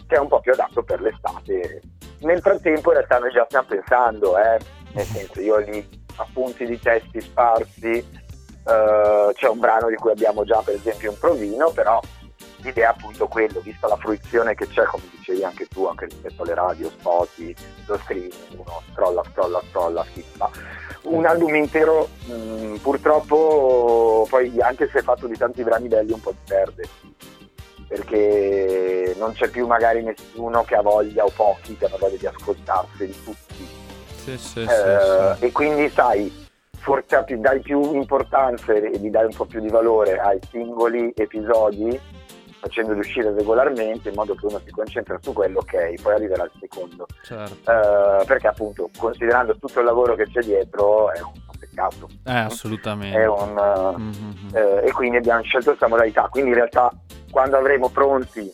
che 0.08 0.16
è 0.16 0.20
un 0.20 0.28
po' 0.28 0.40
più 0.42 0.52
adatto 0.52 0.84
per 0.84 1.00
l'estate 1.02 1.82
nel 2.20 2.42
frattempo 2.42 2.90
in 2.92 2.98
realtà 2.98 3.20
noi 3.20 3.32
già 3.32 3.46
stiamo 3.46 3.68
pensando 3.68 4.38
eh, 4.38 4.60
nel 4.94 5.06
senso 5.06 5.40
io 5.42 5.56
ho 5.56 5.60
lì 5.60 5.88
appunti 6.18 6.66
di 6.66 6.78
testi 6.80 7.22
sparsi 7.22 7.92
eh, 8.66 9.32
c'è 9.34 9.48
un 9.48 9.60
brano 9.60 9.90
di 9.90 9.96
cui 9.96 10.12
abbiamo 10.12 10.44
già 10.44 10.62
per 10.64 10.76
esempio 10.76 11.12
un 11.12 11.18
provino 11.18 11.70
però 11.72 12.00
l'idea 12.64 12.90
è 12.90 12.92
appunto 12.92 13.28
quello 13.28 13.60
vista 13.60 13.88
la 13.88 13.98
fruizione 13.98 14.56
che 14.56 14.68
c'è 14.68 14.84
come 14.86 15.04
dicevi 15.12 15.44
anche 15.44 15.68
tu 15.68 15.86
anche 15.86 16.06
rispetto 16.06 16.42
alle 16.44 16.54
radio, 16.56 16.90
spoti 16.90 17.56
lo 17.86 17.98
streaming 18.04 18.34
uno 18.52 18.82
scrolla, 18.92 19.24
scrolla, 19.32 19.62
scrolla 19.70 20.04
schiffa 20.10 20.50
un 21.04 21.26
album 21.26 21.56
intero 21.56 22.08
mh, 22.26 22.76
purtroppo 22.78 24.26
poi 24.30 24.60
anche 24.62 24.90
se 24.92 25.00
è 25.00 25.02
fatto 25.02 25.28
di 25.28 25.38
tanti 25.38 25.64
brani 25.64 25.88
belli 25.88 26.12
un 26.14 26.22
po' 26.22 26.32
si 26.32 26.38
perde 26.48 26.88
perché 27.88 29.14
non 29.18 29.34
c'è 29.34 29.50
più 29.50 29.68
magari 29.68 30.02
nessuno 30.02 30.64
che 30.64 30.76
ha 30.76 30.82
voglia 30.82 31.24
o 31.26 31.30
pochi 31.30 31.78
che 31.78 31.86
hanno 31.86 31.98
voglia 32.00 32.18
di 32.18 32.26
ascoltarseli 32.28 33.24
tutti 33.24 33.68
Sì, 34.24 34.38
sì, 34.38 34.62
eh, 34.62 34.68
sì, 34.68 35.38
sì. 35.40 35.46
e 35.46 35.52
quindi 35.52 35.90
sai 35.90 36.42
forse 36.80 37.24
dai 37.38 37.60
più 37.62 37.94
importanza 37.96 38.74
e 38.74 38.98
gli 38.98 39.10
dai 39.10 39.26
un 39.26 39.34
po' 39.36 39.46
più 39.46 39.62
di 39.62 39.70
valore 39.70 40.18
ai 40.20 40.40
singoli 40.50 41.14
episodi 41.16 42.00
facendoli 42.64 43.00
uscire 43.00 43.34
regolarmente 43.34 44.08
in 44.08 44.16
modo 44.16 44.34
che 44.36 44.46
uno 44.46 44.60
si 44.64 44.72
concentra 44.72 45.18
su 45.22 45.34
quello 45.34 45.60
ok 45.60 46.02
poi 46.02 46.14
arriverà 46.14 46.44
il 46.46 46.52
secondo 46.60 47.06
Certo. 47.24 47.70
Eh, 47.70 48.26
perché 48.26 48.48
appunto 48.48 48.90
considerando 48.98 49.58
tutto 49.58 49.80
il 49.80 49.86
lavoro 49.86 50.16
che 50.16 50.26
c'è 50.30 50.40
dietro 50.42 51.12
è 51.12 51.20
un 51.22 51.32
peccato 51.60 52.08
Eh, 52.26 52.32
assolutamente. 52.32 53.18
è 53.20 53.28
un, 53.28 53.58
eh, 53.58 53.98
Mhm. 54.00 54.48
eh, 54.54 54.88
e 54.88 54.92
quindi 54.94 55.18
abbiamo 55.18 55.42
scelto 55.44 55.68
questa 55.70 55.88
modalità. 55.88 56.28
Quindi 56.30 56.52
in 56.52 56.56
realtà 56.56 56.90
quando 57.32 57.58
avremo 57.58 57.90
pronti 57.90 58.52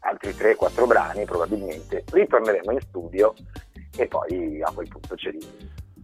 altri 0.00 0.34
3-4 0.34 0.86
brani 0.86 1.24
probabilmente 1.24 2.04
ritorneremo 2.10 2.72
in 2.72 2.80
studio 2.80 3.34
e 3.96 4.06
poi 4.06 4.60
a 4.62 4.70
quel 4.74 4.88
punto 4.88 5.14
ce 5.16 5.30
li, 5.30 5.38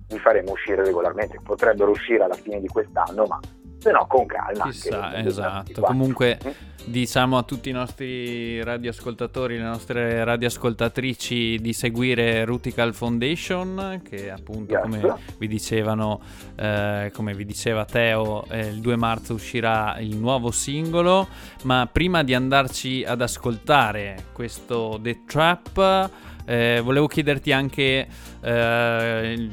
li 0.09 0.18
faremo 0.18 0.52
uscire 0.52 0.85
regolarmente. 0.85 1.39
Potrebbero 1.43 1.90
uscire 1.90 2.22
alla 2.24 2.35
fine 2.35 2.60
di 2.60 2.68
quest'anno, 2.68 3.24
ma 3.27 3.39
se 3.81 3.90
no 3.90 4.07
con 4.07 4.27
calma. 4.27 4.65
Chissà, 4.70 5.05
anche 5.05 5.28
esatto. 5.28 5.73
2024. 5.73 5.85
Comunque 5.85 6.39
Mm. 6.44 6.51
diciamo 6.93 7.36
a 7.39 7.43
tutti 7.43 7.69
i 7.69 7.73
nostri 7.73 8.62
radioascoltatori, 8.62 9.57
le 9.57 9.62
nostre 9.65 10.23
radioascoltatrici 10.24 11.59
di 11.61 11.73
seguire 11.73 12.44
Rutical 12.44 12.94
Foundation, 12.94 14.01
che 14.02 14.31
appunto 14.31 14.73
Yes. 14.74 14.82
come 14.82 15.15
vi 15.39 15.48
dicevano, 15.48 16.20
eh, 16.57 17.11
come 17.15 17.35
vi 17.35 17.44
diceva 17.44 17.85
Teo, 17.85 18.44
eh, 18.51 18.69
il 18.69 18.81
2 18.81 18.97
marzo 18.97 19.35
uscirà 19.35 19.98
il 19.98 20.16
nuovo 20.16 20.51
singolo. 20.51 21.28
Ma 21.65 21.89
prima 21.90 22.23
di 22.23 22.35
andarci 22.35 23.05
ad 23.07 23.20
ascoltare 23.23 24.27
questo 24.32 24.98
The 25.02 25.24
Trap, 25.27 26.11
eh, 26.47 26.81
volevo 26.82 27.07
chiederti 27.07 27.52
anche 27.52 28.07
eh, 28.43 29.48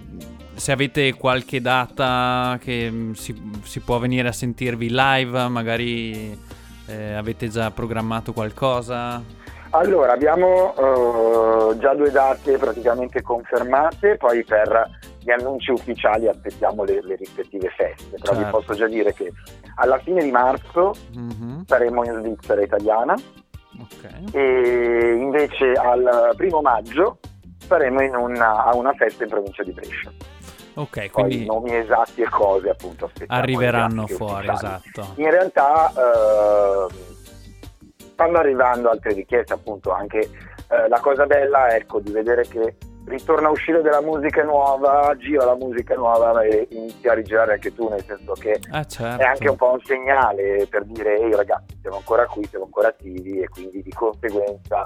se 0.57 0.71
avete 0.71 1.13
qualche 1.13 1.61
data 1.61 2.57
che 2.61 2.89
mm, 2.91 3.11
si, 3.13 3.59
si 3.63 3.79
può 3.79 3.99
venire 3.99 4.27
a 4.27 4.31
sentirvi 4.33 4.89
live, 4.91 5.47
magari 5.47 6.37
eh, 6.87 7.13
avete 7.13 7.47
già 7.49 7.71
programmato 7.71 8.33
qualcosa. 8.33 9.21
Allora, 9.71 10.13
abbiamo 10.13 10.73
eh, 10.75 11.77
già 11.77 11.93
due 11.93 12.09
date 12.09 12.57
praticamente 12.57 13.21
confermate, 13.21 14.15
poi 14.17 14.43
per 14.43 14.89
gli 15.19 15.29
annunci 15.29 15.71
ufficiali 15.71 16.27
aspettiamo 16.27 16.83
le, 16.85 17.01
le 17.03 17.15
rispettive 17.17 17.69
feste, 17.75 18.17
però 18.19 18.33
vi 18.33 18.43
Certo. 18.43 18.57
posso 18.57 18.73
già 18.75 18.87
dire 18.87 19.13
che 19.13 19.31
alla 19.75 19.99
fine 19.99 20.23
di 20.23 20.31
marzo 20.31 20.93
Mhm, 21.13 21.65
saremo 21.67 22.03
in 22.05 22.19
Svizzera 22.23 22.61
italiana 22.63 23.13
Ok. 23.79 24.33
e 24.33 25.13
invece 25.19 25.73
al 25.73 26.31
primo 26.37 26.61
maggio 26.61 27.19
saremo 27.67 28.01
in 28.01 28.15
una, 28.15 28.63
a 28.63 28.73
una 28.73 28.93
festa 28.93 29.23
in 29.25 29.29
provincia 29.29 29.63
di 29.63 29.71
Brescia. 29.73 30.09
Ok, 30.77 31.09
Poi 31.09 31.23
quindi 31.23 31.45
nomi 31.45 31.75
esatti 31.75 32.21
e 32.21 32.29
cose 32.29 32.69
appunto 32.69 33.05
aspettiamo 33.05 33.41
arriveranno 33.41 34.07
fuori, 34.07 34.47
ufficiali. 34.47 34.81
esatto. 34.91 35.13
In 35.21 35.29
realtà 35.31 35.91
eh, 35.91 36.93
stanno 38.13 38.37
arrivando 38.37 38.89
altre 38.89 39.13
richieste, 39.13 39.53
appunto 39.53 39.91
anche 39.91 40.19
eh, 40.19 40.87
la 40.87 40.99
cosa 40.99 41.25
bella 41.25 41.75
ecco, 41.75 41.99
di 41.99 42.11
vedere 42.11 42.47
che 42.47 42.75
ritorna 43.05 43.47
a 43.47 43.51
uscire 43.51 43.81
della 43.81 44.01
musica 44.01 44.43
nuova, 44.43 45.15
gira 45.17 45.45
la 45.45 45.55
musica 45.55 45.95
nuova 45.95 46.41
e 46.43 46.67
inizia 46.71 47.13
a 47.13 47.15
rigirare 47.15 47.53
anche 47.53 47.73
tu, 47.73 47.87
nel 47.87 48.03
senso 48.05 48.33
che 48.33 48.59
Ah, 48.71 48.83
certo. 48.85 49.21
è 49.21 49.25
anche 49.25 49.47
un 49.49 49.55
po' 49.55 49.71
un 49.71 49.81
segnale 49.83 50.67
per 50.69 50.83
dire 50.83 51.17
ehi 51.17 51.33
ragazzi 51.33 51.77
siamo 51.81 51.97
ancora 51.97 52.25
qui, 52.25 52.45
siamo 52.47 52.65
ancora 52.65 52.89
attivi 52.89 53.39
e 53.39 53.47
quindi 53.47 53.81
di 53.81 53.93
conseguenza 53.93 54.85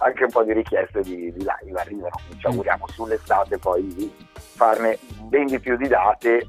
anche 0.00 0.24
un 0.24 0.30
po' 0.30 0.42
di 0.42 0.52
richieste 0.52 1.00
di, 1.02 1.32
di 1.32 1.38
live 1.64 1.80
arrivano, 1.80 2.14
ci 2.28 2.46
Mm. 2.46 2.50
auguriamo 2.50 2.86
sull'estate 2.88 3.58
poi 3.58 3.86
di 3.94 4.12
farne 4.34 4.98
ben 5.22 5.46
di 5.46 5.58
più 5.60 5.76
di 5.76 5.88
date 5.88 6.48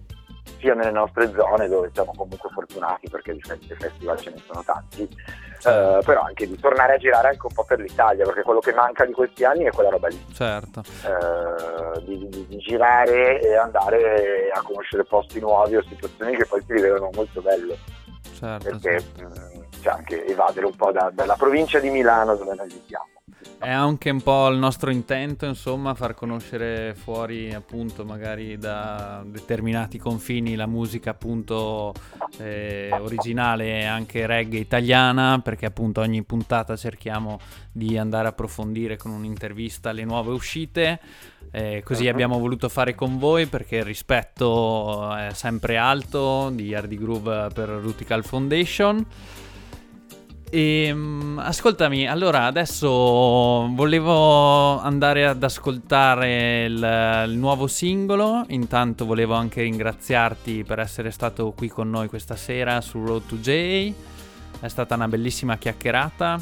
sia 0.60 0.74
nelle 0.76 0.92
nostre 0.92 1.32
zone 1.32 1.68
dove 1.68 1.90
siamo 1.94 2.12
comunque 2.16 2.50
fortunati 2.54 3.10
perché 3.10 3.34
di 3.34 3.42
fest- 3.42 3.74
festival 3.76 4.18
ce 4.20 4.30
ne 4.30 4.38
sono 4.46 4.64
tanti, 4.64 5.08
Certo. 5.60 6.00
eh, 6.00 6.04
però 6.04 6.22
anche 6.22 6.48
di 6.48 6.56
tornare 6.60 6.94
a 6.96 6.98
girare 6.98 7.30
anche 7.30 7.46
un 7.48 7.54
po' 7.54 7.64
per 7.64 7.80
l'Italia 7.80 8.26
perché 8.26 8.42
quello 8.44 8.60
che 8.60 8.74
manca 8.74 9.06
di 9.06 9.12
questi 9.12 9.44
anni 9.44 9.64
è 9.64 9.72
quella 9.72 9.90
roba 9.90 10.08
lì, 10.08 10.24
Certo. 10.34 10.82
eh, 10.82 12.02
di, 12.04 12.28
di- 12.30 12.46
di 12.48 12.58
girare 12.58 13.42
e 13.42 13.56
andare 13.56 14.50
a 14.54 14.62
conoscere 14.62 15.04
posti 15.04 15.40
nuovi 15.40 15.76
o 15.78 15.84
situazioni 15.84 16.36
che 16.36 16.46
poi 16.46 16.62
si 16.66 16.74
rivelano 16.74 17.10
molto 17.14 17.42
belle 17.42 17.78
certo, 18.36 18.70
perché 18.70 19.00
certo. 19.02 19.24
mh, 19.28 19.66
c'è 19.82 19.90
anche 19.90 20.26
evadere 20.28 20.66
un 20.68 20.76
po' 20.76 20.92
da- 20.92 21.10
dalla 21.12 21.36
provincia 21.36 21.80
di 21.80 21.90
Milano 21.90 22.36
dove 22.36 22.54
noi 22.56 22.68
viviamo. 22.68 23.08
È 23.60 23.70
anche 23.70 24.10
un 24.10 24.22
po' 24.22 24.48
il 24.48 24.58
nostro 24.58 24.90
intento, 24.90 25.46
insomma, 25.46 25.94
far 25.94 26.16
conoscere 26.16 26.96
fuori, 26.96 27.54
appunto, 27.54 28.04
magari 28.04 28.58
da 28.58 29.24
determinati 29.24 30.00
confini 30.00 30.56
la 30.56 30.66
musica, 30.66 31.12
appunto, 31.12 31.94
eh, 32.40 32.90
originale 33.00 33.82
e 33.82 33.86
anche 33.86 34.26
reggae 34.26 34.60
italiana, 34.60 35.40
perché 35.44 35.68
appunto 35.68 36.02
ogni 36.02 36.24
puntata 36.24 36.76
cerchiamo 36.76 37.38
di 37.72 38.00
andare 38.00 38.26
a 38.26 38.30
approfondire 38.32 38.98
con 38.98 39.12
un'intervista 39.12 39.92
le 39.92 40.06
nuove 40.06 40.32
uscite. 40.32 41.00
Eh, 41.52 41.84
così 41.86 42.06
Mhm. 42.06 42.10
abbiamo 42.10 42.40
voluto 42.40 42.68
fare 42.68 42.96
con 42.96 43.20
voi 43.20 43.46
perché 43.46 43.78
il 43.78 43.84
rispetto 43.84 45.14
è 45.16 45.30
sempre 45.34 45.78
alto 45.78 46.50
di 46.52 46.74
Hardy 46.74 46.98
Groove 46.98 47.50
per 47.54 47.70
Rutical 47.70 48.24
Foundation. 48.26 49.06
E, 50.54 50.94
mm, 50.94 51.40
ascoltami, 51.40 52.10
allora 52.10 52.44
adesso 52.44 52.90
volevo 52.90 54.82
andare 54.82 55.26
ad 55.26 55.42
ascoltare 55.42 56.66
il, 56.66 57.26
il 57.30 57.38
nuovo 57.38 57.68
singolo. 57.68 58.44
Intanto 58.50 59.06
volevo 59.06 59.34
anche 59.36 59.62
ringraziarti 59.62 60.66
per 60.66 60.80
essere 60.80 61.10
stato 61.12 61.54
qui 61.56 61.70
con 61.70 61.90
noi 61.90 62.10
questa 62.10 62.36
sera 62.36 62.82
su 62.82 63.02
Road 63.06 63.28
to 63.28 63.38
J. 63.38 63.94
È 64.60 64.68
stata 64.68 64.96
una 64.96 65.08
bellissima 65.08 65.58
chiacchierata. 65.58 66.38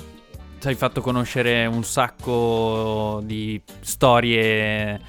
Ci 0.59 0.67
hai 0.67 0.75
fatto 0.75 1.01
conoscere 1.01 1.67
un 1.67 1.83
sacco 1.83 3.21
di 3.23 3.61
storie 3.79 4.99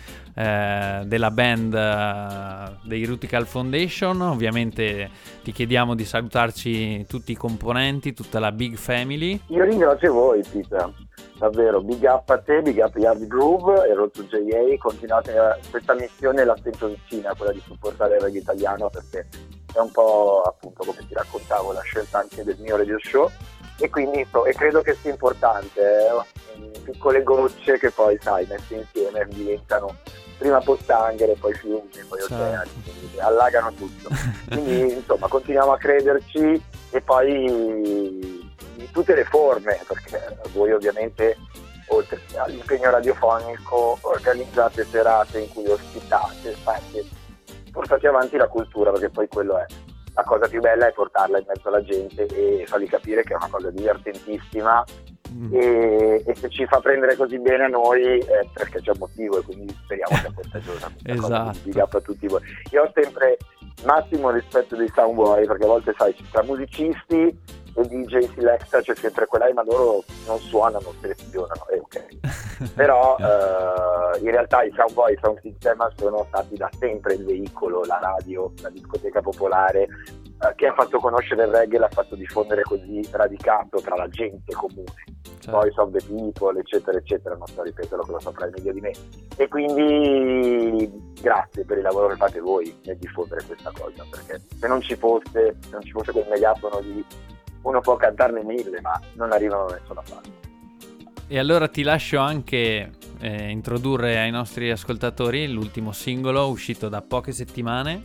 eh, 0.41 1.03
della 1.05 1.31
band 1.31 1.75
eh, 1.75 2.89
dei 2.89 3.05
Rutical 3.05 3.47
Foundation. 3.47 4.23
Ovviamente 4.23 5.11
ti 5.43 5.53
chiediamo 5.53 5.95
di 5.95 6.07
salutarci 6.07 7.05
tutti 7.07 7.33
i 7.33 7.37
componenti, 7.37 8.15
tutta 8.15 8.39
la 8.39 8.51
Big 8.51 8.77
Family. 8.77 9.39
Io 9.49 9.65
ringrazio 9.65 10.15
voi 10.15 10.43
Peter, 10.51 10.91
davvero, 11.39 11.83
big 11.83 12.03
up 12.05 12.31
a 12.31 12.39
te, 12.39 12.63
big 12.63 12.79
up 12.79 12.97
Yard 12.97 13.27
Groove 13.27 13.87
e 13.87 13.93
Road 13.93 14.13
JA, 14.29 14.79
continuate 14.79 15.37
a- 15.37 15.59
questa 15.69 15.93
missione 15.95 16.43
la 16.45 16.57
sento 16.63 16.89
vicina, 16.89 17.35
quella 17.37 17.53
di 17.53 17.63
supportare 17.63 18.17
il 18.17 18.23
reggae 18.23 18.41
italiano 18.41 18.89
perché 18.89 19.27
è 19.75 19.79
un 19.79 19.91
po' 19.91 20.43
appunto 20.47 20.85
come 20.85 21.07
ti 21.07 21.13
raccontavo 21.13 21.73
la 21.73 21.83
scelta 21.83 22.19
anche 22.19 22.43
del 22.45 22.57
mio 22.61 22.77
radio 22.77 22.99
show 22.99 23.31
e 23.79 23.91
quindi 23.91 24.21
e 24.21 24.55
credo 24.55 24.81
che 24.81 24.95
sia 24.95 25.11
importante, 25.11 25.81
eh, 25.81 26.81
piccole 26.83 27.23
gocce 27.23 27.79
che 27.79 27.91
poi 27.91 28.19
sai 28.21 28.47
messe 28.47 28.75
insieme 28.75 29.27
diventano 29.29 29.95
prima 30.41 30.59
pozzanghere, 30.59 31.35
poi 31.39 31.53
fiumi, 31.53 31.91
poi 32.09 32.19
Certo. 32.21 32.35
oceani, 32.35 32.71
allagano 33.19 33.73
tutto. 33.75 34.09
Quindi 34.49 34.95
insomma 34.95 35.29
continuiamo 35.29 35.73
a 35.73 35.77
crederci 35.77 36.63
e 36.91 37.01
poi 37.03 37.45
in 37.45 38.91
tutte 38.91 39.15
le 39.15 39.25
forme, 39.25 39.79
perché 39.87 40.39
voi 40.53 40.73
ovviamente 40.73 41.37
oltre 41.89 42.19
all'impegno 42.37 42.91
radiofonico 42.91 43.99
organizzate 44.01 44.87
serate 44.87 45.41
in 45.41 45.53
cui 45.53 45.67
ospitate, 45.67 46.53
fate, 46.63 47.05
portate 47.71 48.09
avanti 48.09 48.39
la 48.39 48.49
cultura, 48.49 48.93
perché 48.93 49.11
poi 49.11 49.29
quello 49.29 49.59
è 49.59 49.67
la 50.15 50.25
cosa 50.25 50.49
più 50.49 50.61
bella 50.61 50.89
è 50.89 50.93
portarla 50.93 51.39
in 51.39 51.45
mezzo 51.47 51.69
alla 51.69 51.83
gente 51.83 52.27
e 52.27 52.65
fargli 52.67 52.89
capire 52.89 53.23
che 53.23 53.35
è 53.35 53.37
una 53.37 53.49
cosa 53.51 53.71
divertentissima 53.71 54.85
Mm. 55.33 55.55
e, 55.55 56.23
e 56.27 56.35
se 56.35 56.49
ci 56.51 56.67
fa 56.67 56.81
prendere 56.81 57.15
così 57.17 57.39
bene 57.39 57.65
a 57.65 57.69
noi 57.69 58.03
è 58.19 58.47
perché 58.53 58.81
c'è 58.81 58.91
un 58.91 58.97
motivo 58.99 59.39
e 59.39 59.43
quindi 59.43 59.73
speriamo 59.85 60.17
sia 60.17 60.33
contagiosa. 60.35 60.91
questa 61.03 61.21
cosa, 61.21 61.35
Esatto. 61.37 61.51
quindi 61.51 61.71
big 61.71 61.77
up 61.83 61.95
a 61.95 62.01
tutti 62.01 62.27
voi. 62.27 62.41
Io 62.73 62.83
ho 62.83 62.91
sempre 62.95 63.37
massimo 63.85 64.31
rispetto 64.31 64.77
dei 64.77 64.91
soundboy 64.95 65.47
perché 65.47 65.65
a 65.65 65.69
volte 65.69 65.95
sai 65.97 66.15
tra 66.31 66.43
musicisti 66.43 67.39
e 67.73 67.83
DJ 67.87 68.29
Selecta 68.35 68.81
c'è 68.81 68.95
sempre 68.97 69.27
quella 69.27 69.47
"Eh, 69.49 69.53
ma 69.53 69.63
loro 69.63 70.03
non 70.27 70.39
suonano, 70.41 70.93
selezionano 71.01 71.67
e 71.69 71.79
ok 71.79 72.69
però 72.75 73.17
eh, 73.17 74.19
in 74.19 74.31
realtà 74.31 74.63
i 74.65 74.73
soundboy 74.75 75.17
sound 75.23 75.39
system 75.41 75.89
sono 75.97 76.25
stati 76.29 76.57
da 76.57 76.69
sempre 76.79 77.15
il 77.15 77.25
veicolo, 77.25 77.85
la 77.85 77.99
radio, 78.03 78.53
la 78.63 78.69
discoteca 78.71 79.21
popolare 79.23 79.83
eh, 79.83 80.20
che 80.57 80.67
ha 80.67 80.73
fatto 80.73 80.99
conoscere 80.99 81.45
il 81.45 81.51
reggae 81.51 81.79
l'ha 81.79 81.89
fatto 81.89 82.15
diffondere 82.15 82.63
così 82.63 83.07
radicato 83.13 83.81
tra 83.81 83.97
la 83.97 84.09
gente 84.09 84.53
comune 84.55 85.19
Certo. 85.41 85.59
poi 85.59 85.73
Sound 85.73 85.97
the 85.97 86.05
People, 86.07 86.59
eccetera, 86.59 86.99
eccetera, 86.99 87.35
non 87.35 87.47
sto 87.47 87.63
a 87.63 87.65
ripeterlo 87.65 88.05
che 88.05 88.11
lo 88.13 88.21
saprai 88.21 88.51
meglio 88.51 88.73
di 88.73 88.81
me. 88.81 88.93
E 89.37 89.49
quindi 89.49 90.91
grazie 91.19 91.65
per 91.65 91.79
il 91.79 91.83
lavoro 91.83 92.09
che 92.09 92.17
fate 92.17 92.41
voi 92.41 92.75
nel 92.85 92.99
diffondere 92.99 93.43
questa 93.47 93.73
cosa, 93.73 94.05
perché 94.11 94.43
se 94.55 94.69
non 94.69 94.83
ci 94.83 94.97
fosse, 94.97 95.57
se 95.61 95.71
non 95.71 95.83
ci 95.83 95.93
fosse 95.93 96.13
quel 96.13 96.27
megafono 96.29 96.81
di 96.81 97.03
uno 97.63 97.81
può 97.81 97.97
cantarne 97.97 98.45
mille, 98.45 98.81
ma 98.83 99.01
non 99.15 99.33
arrivano 99.33 99.67
da 99.67 99.77
nessuna 99.77 100.03
parte. 100.09 100.29
E 101.27 101.39
allora 101.39 101.69
ti 101.69 101.83
lascio 101.83 102.19
anche 102.19 102.91
eh, 103.21 103.51
introdurre 103.51 104.19
ai 104.19 104.31
nostri 104.31 104.71
ascoltatori 104.71 105.51
l'ultimo 105.51 105.93
singolo 105.93 106.49
uscito 106.49 106.91
da 106.91 107.01
poche 107.01 107.33
settimane 107.33 108.03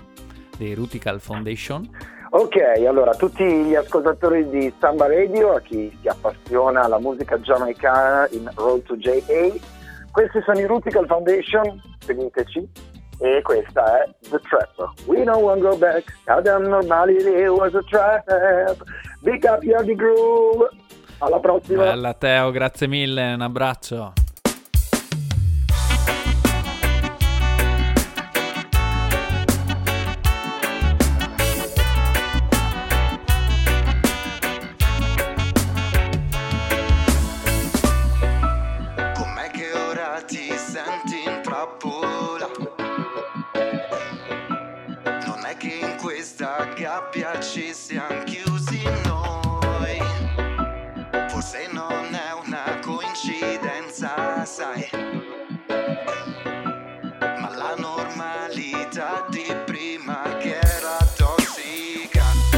dei 0.57 0.73
Rutical 0.73 1.19
Foundation. 1.19 1.89
Ok, 2.37 2.57
allora 2.85 3.13
tutti 3.13 3.45
gli 3.45 3.75
ascoltatori 3.75 4.49
di 4.49 4.73
Samba 4.77 5.07
Radio, 5.07 5.53
a 5.53 5.61
chi 5.61 5.97
si 6.01 6.07
appassiona 6.09 6.81
alla 6.81 6.99
musica 6.99 7.39
giamaicana 7.39 8.27
in 8.31 8.51
Road 8.55 8.83
to 8.83 8.97
JA, 8.97 9.53
questi 10.11 10.41
sono 10.43 10.59
i 10.59 10.65
Rutical 10.65 11.05
Foundation, 11.07 11.81
seguiteci, 11.99 12.69
e 13.19 13.41
questa 13.41 14.03
è 14.03 14.09
The 14.29 14.39
Trap. 14.49 15.05
We 15.05 15.23
don't 15.23 15.43
want 15.43 15.61
to 15.61 15.69
go 15.69 15.77
back, 15.77 16.13
Adam 16.25 16.63
normality 16.63 17.47
was 17.47 17.73
a 17.73 17.81
trap. 17.83 18.25
Big 19.21 19.41
up 19.45 19.63
Yardy 19.63 19.95
Groove, 19.95 20.67
alla 21.19 21.39
prossima. 21.39 21.83
Bella 21.83 22.13
Teo, 22.15 22.51
grazie 22.51 22.87
mille, 22.87 23.31
un 23.31 23.41
abbraccio. 23.41 24.11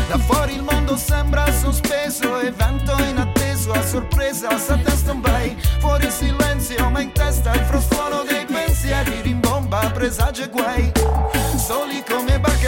Da 0.08 0.18
fuori 0.20 0.54
il 0.54 0.64
mondo 0.64 0.96
sembra 0.96 1.52
sospeso, 1.52 2.40
evento 2.40 2.96
inatteso, 3.10 3.74
a 3.74 3.82
sorpresa, 3.86 4.58
sta 4.58 4.78
testa 4.78 5.12
un 5.12 5.20
by. 5.20 5.58
Fuori 5.80 6.10
silenzio, 6.10 6.90
ma 6.90 7.02
in 7.02 7.12
testa 7.12 7.54
il 7.54 7.66
frastuono 7.66 8.24
dei 8.24 8.46
pensieri, 8.46 9.20
rimbomba, 9.22 9.92
presagio 9.94 10.44
e 10.44 10.50
guai. 10.50 10.92
Soli 11.58 12.02
come 12.08 12.40
barche 12.40 12.68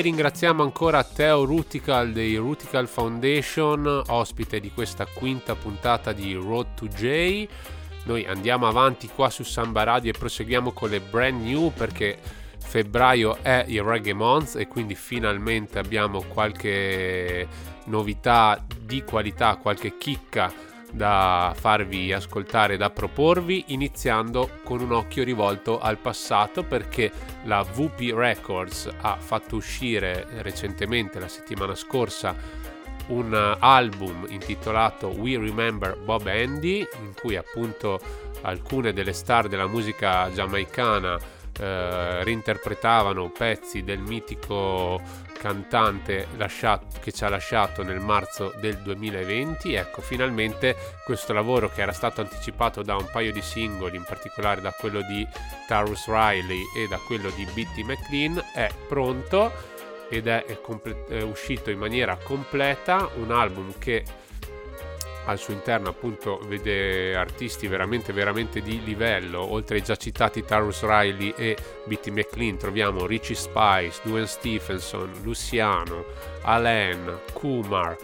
Ringraziamo 0.00 0.62
ancora 0.62 1.04
Teo 1.04 1.44
Rutical 1.44 2.12
dei 2.12 2.36
Rutical 2.36 2.88
Foundation, 2.88 4.02
ospite 4.08 4.60
di 4.60 4.70
questa 4.70 5.06
quinta 5.06 5.54
puntata 5.54 6.12
di 6.12 6.34
Road 6.34 6.74
to 6.74 6.86
J. 6.86 7.46
Noi 8.04 8.24
andiamo 8.24 8.66
avanti 8.66 9.08
qua 9.08 9.28
su 9.28 9.42
Samba 9.42 9.82
Radio 9.82 10.10
e 10.10 10.18
proseguiamo 10.18 10.72
con 10.72 10.90
le 10.90 11.00
brand 11.00 11.42
new 11.42 11.72
perché 11.72 12.18
febbraio 12.58 13.38
è 13.42 13.64
il 13.68 13.82
Reggae 13.82 14.14
Month 14.14 14.56
e 14.56 14.66
quindi 14.68 14.94
finalmente 14.94 15.78
abbiamo 15.78 16.22
qualche 16.22 17.46
novità 17.86 18.64
di 18.80 19.02
qualità, 19.02 19.56
qualche 19.56 19.98
chicca 19.98 20.61
da 20.92 21.54
farvi 21.56 22.12
ascoltare, 22.12 22.76
da 22.76 22.90
proporvi, 22.90 23.64
iniziando 23.68 24.58
con 24.62 24.80
un 24.80 24.92
occhio 24.92 25.24
rivolto 25.24 25.80
al 25.80 25.98
passato 25.98 26.62
perché 26.62 27.10
la 27.44 27.62
VP 27.62 28.12
Records 28.14 28.88
ha 29.00 29.16
fatto 29.18 29.56
uscire 29.56 30.26
recentemente, 30.42 31.18
la 31.18 31.28
settimana 31.28 31.74
scorsa, 31.74 32.34
un 33.08 33.56
album 33.58 34.26
intitolato 34.28 35.08
We 35.08 35.38
Remember 35.38 35.96
Bob 35.98 36.26
Andy, 36.26 36.86
in 37.00 37.14
cui 37.14 37.36
appunto 37.36 37.98
alcune 38.42 38.92
delle 38.92 39.12
star 39.12 39.48
della 39.48 39.66
musica 39.66 40.30
giamaicana 40.32 41.18
eh, 41.58 42.24
reinterpretavano 42.24 43.30
pezzi 43.30 43.82
del 43.82 44.00
mitico 44.00 45.00
cantante 45.42 46.28
lasciato- 46.36 47.00
che 47.00 47.10
ci 47.10 47.24
ha 47.24 47.28
lasciato 47.28 47.82
nel 47.82 47.98
marzo 47.98 48.54
del 48.60 48.76
2020. 48.78 49.74
Ecco, 49.74 50.00
finalmente 50.00 50.76
questo 51.04 51.32
lavoro 51.32 51.68
che 51.68 51.82
era 51.82 51.90
stato 51.90 52.20
anticipato 52.20 52.82
da 52.82 52.94
un 52.94 53.08
paio 53.10 53.32
di 53.32 53.42
singoli, 53.42 53.96
in 53.96 54.04
particolare 54.04 54.60
da 54.60 54.70
quello 54.70 55.02
di 55.02 55.26
Tarus 55.66 56.06
Riley 56.06 56.62
e 56.76 56.86
da 56.86 56.98
quello 57.04 57.28
di 57.30 57.44
Bitty 57.52 57.82
McLean, 57.82 58.40
è 58.54 58.68
pronto 58.86 59.52
ed 60.08 60.28
è, 60.28 60.60
comple- 60.62 61.06
è 61.08 61.22
uscito 61.22 61.70
in 61.70 61.78
maniera 61.78 62.16
completa 62.22 63.10
un 63.16 63.32
album 63.32 63.72
che 63.78 64.04
al 65.26 65.38
suo 65.38 65.52
interno 65.52 65.88
appunto 65.88 66.40
vede 66.46 67.14
artisti 67.14 67.66
veramente 67.66 68.12
veramente 68.12 68.60
di 68.60 68.82
livello 68.82 69.40
oltre 69.40 69.76
ai 69.76 69.82
già 69.82 69.96
citati 69.96 70.44
Tarus 70.44 70.82
Riley 70.82 71.32
e 71.36 71.56
Bitty 71.84 72.10
McLean 72.10 72.56
troviamo 72.56 73.06
Richie 73.06 73.36
Spice, 73.36 74.00
Duane 74.02 74.26
Stephenson, 74.26 75.10
Luciano, 75.22 76.04
Alain, 76.42 77.20
Kumar 77.32 77.96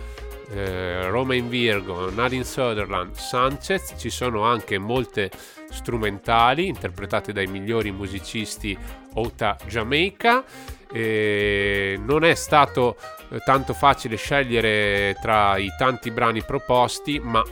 eh, 0.51 1.09
Romain 1.09 1.49
Virgo, 1.49 2.11
Nadine 2.11 2.45
Sutherland, 2.45 3.15
Sanchez. 3.15 3.95
Ci 3.97 4.11
sono 4.11 4.43
anche 4.45 4.79
molte 4.79 5.31
strumentali 5.71 6.67
interpretate 6.67 7.33
dai 7.33 7.47
migliori 7.47 7.91
musicisti 7.91 8.77
Outa 9.15 9.57
Jamaica. 9.67 10.45
E 10.91 12.01
non 12.03 12.25
è 12.25 12.35
stato 12.35 12.97
eh, 12.97 13.18
tanto 13.45 13.75
facile 13.75 14.17
scegliere 14.17 15.17
tra 15.21 15.57
i 15.57 15.71
tanti 15.77 16.11
brani 16.11 16.43
proposti, 16.43 17.19
ma 17.19 17.43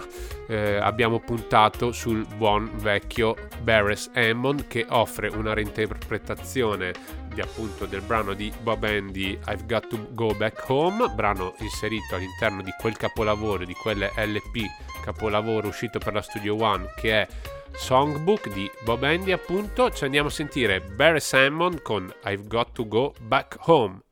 eh, 0.49 0.77
abbiamo 0.77 1.21
puntato 1.21 1.93
sul 1.93 2.27
buon 2.37 2.71
vecchio 2.77 3.37
Barris 3.63 4.11
Hammond 4.15 4.67
che 4.69 4.87
offre 4.89 5.29
una 5.29 5.53
reinterpretazione 5.53 6.93
di, 7.29 7.41
appunto 7.41 7.85
del 7.87 8.01
brano 8.01 8.33
di 8.33 8.53
Bob 8.63 8.85
Andy 8.85 9.39
I've 9.47 9.67
Got 9.67 9.89
to 9.89 10.09
Go 10.11 10.35
Back 10.35 10.69
Home, 10.69 11.09
brano 11.09 11.55
inserito 11.59 12.15
all'interno 12.15 12.63
di 12.63 12.73
quel 12.79 12.97
capolavoro, 12.97 13.65
di 13.65 13.75
quelle 13.75 14.13
LP 14.17 14.65
capolavoro 15.03 15.69
uscito 15.69 15.99
per 15.99 16.15
la 16.15 16.23
Studio 16.23 16.61
One 16.61 16.93
che 16.97 17.23
è 17.23 17.29
Songbook 17.73 18.53
di 18.53 18.71
Bob 18.85 19.03
Andy 19.03 19.33
appunto. 19.33 19.91
Ci 19.91 20.05
andiamo 20.05 20.29
a 20.29 20.33
sentire 20.33 20.81
Barry 20.81 21.21
Hammond 21.33 21.83
con 21.83 22.13
I've 22.25 22.47
Got 22.47 22.73
to 22.73 22.89
Go 22.89 23.13
Back 23.21 23.57
Home 23.69 24.06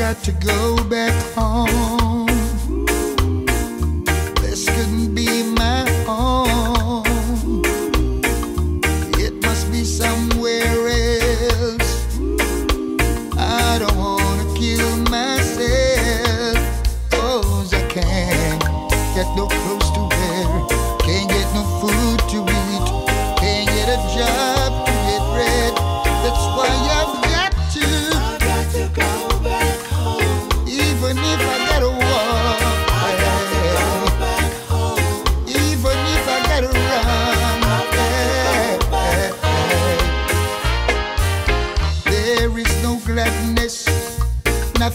got 0.00 0.16
to 0.24 0.32
go 0.32 0.82
back 0.84 1.12
home. 1.34 1.89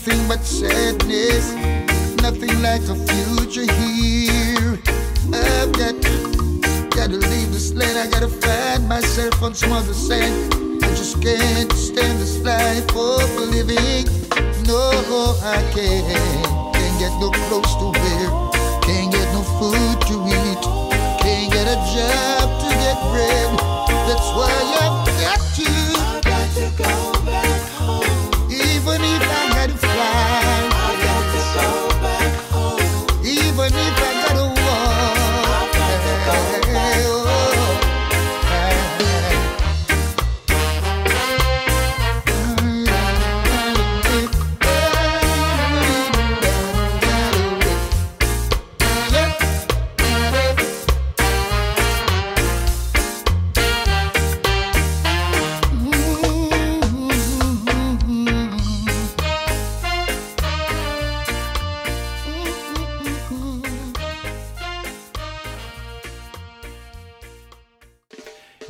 Nothing 0.06 0.28
but 0.28 0.46
sadness, 0.46 1.54
nothing 2.22 2.62
like 2.62 2.82
a 2.82 2.96
future 3.08 3.66
here. 3.74 4.78
I've 5.34 5.72
got 5.74 5.96
gotta 6.92 7.18
leave 7.18 7.52
this 7.52 7.74
land, 7.74 7.98
I 7.98 8.08
gotta 8.12 8.28
find 8.28 8.88
myself 8.88 9.42
on 9.42 9.56
some 9.56 9.72
other 9.72 9.94
sand. 9.94 10.54
I 10.84 10.88
just 10.90 11.22
can't 11.24 11.72
stand 11.72 12.20
this 12.20 12.38
life 12.44 12.88
of 12.96 13.50
living. 13.50 14.06
No, 14.68 14.92
I 15.42 15.64
can't. 15.74 16.46
Can't 16.76 17.00
get 17.00 17.14
no 17.20 17.32
clothes 17.48 17.76
to 17.78 17.86
wear, 17.98 18.30
can't 18.84 19.12
get 19.12 19.28
no 19.34 19.42
food 19.58 20.02
to 20.10 20.16
eat, 20.30 20.64
can't 21.22 21.52
get 21.52 21.66
a 21.66 21.78
job 21.96 22.46
to 22.62 22.70
get 22.84 22.98
bread. 23.10 23.58
That's 24.08 24.30
why 24.38 24.54
I've 24.82 25.06
got 25.22 25.56
to. 25.56 25.75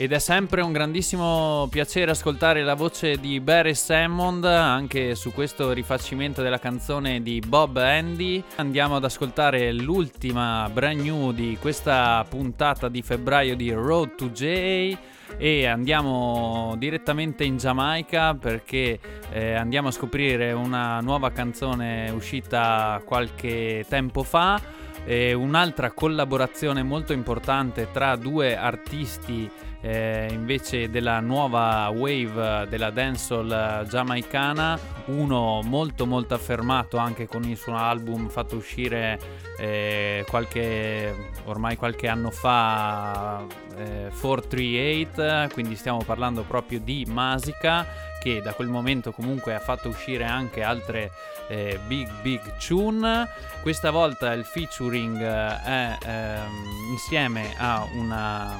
Ed 0.06 0.12
è 0.12 0.20
sempre 0.20 0.62
un 0.62 0.72
grandissimo 0.72 1.68
piacere 1.68 2.12
ascoltare 2.12 2.62
la 2.62 2.76
voce 2.76 3.18
di 3.18 3.40
Barry 3.40 3.74
Sammond 3.74 4.46
anche 4.46 5.16
su 5.16 5.34
questo 5.34 5.72
rifacimento 5.72 6.44
della 6.44 6.60
canzone 6.60 7.24
di 7.24 7.40
Bob 7.40 7.78
Andy. 7.78 8.44
Andiamo 8.58 8.98
ad 8.98 9.04
ascoltare 9.04 9.74
l'ultima 9.74 10.70
brand 10.72 11.00
new 11.00 11.32
di 11.32 11.58
questa 11.60 12.24
puntata 12.30 12.88
di 12.88 13.02
febbraio 13.02 13.56
di 13.56 13.72
Road 13.72 14.14
to 14.14 14.30
J 14.30 14.96
e 15.38 15.66
andiamo 15.66 16.76
direttamente 16.78 17.44
in 17.44 17.58
Giamaica 17.58 18.36
perché 18.36 19.00
eh, 19.32 19.54
andiamo 19.56 19.88
a 19.88 19.92
scoprire 19.92 20.52
una 20.52 21.00
nuova 21.00 21.32
canzone 21.32 22.12
uscita 22.12 23.02
qualche 23.04 23.84
tempo 23.90 24.22
fa 24.22 24.62
e 25.04 25.34
un'altra 25.34 25.92
collaborazione 25.92 26.84
molto 26.84 27.12
importante 27.12 27.90
tra 27.92 28.16
due 28.16 28.56
artisti 28.56 29.50
eh, 29.86 30.30
invece 30.32 30.90
della 30.90 31.20
nuova 31.20 31.88
wave 31.90 32.68
della 32.68 32.90
dancehall 32.90 33.86
giamaicana, 33.88 34.80
uno 35.06 35.62
molto 35.62 36.08
molto 36.08 36.34
affermato 36.34 36.98
anche 36.98 37.28
con 37.28 37.44
il 37.44 37.56
suo 37.56 37.76
album 37.76 38.28
fatto 38.30 38.56
uscire 38.56 39.20
eh, 39.60 40.26
qualche, 40.28 41.30
ormai 41.44 41.76
qualche 41.76 42.08
anno 42.08 42.32
fa, 42.32 43.46
eh, 43.78 44.10
438, 44.20 45.54
quindi 45.54 45.76
stiamo 45.76 46.02
parlando 46.04 46.42
proprio 46.42 46.80
di 46.80 47.06
Masica 47.08 47.86
che 48.20 48.42
da 48.42 48.54
quel 48.54 48.70
momento 48.70 49.12
comunque 49.12 49.54
ha 49.54 49.60
fatto 49.60 49.90
uscire 49.90 50.24
anche 50.24 50.64
altre 50.64 51.12
eh, 51.48 51.80
big 51.86 52.10
big 52.24 52.58
tune. 52.58 53.30
Questa 53.62 53.92
volta 53.92 54.34
il 54.34 54.46
featuring 54.46 55.22
eh, 55.22 55.60
è 55.60 55.98
ehm, 56.04 56.90
insieme 56.92 57.54
a 57.60 57.88
una 57.94 58.58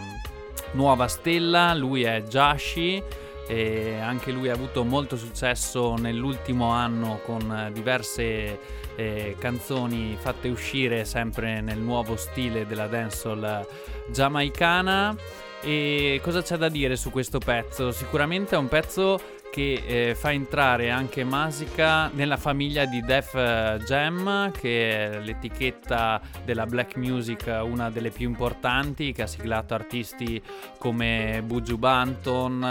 nuova 0.76 1.08
stella, 1.08 1.74
lui 1.74 2.04
è 2.04 2.22
Jashi 2.22 3.02
e 3.48 4.00
anche 4.00 4.32
lui 4.32 4.50
ha 4.50 4.54
avuto 4.54 4.84
molto 4.84 5.16
successo 5.18 5.96
nell'ultimo 5.96 6.70
anno 6.70 7.20
con 7.24 7.70
diverse 7.72 8.60
eh, 8.96 9.36
canzoni 9.38 10.18
fatte 10.20 10.48
uscire 10.48 11.06
sempre 11.06 11.62
nel 11.62 11.78
nuovo 11.78 12.16
stile 12.16 12.66
della 12.66 12.88
dancehall 12.88 13.66
giamaicana. 14.08 15.16
E 15.62 16.20
cosa 16.22 16.44
c'è 16.44 16.58
da 16.58 16.70
dire 16.70 16.96
su 16.96 17.10
questo 17.10 17.40
pezzo? 17.40 17.92
Sicuramente 17.92 18.56
è 18.56 18.58
un 18.58 18.68
pezzo 18.68 19.20
che 19.56 19.84
eh, 19.88 20.16
fa 20.16 20.34
entrare 20.34 20.90
anche 20.90 21.24
Masica 21.24 22.10
nella 22.10 22.36
famiglia 22.36 22.84
di 22.84 23.00
Def 23.00 23.36
eh, 23.36 23.80
Jam, 23.86 24.52
che 24.52 25.14
è 25.14 25.20
l'etichetta 25.22 26.20
della 26.44 26.66
black 26.66 26.98
music, 26.98 27.62
una 27.64 27.90
delle 27.90 28.10
più 28.10 28.28
importanti, 28.28 29.14
che 29.14 29.22
ha 29.22 29.28
siglato 29.28 29.74
artisti 29.74 30.44
come 30.78 31.42
Buju 31.42 31.78
Banton, 31.78 32.64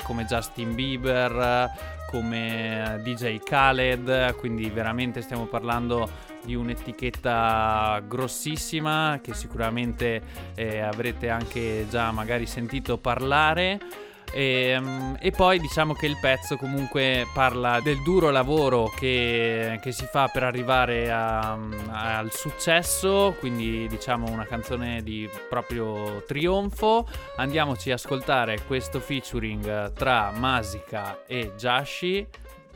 eh, 0.00 0.02
come 0.02 0.24
Justin 0.24 0.74
Bieber, 0.74 1.30
eh, 1.30 2.00
come 2.10 2.96
eh, 2.96 3.02
DJ 3.02 3.38
Khaled, 3.38 4.34
quindi 4.34 4.68
veramente 4.68 5.22
stiamo 5.22 5.44
parlando 5.46 6.10
di 6.44 6.56
un'etichetta 6.56 8.02
grossissima 8.04 9.20
che 9.22 9.32
sicuramente 9.32 10.20
eh, 10.56 10.80
avrete 10.80 11.28
anche 11.28 11.86
già 11.88 12.10
magari 12.10 12.46
sentito 12.46 12.98
parlare. 12.98 14.10
E, 14.32 14.76
mm, 14.80 15.14
e 15.20 15.30
poi 15.30 15.58
diciamo 15.58 15.92
che 15.94 16.06
il 16.06 16.16
pezzo 16.20 16.56
comunque 16.56 17.26
parla 17.34 17.80
del 17.80 18.02
duro 18.02 18.30
lavoro 18.30 18.90
che, 18.96 19.78
che 19.82 19.92
si 19.92 20.06
fa 20.10 20.28
per 20.28 20.42
arrivare 20.42 21.10
a- 21.10 21.52
al 21.90 22.32
successo, 22.32 23.36
quindi 23.38 23.86
diciamo 23.88 24.30
una 24.30 24.46
canzone 24.46 25.02
di 25.02 25.28
proprio 25.48 26.22
trionfo. 26.26 27.06
Andiamoci 27.36 27.90
a 27.90 27.94
ascoltare 27.94 28.62
questo 28.66 29.00
featuring 29.00 29.92
tra 29.92 30.30
Masica 30.34 31.24
e 31.26 31.52
Jashi, 31.56 32.26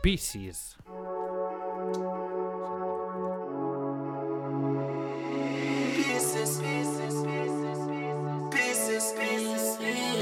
Pieces. 0.01 0.76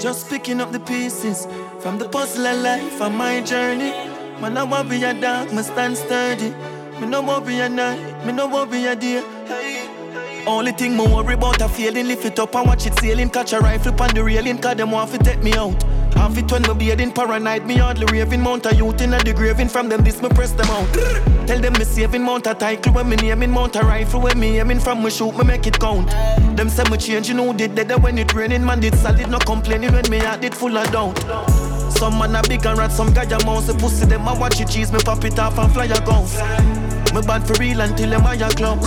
Just 0.04 0.28
picking 0.28 0.60
up 0.60 0.70
the 0.70 0.80
pieces 0.80 1.46
from 1.80 1.96
the 1.96 2.06
puzzle 2.06 2.46
of 2.46 2.58
life 2.58 3.00
on 3.00 3.16
my 3.16 3.40
journey. 3.40 3.90
Man, 4.38 4.58
I 4.58 4.62
want 4.64 4.90
be 4.90 5.02
a 5.02 5.14
dog, 5.18 5.50
me 5.50 5.62
stand 5.62 5.96
sturdy. 5.96 6.50
Me 7.00 7.06
no 7.06 7.40
be 7.40 7.58
a 7.60 7.70
night, 7.70 8.26
me 8.26 8.34
no 8.34 8.66
be 8.66 8.84
a 8.84 8.94
day. 8.94 9.24
Only 10.46 10.72
thing 10.72 10.94
me 10.94 11.06
worry 11.06 11.32
about 11.32 11.62
a 11.62 11.70
failing, 11.70 12.06
lift 12.06 12.26
it 12.26 12.38
up 12.38 12.54
and 12.54 12.66
watch 12.66 12.86
it 12.86 12.98
sailing. 12.98 13.30
Catch 13.30 13.54
a 13.54 13.60
rifle 13.60 13.98
on 13.98 14.14
the 14.14 14.22
railing, 14.22 14.58
cause 14.58 14.76
them 14.76 14.90
want 14.90 15.10
to 15.12 15.18
take 15.20 15.42
me 15.42 15.54
out. 15.54 15.82
Half 16.14 16.38
it 16.38 16.50
when 16.50 16.62
me 16.78 16.90
in 16.90 17.12
paranoid, 17.12 17.66
me 17.66 17.76
hardly 17.76 18.06
raving. 18.06 18.40
Mount 18.40 18.66
a 18.66 18.74
youth 18.74 19.00
in 19.00 19.14
a 19.14 19.18
the 19.18 19.32
graving, 19.32 19.68
from 19.68 19.88
them 19.88 20.02
this 20.02 20.22
me 20.22 20.28
press 20.30 20.52
them 20.52 20.66
out. 20.70 20.86
Tell 21.46 21.60
them 21.60 21.72
me 21.74 21.84
saving, 21.84 22.22
mount 22.22 22.46
a 22.46 22.54
title 22.54 22.92
when 22.92 23.08
me 23.08 23.16
naming, 23.16 23.50
mount 23.50 23.76
a 23.76 23.80
rifle 23.80 24.20
when 24.20 24.38
me 24.38 24.58
aiming. 24.60 24.80
From 24.80 25.02
me 25.02 25.10
shoot, 25.10 25.36
me 25.36 25.44
make 25.44 25.66
it 25.66 25.78
count. 25.78 26.08
Them 26.56 26.68
say 26.68 26.84
me 26.84 26.96
you 27.20 27.34
know, 27.34 27.52
did 27.52 27.76
that 27.76 28.00
when 28.00 28.18
it 28.18 28.32
raining, 28.34 28.64
man 28.64 28.80
did 28.80 28.94
solid, 28.96 29.28
no 29.28 29.38
complaining 29.38 29.92
when 29.92 30.08
me 30.10 30.18
heart 30.18 30.40
did 30.40 30.54
full 30.54 30.76
of 30.76 30.90
doubt. 30.92 31.18
Some 31.92 32.18
man 32.18 32.34
a 32.36 32.42
big 32.42 32.64
and 32.66 32.78
rat, 32.78 32.92
some 32.92 33.12
guy 33.12 33.24
a 33.24 33.44
mouse, 33.44 33.68
a 33.68 33.74
pussy 33.74 34.06
them 34.06 34.26
a 34.26 34.38
watch 34.38 34.60
it 34.60 34.68
cheese, 34.68 34.92
me 34.92 34.98
pop 35.00 35.24
it 35.24 35.38
off 35.38 35.58
and 35.58 35.72
fly 35.72 35.86
a 35.86 36.00
guns. 36.04 36.34
Me 37.12 37.22
bad 37.22 37.46
for 37.46 37.54
real 37.60 37.80
until 37.80 38.10
them 38.10 38.26
eye 38.26 38.36
close. 38.56 38.86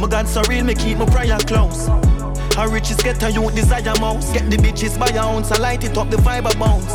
My 0.00 0.06
God 0.08 0.28
so 0.28 0.42
real, 0.48 0.64
me 0.64 0.74
keep 0.74 0.98
my 0.98 1.06
prayer 1.06 1.38
close. 1.38 1.88
How 2.58 2.66
riches 2.66 2.96
get 2.96 3.22
a 3.22 3.30
youth 3.30 3.54
desire 3.54 3.94
mouse. 4.00 4.32
Get 4.32 4.50
the 4.50 4.56
bitches 4.56 4.98
by 4.98 5.10
your 5.10 5.22
ounce, 5.22 5.52
I 5.52 5.58
light 5.58 5.84
it 5.84 5.96
up 5.96 6.10
the 6.10 6.16
vibe 6.16 6.58
bounce. 6.58 6.90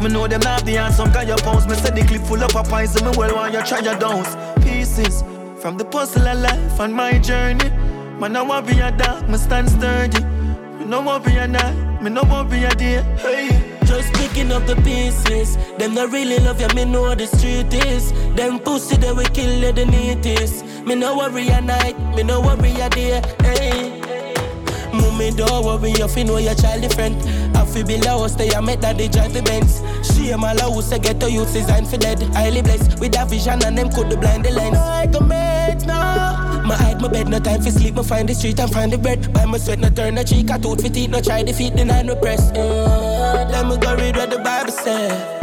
Me 0.00 0.08
know 0.08 0.26
them 0.26 0.40
not 0.40 0.64
the 0.64 0.78
answer, 0.78 1.04
guy 1.04 1.22
your 1.22 1.38
pounds. 1.38 1.68
Me 1.68 1.76
say 1.76 1.90
the 1.90 2.04
clip 2.04 2.22
full 2.22 2.42
of 2.42 2.56
of 2.56 2.68
poison, 2.68 3.04
me 3.04 3.16
well 3.16 3.32
want 3.36 3.54
you 3.54 3.62
try 3.62 3.78
your 3.78 3.94
downs. 3.94 4.34
Pieces 4.64 5.22
from 5.62 5.76
the 5.76 5.84
puzzle 5.84 6.26
of 6.26 6.40
life 6.40 6.80
on 6.80 6.92
my 6.92 7.20
journey. 7.20 7.70
Man, 8.18 8.34
I 8.34 8.42
want 8.42 8.66
be 8.66 8.80
a 8.80 8.90
dog, 8.90 9.28
me 9.28 9.38
stand 9.38 9.70
sturdy. 9.70 10.24
Me 10.24 10.84
no 10.86 11.02
want 11.02 11.24
be 11.24 11.36
a 11.36 11.46
night, 11.46 12.02
me 12.02 12.10
no 12.10 12.24
want 12.24 12.50
be 12.50 12.64
a 12.64 12.70
day. 12.70 13.00
Hey. 13.18 13.78
Just 13.84 14.12
picking 14.14 14.50
up 14.50 14.66
the 14.66 14.74
pieces. 14.74 15.56
Them 15.78 15.94
not 15.94 16.10
really 16.10 16.40
love 16.40 16.60
you, 16.60 16.66
me 16.74 16.84
know 16.84 17.02
what 17.02 17.18
the 17.18 17.28
street 17.28 17.72
is. 17.86 18.10
Them 18.34 18.58
pussy 18.58 18.96
they 18.96 19.12
will 19.12 19.24
kill 19.26 19.52
you, 19.52 19.70
the 19.70 19.86
neatest. 19.86 20.64
Me 20.84 20.96
no 20.96 21.16
worry 21.16 21.46
a 21.46 21.60
night, 21.60 21.96
me 22.16 22.24
no 22.24 22.40
worry 22.40 22.72
a 22.80 22.90
day. 22.90 23.22
Hey. 23.42 23.99
Mommy, 24.92 25.30
don't 25.30 25.64
worry, 25.64 25.92
you 25.92 26.08
fi 26.08 26.22
know 26.22 26.38
your 26.38 26.54
child 26.54 26.82
different. 26.82 27.16
I 27.56 27.62
a 27.62 28.08
house, 28.08 28.34
they 28.34 28.50
a 28.50 28.60
make 28.62 28.80
that 28.80 28.98
they 28.98 29.08
drive 29.08 29.32
the 29.32 29.42
Benz. 29.42 29.80
She 30.02 30.32
am 30.32 30.44
all 30.44 30.56
a 30.56 30.60
house, 30.62 30.92
I 30.92 30.98
get 30.98 31.20
to 31.20 31.30
youth 31.30 31.52
designed 31.52 31.88
for 31.88 31.96
dead. 31.96 32.20
Highly 32.34 32.62
blessed 32.62 32.98
with 33.00 33.12
that 33.12 33.28
vision 33.28 33.62
and 33.64 33.76
them 33.78 33.90
could 33.90 34.10
the 34.10 34.16
blind 34.16 34.44
the 34.44 34.50
lens. 34.50 34.76
I 34.76 35.06
can 35.06 35.28
make 35.28 35.86
now. 35.86 36.62
My 36.64 36.74
hide 36.76 37.00
my 37.00 37.08
bed, 37.08 37.28
no 37.28 37.38
time 37.38 37.62
for 37.62 37.70
sleep. 37.70 37.94
Me 37.94 38.02
find 38.02 38.28
the 38.28 38.34
street 38.34 38.58
and 38.60 38.72
find 38.72 38.92
the 38.92 38.98
bread. 38.98 39.32
Buy 39.32 39.44
my 39.44 39.58
sweat, 39.58 39.78
no 39.78 39.90
turn 39.90 40.14
no 40.14 40.22
cheek. 40.22 40.50
I 40.50 40.58
tooth 40.58 40.82
for 40.82 40.88
teeth, 40.88 41.10
no 41.10 41.20
try 41.20 41.42
defeat, 41.42 41.76
deny 41.76 42.02
no 42.02 42.16
press. 42.16 42.50
Let 42.52 43.66
me 43.66 43.76
go 43.78 43.94
read 43.96 44.16
what 44.16 44.30
the 44.30 44.38
Bible 44.38 44.72
say. 44.72 45.36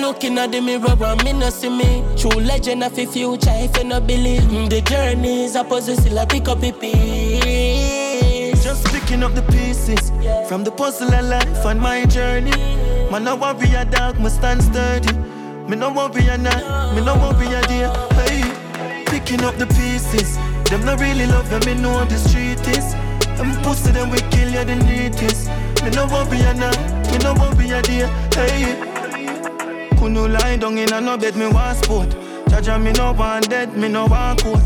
Looking 0.00 0.38
at 0.38 0.52
the 0.52 0.60
mirror, 0.60 0.96
and 1.04 1.24
me 1.24 1.32
no 1.32 1.50
see 1.50 1.68
me. 1.68 2.02
True 2.16 2.30
legend 2.40 2.82
of 2.84 2.94
the 2.94 3.06
future, 3.06 3.50
if 3.52 3.76
you 3.76 3.84
no 3.84 4.00
believe. 4.00 4.42
Mm, 4.42 4.70
The 4.70 4.80
journey 4.82 5.44
is 5.44 5.56
opposite, 5.56 5.98
still 5.98 6.18
I 6.18 6.24
pick 6.26 6.48
up 6.48 6.62
a 6.62 6.72
piece. 6.72 7.25
Picking 9.16 9.34
up 9.34 9.34
the 9.34 9.50
pieces 9.50 10.10
from 10.46 10.62
the 10.62 10.70
puzzle 10.70 11.10
of 11.14 11.24
life 11.24 11.64
on 11.64 11.80
my 11.80 12.04
journey. 12.04 12.50
Man, 13.10 13.24
no 13.24 13.34
worry 13.34 13.72
a 13.72 13.82
dog, 13.86 14.20
must 14.20 14.36
stand 14.36 14.62
sturdy. 14.62 15.10
Me 15.66 15.74
no 15.74 15.90
worry 15.90 16.28
a 16.28 16.36
night, 16.36 16.94
me 16.94 17.02
no 17.02 17.14
worry 17.16 17.46
a 17.46 17.62
day. 17.62 17.88
Hey, 18.12 18.44
picking 19.06 19.42
up 19.42 19.56
the 19.56 19.66
pieces. 19.68 20.36
Them 20.68 20.84
not 20.84 21.00
really 21.00 21.24
love 21.24 21.48
them, 21.48 21.62
me 21.64 21.80
know 21.80 22.04
the 22.04 22.18
street 22.18 22.60
is. 22.76 22.92
Them 23.38 23.56
pussy 23.62 23.90
them 23.90 24.10
we 24.10 24.18
kill 24.28 24.50
you 24.50 24.64
the 24.66 24.76
neatest. 24.84 25.48
Me 25.82 25.88
no 25.96 26.04
worry 26.08 26.38
a 26.42 26.52
night, 26.52 27.10
me 27.10 27.16
no 27.16 27.32
worry 27.40 27.70
a 27.70 27.80
day. 27.80 28.04
Hey, 28.34 28.76
couldn't 29.96 30.30
lie 30.30 30.58
down 30.58 30.76
in 30.76 30.92
a 30.92 31.00
no 31.00 31.16
bed, 31.16 31.36
me 31.36 31.48
want 31.48 31.82
sport. 31.82 32.10
Jaja 32.50 32.78
me 32.78 32.92
no 32.92 33.14
want 33.14 33.48
dead, 33.48 33.74
me 33.78 33.88
no 33.88 34.04
want 34.04 34.42
coat. 34.42 34.60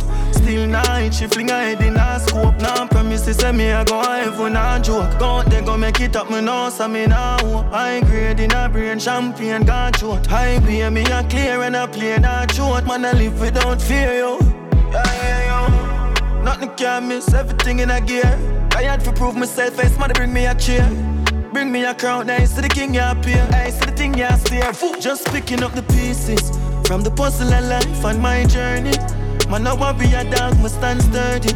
Still 0.50 0.66
night, 0.66 1.14
she 1.14 1.28
fling 1.28 1.46
her 1.46 1.60
head 1.60 1.80
in 1.80 1.94
a 1.96 2.18
scope. 2.18 2.56
Now 2.56 2.84
promises 2.88 3.36
say 3.36 3.52
me 3.52 3.70
I 3.70 3.84
go 3.84 4.02
heaven 4.02 4.56
and 4.56 4.82
joke. 4.82 5.16
Go 5.20 5.26
out 5.26 5.46
there 5.46 5.62
go 5.62 5.76
make 5.76 6.00
it 6.00 6.16
up, 6.16 6.28
me 6.28 6.40
know 6.40 6.70
so 6.70 6.88
me 6.88 7.06
now 7.06 7.38
hope. 7.38 7.66
High 7.66 8.00
grade 8.00 8.40
in 8.40 8.50
a 8.50 8.68
brain, 8.68 8.98
champagne 8.98 9.62
got 9.62 9.96
short. 10.00 10.26
High 10.26 10.58
way 10.66 10.90
me 10.90 11.02
a 11.02 11.22
clear 11.22 11.62
and 11.62 11.76
a 11.76 11.86
play 11.86 12.18
not 12.18 12.52
short. 12.52 12.84
Man 12.84 13.04
I 13.04 13.12
live 13.12 13.40
without 13.40 13.80
fear 13.80 14.12
yo. 14.14 14.38
Yeah, 14.90 15.04
yeah, 15.22 15.50
yo. 15.50 16.42
Nothing 16.42 16.70
can 16.70 17.06
miss, 17.06 17.32
everything 17.32 17.78
in 17.78 17.90
a 17.92 18.00
gear. 18.00 18.36
I 18.74 18.82
had 18.82 19.04
to 19.04 19.12
prove 19.12 19.36
myself, 19.36 19.74
face 19.74 19.96
man 20.00 20.10
bring 20.16 20.32
me 20.32 20.46
a 20.46 20.54
chair. 20.56 20.90
Bring 21.52 21.70
me 21.70 21.84
a 21.84 21.94
crown, 21.94 22.26
nice 22.26 22.56
to 22.56 22.60
the 22.60 22.68
king 22.68 22.92
you 22.92 23.02
appear. 23.02 23.46
Nice 23.52 23.78
to 23.78 23.86
the 23.86 23.92
thing 23.92 24.18
you 24.18 24.28
steer. 24.38 24.72
Just 24.98 25.26
picking 25.28 25.62
up 25.62 25.74
the 25.74 25.84
pieces 25.84 26.50
from 26.88 27.02
the 27.02 27.10
puzzle 27.12 27.54
of 27.54 27.64
life 27.66 28.04
on 28.04 28.20
my 28.20 28.44
journey. 28.46 28.94
Man, 29.50 29.64
no 29.64 29.74
worry 29.74 30.12
a 30.14 30.22
dog, 30.30 30.56
must 30.60 30.76
stand 30.76 31.02
sturdy. 31.02 31.52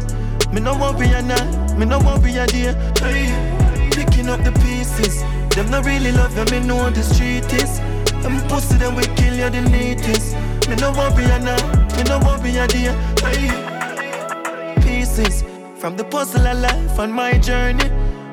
Me 0.51 0.59
no 0.59 0.77
worry 0.77 1.07
a 1.13 1.21
night, 1.21 1.77
me 1.77 1.85
no 1.85 1.97
worry 1.99 2.35
a 2.35 2.45
day. 2.45 2.73
Hey, 2.99 3.89
picking 3.91 4.27
up 4.27 4.43
the 4.43 4.51
pieces. 4.59 5.21
Them 5.55 5.71
not 5.71 5.85
really 5.85 6.11
love 6.11 6.37
you, 6.37 6.43
me 6.51 6.67
know 6.67 6.89
the 6.89 7.01
street 7.01 7.45
is. 7.53 7.79
Them 8.21 8.45
pussy, 8.49 8.75
them 8.75 8.95
will 8.95 9.15
kill 9.15 9.33
you 9.33 9.49
the 9.49 9.61
neatest. 9.61 10.35
Me 10.67 10.75
no 10.75 10.91
worry 10.91 11.23
a 11.23 11.39
night, 11.39 11.95
me 11.95 12.03
no 12.03 12.19
worry 12.19 12.57
a 12.57 12.67
day. 12.67 12.91
Hey, 13.23 14.81
pieces 14.81 15.45
from 15.77 15.95
the 15.95 16.03
puzzle 16.03 16.45
of 16.45 16.59
life 16.59 16.99
on 16.99 17.13
my 17.13 17.37
journey. 17.37 17.87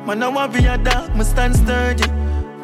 Man, 0.06 0.18
no 0.18 0.32
worry 0.32 0.64
a 0.66 0.76
dog, 0.76 1.14
must 1.14 1.30
stand 1.30 1.54
sturdy. 1.54 2.10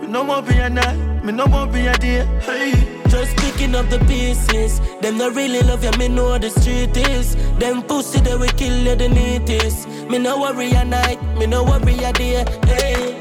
Me 0.01 0.09
no 0.09 0.25
worry 0.25 0.59
a 0.59 0.69
night, 0.69 1.25
me 1.25 1.31
no 1.31 1.47
worry 1.47 1.87
a 1.87 1.97
day. 1.97 2.27
Hey. 2.41 2.98
Just 3.09 3.37
picking 3.39 3.75
up 3.75 3.89
the 3.89 3.99
pieces. 4.07 4.81
Them 5.01 5.19
not 5.19 5.35
really 5.35 5.61
love 5.63 5.85
you, 5.85 5.91
me 5.99 6.09
know 6.09 6.39
the 6.39 6.51
street 6.51 6.97
is. 6.97 7.37
Them 7.59 7.83
pussy 7.83 8.21
they 8.21 8.37
will 8.37 8.49
kill 8.57 8.77
you 8.77 8.95
the 8.97 9.09
neatest. 9.09 9.89
Me 10.09 10.19
no 10.19 10.41
worry 10.41 10.71
a 10.73 10.85
night, 10.85 11.21
me 11.37 11.47
no 11.47 11.65
worry 11.65 11.95
a 12.05 12.13
day. 12.13 12.45
Hey. 12.67 13.18